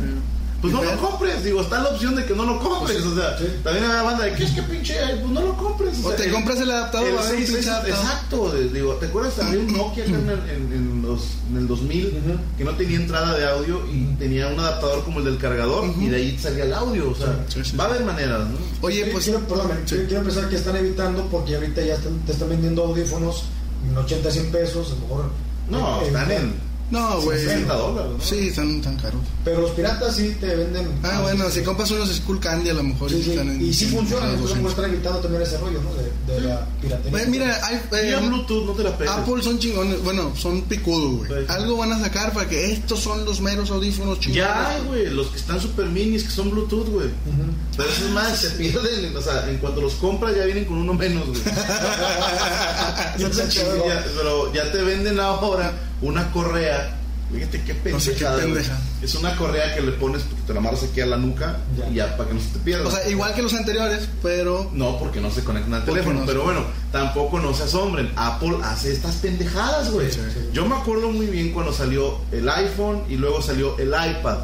[0.60, 3.14] Pues no ¿Y lo compres, digo, está la opción de que no lo compres, o
[3.14, 3.44] sea, sí.
[3.62, 5.98] también hay una banda de que es que pinche, pues no lo compres.
[6.02, 7.98] O sea, te compras el adaptador, el va a haber un 6, pinche adaptador.
[8.04, 9.38] exacto, de- digo, ¿te acuerdas?
[9.38, 12.38] Había un Nokia acá en el, en, en los, en el 2000 Ujú.
[12.56, 16.06] que no tenía entrada de audio y tenía un adaptador como el del cargador y
[16.06, 18.56] de ahí salía el audio, o sea, Sí, sí, va a haber maneras, ¿no?
[18.80, 19.24] Oye, Sí, pues.
[19.24, 19.96] quiero, perdóname, sí.
[20.08, 23.44] quiero, pensar que están evitando porque ahorita ya están- te están vendiendo audífonos
[23.88, 25.30] en 80, 100 pesos, a lo mejor.
[25.68, 27.38] No, eh, están eh, en No, güey.
[27.38, 28.24] 60 dólares, ¿no?
[28.24, 29.20] Sí, están tan caros.
[29.44, 30.86] Pero los piratas sí te venden.
[31.02, 33.64] Ah, bueno, si compras unos Skull Candy a lo mejor Sí, sí, están en.
[33.64, 34.70] Y sí en funciona, unos entonces 200.
[34.72, 35.94] están evitando también ese rollo, ¿no?
[35.94, 37.10] De, de la piratería.
[37.10, 39.12] Güey, mira, hay, eh, Bluetooth, no te la pegues.
[39.12, 41.44] Apple son chingones, bueno, son picudos, güey.
[41.44, 41.46] Sí.
[41.48, 44.44] Algo van a sacar para que estos son los meros audífonos chingones.
[44.46, 47.06] Ya hay, güey, los que están super minis que son Bluetooth, güey.
[47.08, 47.50] Ujú.
[47.76, 50.78] Pero eso es más, se pierden, o sea, en cuanto los compras ya vienen con
[50.78, 51.40] uno menos, güey.
[53.16, 53.24] Sí,
[54.16, 55.72] pero ya te venden ahora
[56.02, 56.92] una correa.
[57.32, 58.78] Fíjate qué No sé qué pendejada, pendeja.
[59.02, 61.88] Es una correa que le pones, porque te la amarras aquí a la nuca Ya.
[61.90, 62.86] y ya para que no se te pierda.
[62.86, 64.70] O sea, igual que los anteriores, pero.
[64.72, 66.20] no, porque no se conectan al teléfono.
[66.20, 66.60] no pero bueno,
[66.92, 68.12] tampoco no se asombren.
[68.14, 70.10] Apple hace estas pendejadas, güey.
[70.12, 70.40] Sí, sí.
[70.52, 74.38] Yo me acuerdo muy bien cuando salió el iPhone y luego salió el iPad.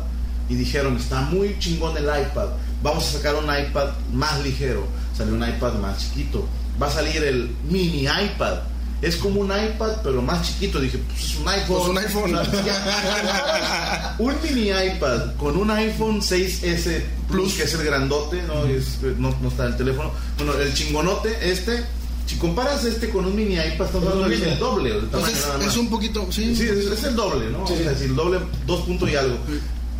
[0.48, 2.48] Y dijeron, está muy chingón el iPad.
[2.82, 4.84] Vamos a sacar un iPad más ligero.
[5.16, 6.48] Salió un iPad más chiquito.
[6.82, 8.58] Va a salir el mini iPad.
[9.02, 10.80] Es como un iPad, pero más chiquito.
[10.80, 11.76] Dije, pues es un iPhone.
[11.76, 12.38] Pues un iPhone.
[14.42, 19.48] Mini iPad con un iPhone 6S Plus, que es el grandote, no, es, no, no
[19.48, 20.12] está el teléfono.
[20.36, 21.84] Bueno, el chingonote, este.
[22.26, 24.90] Si comparas este con un mini iPad, estamos hablando del el doble.
[24.90, 25.66] el tamaño Entonces, nada más.
[25.66, 26.26] es un poquito.
[26.30, 27.66] Sí, Sí, es, es el doble, ¿no?
[27.66, 29.36] Sí, o sea, si el doble, dos puntos y algo.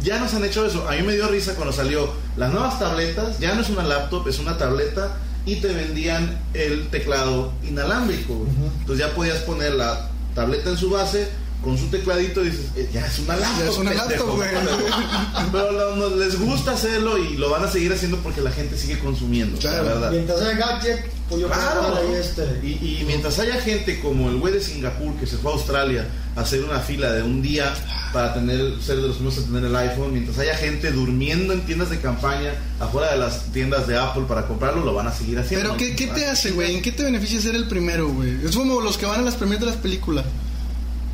[0.03, 0.89] Ya nos han hecho eso.
[0.89, 3.39] A mí me dio risa cuando salió las nuevas tabletas.
[3.41, 5.17] Ya no es una laptop, es una tableta.
[5.45, 8.47] Y te vendían el teclado inalámbrico.
[8.81, 11.29] Entonces ya podías poner la tableta en su base
[11.65, 13.65] con su tecladito y dices, "Eh, ya es una laptop.
[13.65, 14.09] Ya es una pendejo".
[14.11, 14.49] laptop, güey.
[15.53, 18.77] Pero lo- no- les gusta hacerlo y lo van a seguir haciendo porque la gente
[18.77, 19.59] sigue consumiendo.
[19.59, 19.85] Claro.
[19.85, 20.57] La verdad.
[20.59, 21.05] Gadget,
[21.37, 21.99] Claro.
[22.15, 22.61] este.
[22.63, 26.07] Y, y mientras haya gente como el güey de Singapur que se fue a Australia
[26.37, 27.75] a hacer una fila de un día
[28.13, 31.63] para tener ser de los primeros a tener el iPhone, mientras haya gente durmiendo en
[31.63, 35.39] tiendas de campaña afuera de las tiendas de Apple para comprarlo, lo van a seguir
[35.39, 35.75] haciendo.
[35.75, 36.77] Pero, ¿qué, qué te hace, güey?
[36.77, 38.45] ¿En qué te beneficia ser el primero, güey?
[38.45, 40.25] Es como los que van a las premieres de las películas.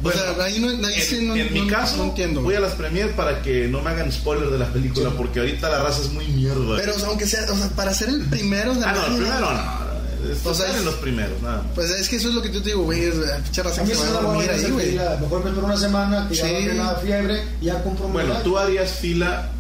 [0.01, 2.41] Bueno, o sea, ahí no, ahí En, sí no, en mi caso, no entiendo.
[2.43, 5.69] voy a las premier para que no me hagan spoiler de la película, porque ahorita
[5.69, 6.77] la raza es muy mierda.
[6.77, 9.15] Pero, o sea, aunque sea, o sea, para ser el primero, de ah, no, el
[9.15, 9.88] primero no.
[10.31, 11.73] Estos O sea, están es- en los primeros, nada más.
[11.75, 13.05] Pues es que eso es lo que yo te digo, güey.
[13.05, 14.93] Es la pinche que se va a dormir ahí, güey.
[15.21, 16.53] Mejor me espero una semana que ya Sí.
[16.53, 19.51] baje la fiebre y ya compro un Bueno, tú harías fila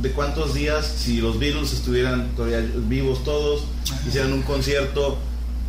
[0.00, 3.64] de cuántos días si los Beatles estuvieran todavía vivos todos,
[4.08, 5.18] hicieran un concierto,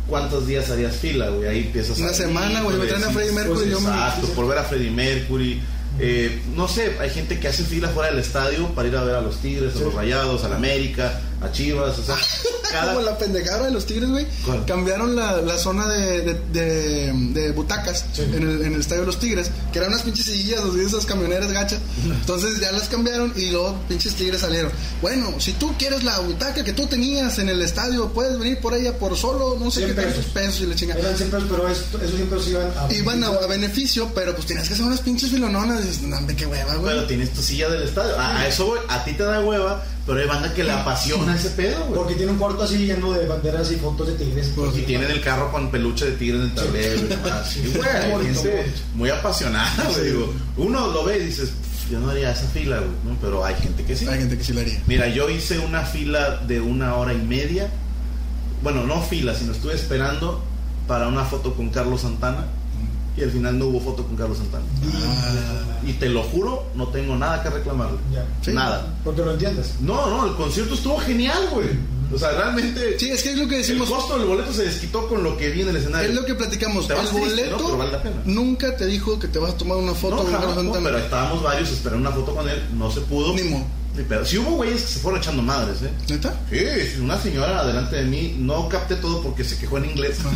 [0.08, 1.48] ¿cuántos días harías fila, güey?
[1.48, 3.88] Ahí empiezas Una a- semana, güey, me traen a Sí, Freddie Mercury, pues, yo me-
[3.90, 5.60] Exacto, por ver a Freddie Mercury.
[6.00, 9.14] Eh, no sé, hay gente que hace fila fuera del estadio para ir a ver
[9.16, 12.16] a los Tigres, a los Rayados, a la América, a Chivas, o sea,
[12.70, 12.94] cada...
[12.94, 14.26] Como la pendejada de los tigres, güey.
[14.66, 18.22] Cambiaron la, la zona de, de, de- de butacas Sí.
[18.22, 21.06] en, el, en el estadio de los tigres, que eran unas pinches sillas, así, esas
[21.06, 21.80] camioneras gachas.
[22.04, 24.70] Entonces ya las cambiaron y luego pinches tigres salieron.
[25.00, 28.74] Bueno, si tú quieres la butaca que tú tenías en el estadio, puedes venir por
[28.74, 30.24] ella por solo no sé 100 qué pesos.
[30.26, 30.98] pesos y le chingan.
[30.98, 32.92] Eran 100 pesos, pero esto- esos 100 pesos iban a.
[32.94, 35.84] Iban a, a beneficio, pero pues tenías que hacer unas pinches filononas.
[35.84, 36.02] Y dices,
[36.36, 36.94] qué hueva, güey.
[36.94, 38.18] Pero tienes tu silla del estadio.
[38.18, 41.36] A, a eso, güey, a ti te da hueva, pero hay banda que le apasiona
[41.36, 41.94] ese pedo, güey.
[41.94, 44.52] Porque tiene un cuarto así lleno de banderas y fotos de tigres.
[44.54, 47.48] Pues, Y tienen el carro con peluche de tigre en el tablero y demás.
[47.48, 50.04] Sí, güey, gente muy apasionada, güey.
[50.04, 51.52] Digo, uno lo ve y dices,
[51.90, 53.16] yo no haría esa fila, güey, ¿no?
[53.20, 54.08] Pero hay gente que sí.
[54.08, 54.82] Hay gente que sí lo haría.
[54.86, 57.70] Mira, yo hice una fila de una hora y media.
[58.62, 60.42] Bueno, no fila, sino estuve esperando
[60.88, 62.46] para una foto con Carlos Santana.
[63.16, 64.64] Y al final no hubo foto con Carlos Santana.
[65.06, 67.98] Ah, Y te lo juro, no tengo nada que reclamarle.
[68.12, 68.24] Ya.
[68.42, 68.52] Sí.
[68.52, 68.86] Nada.
[69.04, 69.74] Porque lo entiendes.
[69.80, 71.68] No, no, el concierto estuvo genial, güey.
[72.14, 72.98] O sea, realmente.
[72.98, 73.88] Sí, es que es lo que el decimos.
[73.90, 76.10] costo del boleto se desquitó con lo que vi en el escenario.
[76.10, 76.86] Es lo que platicamos.
[76.88, 77.26] Te El triste, ¿no?
[77.26, 78.16] boleto Pero vale la pena.
[78.26, 80.84] nunca te dijo que te vas a tomar una foto No, con Carlos no, Santana.
[80.84, 83.34] pero estábamos varios esperando una foto con él, no se pudo.
[83.34, 83.66] Ni mo.
[83.96, 84.24] Ni pedo.
[84.24, 85.90] Sí hubo güeyes que se fueron echando madres, ¿eh?
[86.08, 86.34] ¿Neta?
[86.50, 90.30] Sí, una señora delante de mí, no capté todo porque se quejó en inglés, Ajá.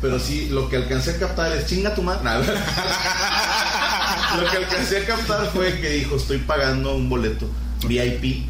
[0.00, 2.24] Pero sí, lo que alcancé a captar es chinga tu madre.
[2.24, 2.38] Nah,
[4.40, 7.48] lo que alcancé a captar fue que dijo, estoy pagando un boleto
[7.86, 8.46] VIP,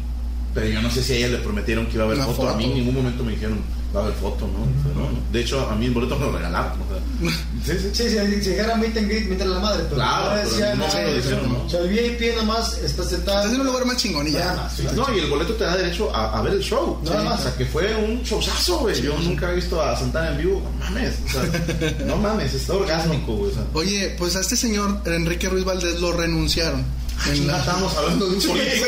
[0.53, 2.49] pero yo no sé si a ella le prometieron que iba a haber Una foto.
[2.49, 2.79] A mí en foto.
[2.79, 3.59] ningún momento me dijeron,
[3.95, 4.59] va a haber foto, ¿no?
[5.01, 5.09] No.
[5.31, 6.73] De hecho, a mí el boleto me lo regalaron.
[6.81, 7.33] o sea.
[7.65, 7.89] Sí, sí.
[7.93, 9.83] Sí, si, dijera meet and greet, mientras la madre.
[9.83, 10.91] Pero Claro, no pero no nada.
[10.91, 11.63] se lo dijeron, ¿no?
[11.65, 13.37] O sea, el VIP nada más está sentado.
[13.39, 14.61] Estás en un lugar más chingón y Nada ya.
[14.61, 14.83] más, sí.
[14.95, 16.99] No, y el boleto te da derecho a, a ver el show.
[17.03, 17.39] Nada más.
[17.39, 19.01] O sea, que fue un showzazo, güey.
[19.01, 20.61] Yo nunca he visto a Santana en vivo.
[20.61, 21.15] No mames.
[21.25, 23.51] O sea, no mames, está orgásmico, güey.
[23.51, 26.83] O sea, Oye, pues a este señor, Enrique Ruiz Valdés, lo renunciaron.
[27.25, 28.85] En la- estábamos hablando de un político.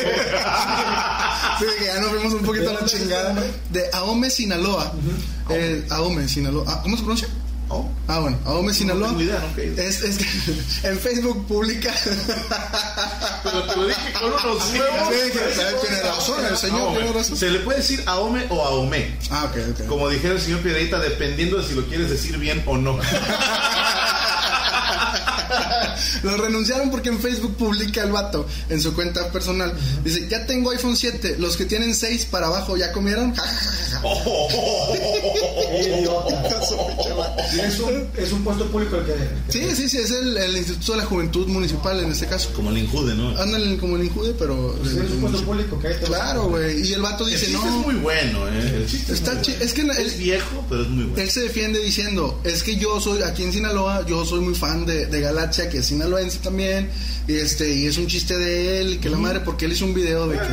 [1.60, 3.36] Sí, que ya nos fuimos un poquito a la chingada.
[3.70, 4.94] De Ahome, Sinaloa.
[5.50, 6.64] Eh, Ahome, Sinaloa.
[6.68, 7.28] Ah, ¿Cómo se pronuncia?
[7.72, 9.10] Oh, Ah, bueno, Ahome, Sinaloa.
[9.10, 9.44] tengo idea.
[9.78, 11.94] Es, es que en Facebook publica.
[13.44, 14.64] pero te lo dije con unos huevos.
[14.64, 17.38] Sí, que tiene razón, el señor tiene razón.
[17.38, 19.18] Se le puede decir Aome o Aome.
[19.30, 19.86] Ah, ok, ok.
[19.88, 22.98] Como dijera el señor Piedreita, dependiendo de si lo quieres decir bien o no.
[26.24, 29.74] Lo renunciaron porque en Facebook publica el vato en su cuenta personal.
[30.04, 33.34] Dice, ya tengo iPhone 7, los que tienen 6 para abajo ya comieron.
[33.36, 34.02] Ja, ja, ja, ja.
[37.54, 39.14] Y es un, es un puesto público el que.
[39.50, 42.50] Sí, sí, sí, es el, el Instituto de la Juventud Municipal en este caso.
[42.54, 43.30] Como el injude, ¿no?
[43.40, 44.76] Andan como en Injude, pero...
[44.82, 46.88] Pues es un puesto público que ahí te Claro, güey.
[46.88, 47.66] Y el vato El dice, no...
[47.66, 48.74] es muy bueno, ¿eh?
[48.78, 49.66] El chiste Está muy chi- bueno.
[49.66, 51.22] es que es el- viejo, pero es muy bueno.
[51.22, 54.86] Él se defiende diciendo, es que yo soy, aquí en Sinaloa, yo soy muy fan
[54.86, 56.90] de, de Galaxia, que es sinaloense también,
[57.28, 59.94] y este, y es un chiste de él, que la madre, porque él hizo un
[59.94, 60.44] video de que...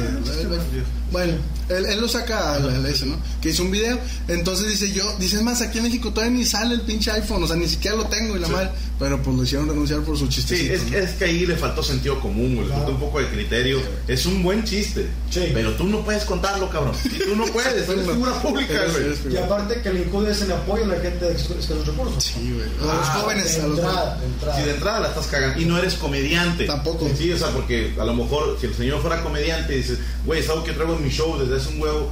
[1.12, 1.34] Bueno,
[1.68, 3.16] él, él lo saca a la, a ese, ¿no?
[3.40, 6.44] Que hizo un video, entonces dice yo, dice, es más, aquí en México todavía ni
[6.44, 9.36] sale el pinche iPhone, o sea, ni siquiera lo tengo, y la madre, pero pues
[9.36, 10.56] lo hicieron renunciar por su chiste.
[10.56, 13.20] Sí, es, que- es que ahí le faltó sentido común, güey, le faltó un poco
[13.20, 13.80] de criterio.
[14.08, 15.50] Es un buen chiste, Sí.
[15.54, 16.94] pero tú no puedes contarlo, cabrón.
[17.02, 19.34] Tú no puedes, eres figura pública, güey.
[19.34, 22.24] Y aparte que el INCUDE es en apoyo a la gente de escasos recursos.
[22.24, 22.66] Sí, güey.
[22.90, 24.56] A los Ah, jóvenes, De a los entrada, de entrada.
[24.58, 26.64] Si de entrada la estás cagando y no eres comediante.
[26.66, 27.08] Tampoco.
[27.16, 30.40] Sí, o sea, porque a lo mejor si el señor fuera comediante y dices, güey,
[30.40, 32.10] es algo que traigo en mi show desde hace un huevo,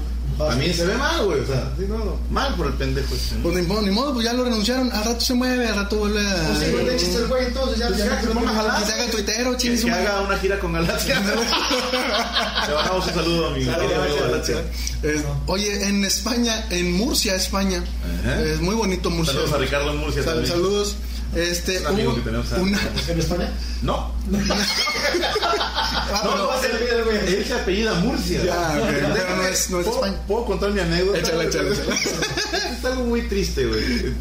[0.50, 1.40] a mí se ve mal, güey.
[1.40, 3.14] O sea, sí, no, no, mal por el pendejo.
[3.14, 3.42] este, ¿no?
[3.44, 5.96] Pues ni modo, ni modo, pues ya lo renunciaron, al rato se mueve, al rato
[5.96, 6.34] vuelve a...
[6.48, 8.50] Pues sí, no te chiste el güey, entonces ya, Pues ya ya, que se ponga
[8.50, 8.80] a jalar.
[8.82, 10.06] Que se haga tuitero, Que, chingue su que madre.
[10.08, 11.20] haga una gira con Galaxia.
[12.68, 14.56] Le mandamos un saludo a mi querido amigo Galaxia.
[15.02, 17.84] Es- oye, en España, en Murcia, España,
[18.22, 18.40] Ajá.
[18.40, 19.34] es muy bonito Murcia.
[19.34, 20.52] Saludos a Ricardo en Murcia Sal- también.
[20.52, 20.96] saludos.
[21.36, 23.52] Este, Un amigo que tenemos a- una, ¿En España?
[23.82, 24.12] No.
[24.30, 24.38] No,
[26.36, 27.16] no, va a ser el güey.
[27.16, 28.44] él se apellida Murcia.
[28.44, 30.16] Ya, ok, pero no es- no es ¿Puedo, España.
[30.26, 31.18] ¿Puedo contar mi anécdota?
[31.18, 31.90] Échale, échale, échale.
[32.78, 34.14] Es algo muy triste, güey.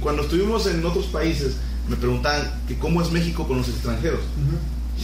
[0.00, 1.54] Cuando estuvimos en otros países,
[1.88, 4.20] me preguntaban que cómo es México con los extranjeros.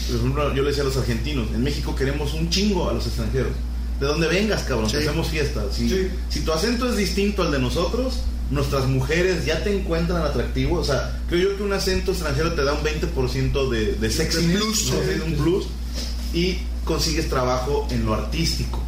[0.06, 3.06] Por ejemplo, yo le decía a los argentinos, en México queremos un chingo a los
[3.06, 3.52] extranjeros.
[3.98, 4.96] De donde vengas, cabrón, Sí.
[4.96, 5.62] te hacemos fiesta.
[5.72, 6.08] Si, Sí.
[6.30, 8.20] si tu acento es distinto al de nosotros,
[8.50, 10.78] nuestras mujeres ya te encuentran atractivo.
[10.78, 14.58] O sea, creo yo que un acento extranjero te da un 20% de, de sexiness,
[14.58, 14.98] plus, ¿no?
[15.00, 15.20] sí.
[15.24, 15.66] Un plus.
[16.32, 18.82] Y consigues trabajo en lo artístico.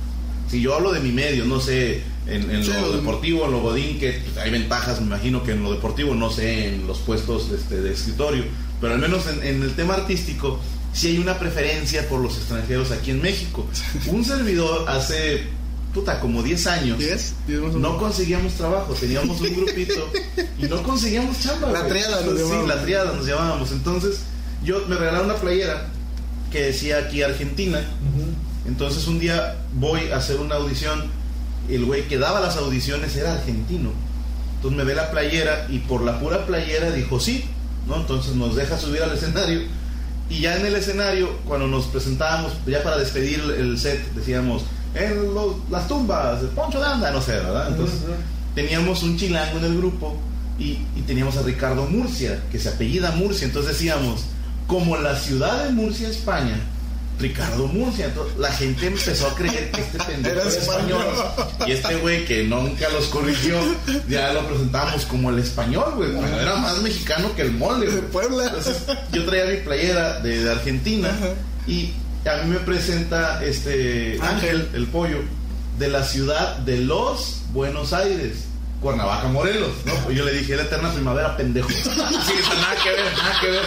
[0.49, 3.61] Si yo hablo de mi medio, no sé, en, en Sí, lo deportivo, en lo
[3.61, 6.99] godín, que pues, hay ventajas, me imagino que en lo deportivo, no sé, en los
[6.99, 8.45] puestos este, de escritorio,
[8.81, 10.61] pero al menos en, en el tema artístico,
[10.93, 13.67] sí hay una preferencia por los extranjeros aquí en México.
[14.07, 15.45] Un servidor hace,
[15.95, 17.35] puta, como 10 años, ¿Diez?
[17.47, 17.93] ¿Diez más o menos?
[17.93, 20.11] no conseguíamos trabajo, teníamos un grupito
[20.59, 21.71] y no conseguíamos chamba.
[21.71, 22.69] La triada nos Sí, llamábamos.
[22.69, 23.73] la triada nos llamábamos.
[23.73, 24.21] Entonces,
[24.65, 25.89] yo me regalaron una playera
[26.51, 27.81] que decía aquí Argentina.
[28.67, 31.05] Entonces un día voy a hacer una audición,
[31.69, 33.91] el güey que daba las audiciones era argentino.
[34.57, 37.45] Entonces me ve la playera y por la pura playera dijo sí,
[37.89, 37.97] ¿no?
[37.97, 39.63] Entonces nos deja subir al escenario
[40.31, 44.63] y ya en el escenario, cuando nos presentábamos, ya para despedir el set, decíamos,
[44.95, 47.69] en los- las tumbas, el Poncho de Anda, no sé, ¿verdad?
[47.69, 47.99] Entonces
[48.55, 50.17] teníamos un chilango en el grupo
[50.59, 54.25] y, y teníamos a Ricardo Murcia, que se apellida Murcia, entonces decíamos,
[54.67, 56.61] como la ciudad de Murcia, España,
[57.19, 58.07] Ricardo Murcia.
[58.07, 61.05] Entonces, la gente empezó a creer que este pendejo Era español.
[61.67, 63.57] Y este güey que nunca los corrigió,
[64.09, 66.11] ya lo presentamos como el español, güey.
[66.13, 68.11] Pero era más mexicano que el mole, De güey.
[68.11, 68.45] Puebla.
[68.47, 68.77] Entonces,
[69.13, 71.11] yo traía mi playera de, de Argentina
[71.67, 71.93] y
[72.29, 75.19] a mí me presenta este Ángel, el pollo,
[75.79, 78.45] de la ciudad de los Buenos Aires.
[78.81, 79.95] Cuernavaca, Morelos, ¿no?
[80.05, 81.69] Pues yo le dije, la eterna primavera, pendejo.
[81.71, 83.63] Sí, eso nada que ver, nada que ver.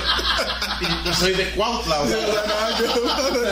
[0.81, 2.17] Y yo soy de Cuautla, o sea,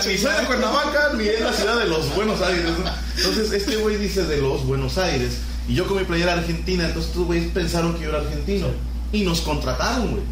[0.05, 2.65] ni soy de Cuernavaca, ni es la ciudad de los Buenos Aires.
[2.65, 2.91] ¿no?
[3.17, 5.38] Entonces, este güey dice de los Buenos Aires.
[5.67, 8.67] Y yo con mi playera argentina, entonces estos güeyes pensaron que yo era argentino.
[9.13, 10.23] Y nos contrataron, güey.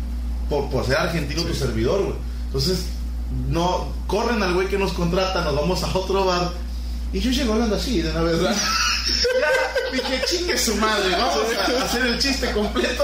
[0.49, 2.15] Por, por ser argentino tu servidor, güey.
[2.48, 2.88] Entonces,
[3.49, 6.52] no, corren al güey que nos contrata, nos vamos a otro bar.
[7.14, 8.40] Y yo llego hablando así, de una vez,
[9.91, 13.03] dije, chingue su madre, vamos a hacer el chiste completo.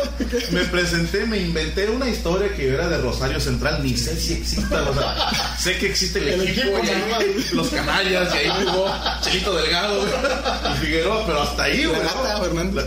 [0.52, 4.90] Me presenté, me inventé una historia que era de Rosario Central, ni sé si exista,
[4.90, 8.66] o sea, sé que existe el, El equipo, equipo, y ahí, los canallas, y ahí
[8.66, 8.90] jugó
[9.22, 12.00] Chelito Delgado y Figueroa, pero hasta ahí, güey.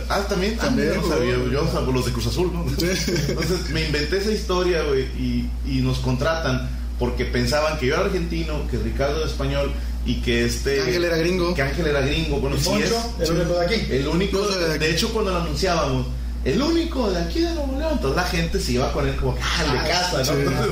[0.08, 2.64] Ah, también, también, También no sabía, yo, salvo los de Cruz Azul, ¿no?
[2.66, 8.04] Entonces me inventé esa historia, güey, y, y nos contratan porque pensaban que yo era
[8.04, 9.72] argentino, que Ricardo era español
[10.06, 10.80] y que este.
[10.82, 11.52] Ángel era gringo.
[11.54, 12.92] Que Ángel era gringo, bueno, ¿Y sí es.
[13.28, 13.86] El único de aquí.
[13.90, 14.78] El único, No de aquí.
[14.78, 16.06] de hecho, cuando lo anunciábamos,
[16.44, 19.36] el único de aquí de Nuevo León, entonces la gente se iba con él como,
[19.42, 20.24] ah, el de Ah, casa, ¿no?
[20.24, 20.30] sí.
[20.32, 20.66] Entonces,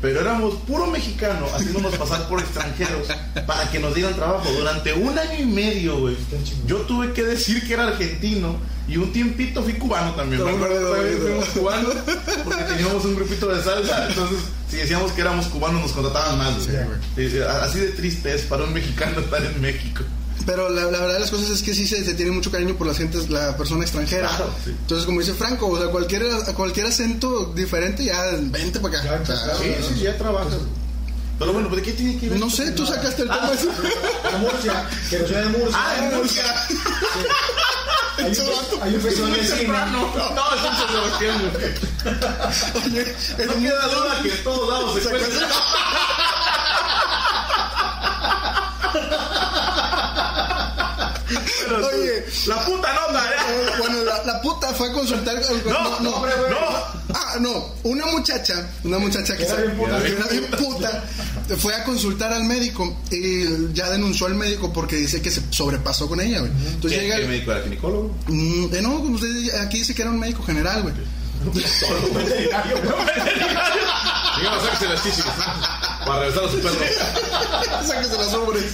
[0.00, 3.06] pero éramos puro mexicano, haciéndonos pasar por extranjeros
[3.46, 4.50] para que nos dieran trabajo.
[4.50, 6.16] Durante un año y medio, güey,
[6.66, 8.56] yo tuve que decir que era argentino
[8.88, 10.44] y un tiempito fui cubano también.
[10.44, 10.80] ¿me No, acuerdo?
[10.80, 11.24] no, no, También no.
[11.24, 11.94] fuimos cubanos
[12.42, 14.08] porque teníamos un grupito de salsa.
[14.08, 14.38] Entonces,
[14.72, 16.54] si decíamos que éramos cubanos, nos contrataban más.
[16.66, 17.28] güey.
[17.30, 20.02] Sí, Así de triste es para un mexicano estar en México.
[20.46, 22.74] Pero la, la verdad de las cosas es que sí se, se tiene mucho cariño
[22.74, 24.28] por las gentes, la persona extranjera.
[24.28, 24.70] Claro, sí.
[24.70, 26.24] Entonces, como dice Franco, o sea, cualquier,
[26.56, 29.04] cualquier acento diferente, ya vente para acá.
[29.04, 29.58] Ya, O sea, claro.
[29.62, 30.54] Sí, sí, sí, ya trabajas.
[31.38, 32.38] Pero bueno, ¿pero ¿de qué tiene que ver?
[32.38, 33.50] No sé, tú sacaste el tema.
[33.52, 33.66] ese.
[33.66, 35.78] De Murcia, que no soy de Murcia.
[35.80, 36.44] Ah, en Murcia.
[38.18, 39.68] Hay un, hay un festival de cine.
[39.68, 40.12] No,
[40.54, 42.84] es un Sebastián, güey.
[42.84, 45.28] Oye, en No queda duda que en todos lados se cuenta.
[51.64, 52.24] Pero Oye.
[52.46, 53.70] la puta nota, Eh, ¿eh?
[53.78, 55.40] Bueno, la, la puta fue a consultar.
[55.66, 57.02] No, no, hombre, güey, no.
[57.14, 60.02] Ah, no, una muchacha, una muchacha que, Era se- bien puta.
[60.02, 61.04] que era bien puta,
[61.58, 66.08] fue a consultar al médico y ya denunció al médico porque dice que se sobrepasó
[66.08, 66.50] con ella, güey.
[66.74, 67.16] Entonces ¿Qué, llega.
[67.18, 68.14] qué médico era ginecólogo?
[68.28, 70.94] Mm, eh, no, usted aquí dice que era un médico general, güey.
[74.38, 75.24] Digamos, sáquese las chichis.
[76.06, 76.74] Para regresar a su perro.
[77.86, 78.72] Sáquese las ubres.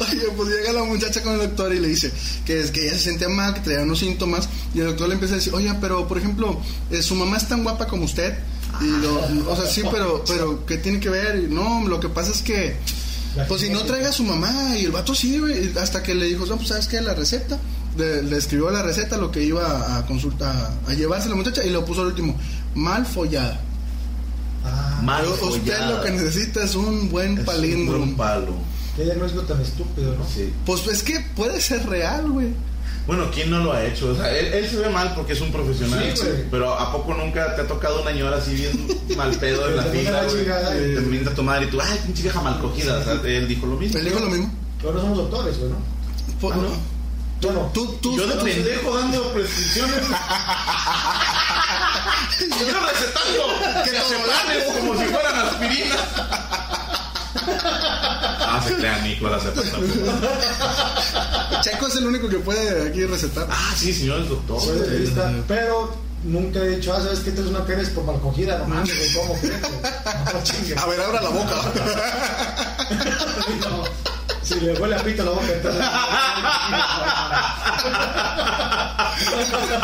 [0.00, 2.12] Oye, pues llega la muchacha con el doctor y le dice
[2.44, 4.48] que es que ella se sentía mal, que traía unos síntomas.
[4.74, 6.60] Y el doctor le empieza a decir, oye, pero por ejemplo,
[6.90, 8.36] eh, su mamá es tan guapa como usted.
[8.80, 11.44] Y lo, o sea, sí, pero, pero, ¿qué tiene que ver?
[11.44, 12.76] Y no, lo que pasa es que,
[13.46, 14.76] pues si no traiga a su mamá.
[14.76, 15.72] Y el vato sí, güey.
[15.78, 17.58] Hasta que le dijo, no, pues sabes qué, la receta.
[17.96, 21.62] Le, le escribió la receta, lo que iba a consultar, a llevarse la muchacha.
[21.64, 22.36] Y lo puso al último,
[22.74, 23.60] mal follada.
[24.64, 25.90] Ah, Mal Pero usted follada.
[25.96, 28.04] lo que necesita es un buen Es palíndromo.
[28.04, 28.54] Un palo.
[28.96, 30.24] qué diagnóstico tan estúpido, ¿no?
[30.26, 30.52] Sí.
[30.64, 32.48] Pues es que puede ser real, güey.
[33.06, 34.12] Bueno, ¿quién no lo ha hecho?
[34.12, 36.04] O sea, él, él se ve mal porque es un profesional.
[36.14, 36.44] Sí, güey.
[36.52, 38.86] pero ¿a poco nunca te ha tocado una ñora así bien
[39.16, 40.20] mal pedo en la fila?
[40.28, 42.98] Te mienta tu madre y tú, ay, pinche vieja mal cogida.
[42.98, 43.98] O sea, él dijo lo mismo.
[43.98, 44.52] Él dijo lo mismo.
[44.80, 45.76] Pero no somos doctores, güey, ¿no?
[46.52, 46.91] Ah, ¿no?
[47.42, 49.96] Bueno, Tú, tú, Yo de tú- pendejo dando prescripciones.
[52.40, 53.42] Yo recetando
[53.84, 54.24] Que planes
[54.64, 54.78] blanco.
[54.78, 55.98] como si fueran aspirinas.
[58.44, 59.42] Ah, se crean, Nicolás.
[61.62, 63.46] Checo es el único que puede aquí recetar.
[63.50, 64.60] Ah, sí, señor el doctor.
[64.60, 65.94] soy dentista, pero
[66.24, 67.32] nunca he dicho, ah, ¿sabes qué?
[67.32, 69.56] Tienes una caries por mal cogida, no mames, ¿cómo crees?
[70.76, 70.82] No.
[70.82, 71.54] A ver, abra la boca.
[73.60, 73.84] No,
[74.42, 75.82] Si le huele a pito la boca, entonces.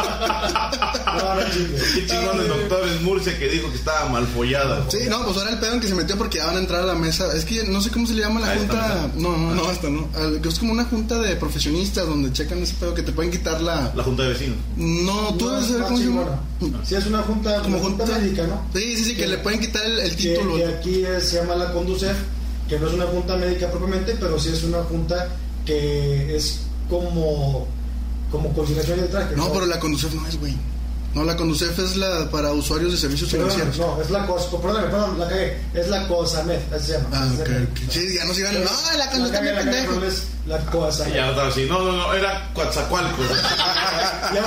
[0.09, 1.83] No, no chingues.
[1.95, 4.85] Qué chingón el doctor en Murcia que dijo que estaba mal follada.
[4.91, 6.83] Sí, no, pues ahora el pedo en que se metió porque ya van a entrar
[6.83, 7.33] a la mesa.
[7.35, 9.11] Es que no sé cómo se le llama la A esta junta.
[9.17, 10.09] No, no, no, esta no.
[10.17, 13.31] Al- que Es como una junta de profesionistas donde checan ese pedo que te pueden
[13.31, 13.93] quitar la.
[13.95, 14.57] La junta de vecinos.
[14.77, 16.41] No, tú No, debes es saber cómo se llama.
[16.85, 18.63] Si es una junta, Como junta, médica, ¿no?
[18.75, 20.57] Sí, sí, sí, que le pueden quitar el, título.
[20.57, 22.17] que aquí se llama la Conducef,
[22.69, 25.29] que no es una junta médica propiamente, pero sí es una junta
[25.65, 27.67] que es como,
[28.31, 29.37] como conciliación de traje.
[29.37, 30.55] No, pero la Conducef no es, güey.
[31.15, 33.97] No, la Conducef es la para usuarios de servicios Perdón, financieros.
[33.97, 37.09] no, es la cosa, perdón, perdón, la cagué, es la COSAMED, así se llama.
[37.13, 37.49] Ah, así se ok.
[37.49, 37.67] llama.
[37.73, 37.91] ok.
[37.91, 38.55] Sí, ya no sigan.
[38.65, 39.95] No, la Conducef es pendejo.
[39.95, 41.15] pero es la COSAMED.
[41.15, 41.65] Ya estaba así.
[41.67, 43.27] No, no, no, era Coatzacoalcos.
[44.35, 44.43] Ya,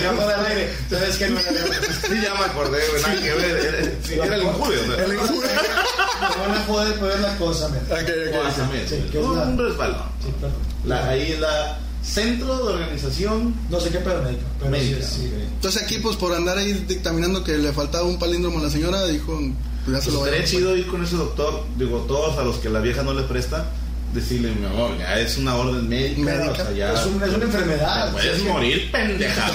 [0.00, 4.00] ya fue del aire, entonces que no Sí, ya me acordé, güey, nada que ver.
[4.10, 4.80] Era, el injurio.
[4.98, 5.40] El injurio.
[5.42, 7.82] Me van a joder, pero es la COSAMED.
[7.92, 8.42] Ok, ok.
[8.42, 8.88] Coatzamed.
[8.88, 10.02] Sí, que es Un la- un resbalón.
[10.24, 10.56] Sí, perdón.
[10.86, 15.02] La- ahí la Centro de Organización No sé qué pedo médico, pero Médica.
[15.06, 15.30] sí.
[15.54, 19.04] Entonces aquí, pues por andar ahí dictaminando que le faltaba un palíndromo a la señora,
[19.06, 19.38] dijo,
[19.84, 22.38] pues ya se lo Pues voy a estaría chido ir con ese doctor, digo, todos
[22.38, 23.66] a los que la vieja no le presta,
[24.16, 26.50] decirle, mi amor, ya es una orden médica, Médica.
[26.50, 26.92] o sea, ya...
[26.92, 28.06] Es, un- es una enfermedad.
[28.06, 29.46] Te puedes Sí, morir, pendeja.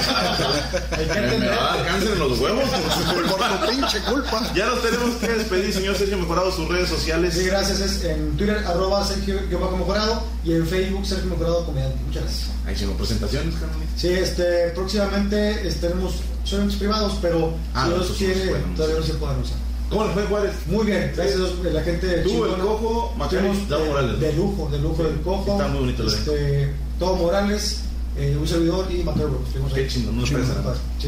[0.92, 1.50] Hay que entender.
[1.50, 2.64] va a dar cáncer en los huevos.
[2.70, 4.52] Por tu pinche culpa.
[4.56, 7.34] ya nos tenemos que despedir, señor Sergio Mejorado, sus redes sociales.
[7.34, 7.80] Sí, gracias.
[7.82, 11.98] Es en Twitter, arroba Sergio Mejorado y en Facebook, Sergio Mejorado Comediante.
[12.06, 12.50] Muchas gracias.
[12.66, 13.56] Ahí sí, presentaciones.
[13.98, 19.34] Sí, este, próximamente este, tenemos son privados, pero Ah, Dios quiere, todavía no se puede
[19.34, 19.60] anunciar.
[19.92, 20.54] ¿Cómo le fue Juárez?
[20.68, 22.08] Muy bien, gracias a Dios, la gente.
[22.24, 22.56] Tú, chingona.
[22.56, 24.20] el Cojo, Macario, Tuvimos Davo de- Morales.
[24.20, 25.52] De lujo, de lujo del cojo.
[25.52, 27.82] Está muy bonito el este, Todo Morales,
[28.18, 29.48] eh, un servidor y Macario Brooks.
[29.48, 30.26] Estuvimos Qué chingón, no.
[30.26, 30.34] Sí,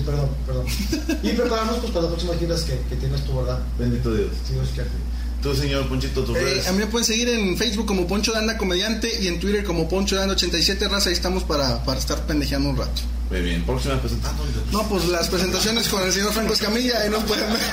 [0.05, 0.65] perdón, perdón.
[1.23, 3.59] y prepararnos pues, para las próximas giras que, que tienes tú, ¿verdad?
[3.79, 4.27] Bendito Dios.
[4.47, 4.89] Si Dios quiere.
[5.41, 6.67] Tú, señor Ponchito, tus Eh, redes.
[6.67, 9.63] a mí me pueden seguir en Facebook como Poncho de Anda Comediante y en Twitter
[9.65, 11.09] como Poncho de Anda 87 Raza.
[11.09, 13.01] Ahí estamos para, para estar pendejeando un rato.
[13.33, 14.43] Muy bien, próxima presentando.
[14.71, 17.63] No, pues las presentaciones con el señor Franco Escamilla, ahí nos pueden ver.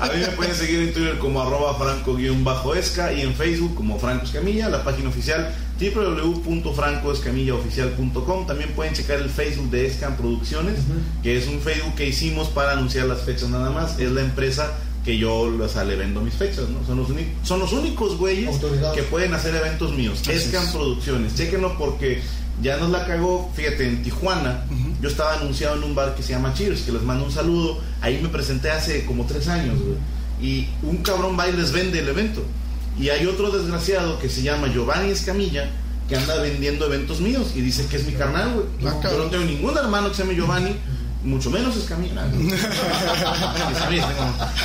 [0.00, 4.24] A mí me pueden seguir en Twitter como arroba franco-esca y en Facebook como Franco
[4.24, 8.46] Escamilla, la página oficial www.francoescamillaoficial.com.
[8.48, 10.80] También pueden checar el Facebook de Escam Producciones,
[11.22, 14.00] que es un Facebook que hicimos para anunciar las fechas nada más.
[14.00, 14.72] Es la empresa
[15.04, 16.84] que yo o sea, le vendo mis fechas, ¿no?
[16.84, 17.06] Son los,
[17.44, 18.56] son los únicos güeyes
[18.96, 20.18] que pueden hacer eventos míos.
[20.22, 20.70] Así Escam es.
[20.70, 22.20] Producciones, chéquenlo porque
[22.62, 23.50] ya nos la cagó.
[23.54, 24.64] Fíjate, en Tijuana,
[25.00, 27.80] yo estaba anunciado en un bar que se llama Cheers, que les mando un saludo.
[28.00, 29.96] Ahí me presenté hace como tres años, güey.
[30.40, 32.44] Y un cabrón va y les vende el evento.
[32.98, 35.70] Y hay otro desgraciado que se llama Giovanni Escamilla,
[36.08, 38.66] que anda vendiendo eventos míos y dice que es mi carnal, güey.
[38.90, 40.74] Ah, yo no tengo ningún hermano que se llame Giovanni,
[41.22, 42.26] mucho menos Escamilla.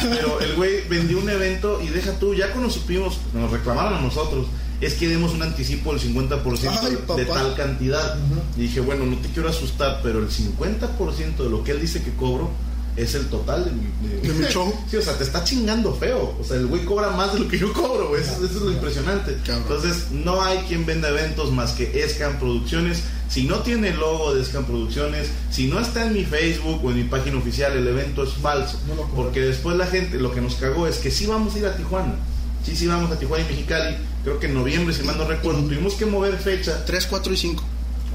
[0.02, 4.02] Pero el güey vendió un evento y deja tú, ya cuando supimos, nos reclamaron a
[4.02, 4.48] nosotros,
[4.86, 8.18] es que demos un anticipo del 50% Ay, de tal cantidad.
[8.58, 12.02] Y dije, bueno, no te quiero asustar, pero el 50% de lo que él dice
[12.02, 12.52] que cobro
[12.96, 14.72] es el total de mi, De mi show.
[14.90, 16.36] Sí, o sea, te está chingando feo.
[16.40, 18.22] O sea, el güey cobra más de lo que yo cobro, güey.
[18.22, 19.38] Eso, eso es lo impresionante.
[19.48, 23.04] Entonces, no hay quien venda eventos más que Escam Producciones.
[23.30, 26.92] Si no tiene el logo de Escam Producciones, si no está en mi Facebook o
[26.92, 28.80] en mi página oficial, el evento es falso.
[28.88, 31.66] No porque después la gente, lo que nos cagó es que sí vamos a ir
[31.66, 32.16] a Tijuana.
[32.64, 33.98] Sí, sí vamos a Tijuana y Mexicali.
[34.24, 37.38] Creo que en noviembre, si mal no recuerdo, tuvimos que mover fecha 3, 4 y
[37.38, 37.64] 5.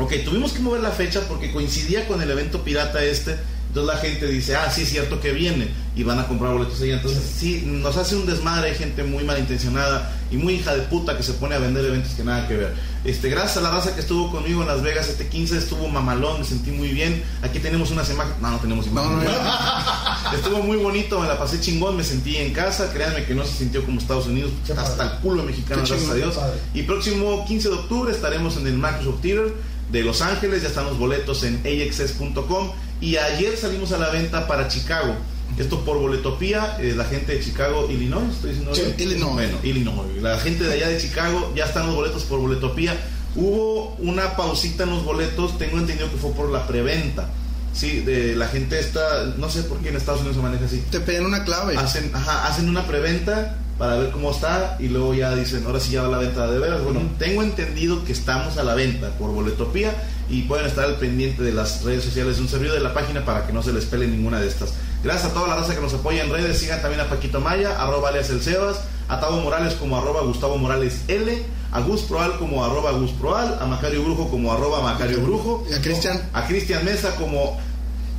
[0.00, 3.36] Ok, tuvimos que mover la fecha porque coincidía con el evento pirata este.
[3.68, 6.80] Entonces la gente dice, ah, sí, es cierto que viene y van a comprar boletos
[6.80, 6.94] allá.
[6.94, 8.70] Entonces sí, nos hace un desmadre.
[8.70, 12.12] Hay gente muy malintencionada y muy hija de puta que se pone a vender eventos
[12.12, 12.74] que nada que ver.
[13.04, 16.40] Este, gracias a la raza que estuvo conmigo en Las Vegas este 15, estuvo mamalón,
[16.40, 17.22] me sentí muy bien.
[17.42, 18.40] Aquí tenemos unas imágenes.
[18.40, 19.34] No, no tenemos No, imágenes.
[19.36, 22.90] no, Estuvo muy bonito, me la pasé chingón, me sentí en casa.
[22.92, 25.14] Créanme que no se sintió como Estados Unidos, Qué hasta padre.
[25.16, 26.34] el culo mexicano, Qué gracias a chingón, Dios.
[26.34, 26.58] qué padre.
[26.74, 29.52] Y próximo 15 de octubre estaremos en el Microsoft Theater
[29.92, 32.70] de Los Ángeles, ya están los boletos en axs.com.
[33.00, 35.14] Y ayer salimos a la venta para Chicago.
[35.56, 38.82] Esto por Boletopía, eh, la gente de Chicago, Illinois, estoy diciendo Sí?
[38.98, 39.32] Illinois.
[39.34, 40.22] Bueno, Illinois.
[40.22, 42.96] La gente de allá de Chicago, ya están los boletos por Boletopía.
[43.34, 47.28] Hubo una pausita en los boletos, tengo entendido que fue por la preventa.
[47.72, 50.82] Sí, de la gente está, no sé por qué en Estados Unidos se maneja así.
[50.90, 51.76] Te piden una clave.
[51.76, 55.92] Hacen, ajá, hacen una preventa para ver cómo está y luego ya dicen, ahora sí
[55.92, 56.82] ya va la venta de veras.
[56.82, 59.92] Bueno, tengo entendido que estamos a la venta por Boletopía
[60.30, 63.24] y pueden estar al pendiente de las redes sociales de un servidor de la página
[63.24, 64.74] para que no se les pele ninguna de estas.
[65.02, 66.58] Gracias a toda la raza que nos apoya en redes.
[66.58, 70.58] Sigan también a Paquito Maya, arroba alias el Sebas, a Tavo Morales como arroba Gustavo
[70.58, 71.42] Morales L,
[71.72, 75.74] a Gus Proal como arroba Gus Proal, a Macario Brujo como arroba Macario Brujo, Y
[75.74, 76.20] a Cristian.
[76.32, 77.58] a Cristian Mesa como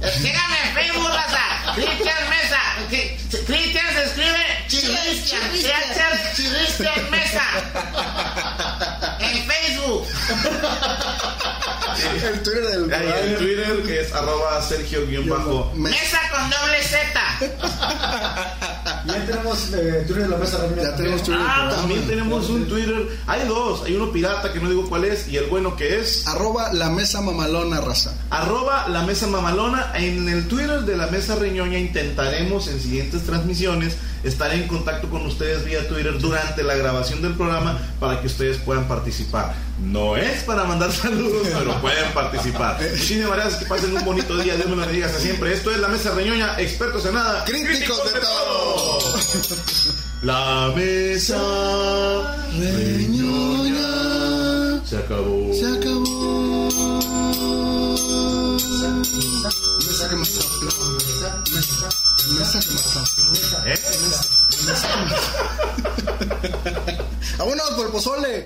[0.02, 1.74] Síganme en Facebook, raza.
[1.76, 2.60] Cristian Mesa.
[2.90, 4.38] Cri- Cristian se escribe
[4.70, 5.42] Chiristian.
[6.36, 7.44] Chiristian Mesa.
[9.20, 10.08] En Facebook.
[12.24, 15.72] El Twitter del Ahí en Twitter que es arroba Sergio-Bajo.
[15.76, 18.79] Me- Mesa con doble Z.
[19.06, 20.58] Ya tenemos eh, Twitter de la mesa.
[20.82, 21.42] Ya tenemos Twitter.
[21.46, 23.08] Ah, también tenemos un Twitter.
[23.28, 23.84] Hay dos.
[23.86, 26.90] Hay uno pirata que no digo cuál es y el bueno que es Arroba la
[26.90, 28.14] mesa mamalona raza.
[28.30, 29.92] arroba la mesa mamalona.
[29.96, 35.26] En el Twitter de la mesa reñoña intentaremos en siguientes transmisiones estar en contacto con
[35.26, 39.54] ustedes vía Twitter durante la grabación del programa para que ustedes puedan participar.
[39.82, 42.80] No es para mandar saludos, pero pueden participar.
[42.82, 44.56] Muchísimas gracias, que pasen un bonito día.
[44.56, 45.54] Dios me lo bendiga hasta siempre.
[45.54, 47.46] Esto es la mesa reñoña, expertos en nada.
[47.46, 49.00] Críticos de todo.
[50.22, 53.80] La mesa reñoña
[54.86, 55.54] se acabó.
[55.54, 56.70] Se acabó.
[59.88, 60.70] Mesa que me sopló.
[61.56, 61.90] Mesa,
[62.38, 63.34] mesa que me sopló.
[63.66, 63.80] ¿Eh?
[67.38, 68.46] ¡Vámonos por pozole!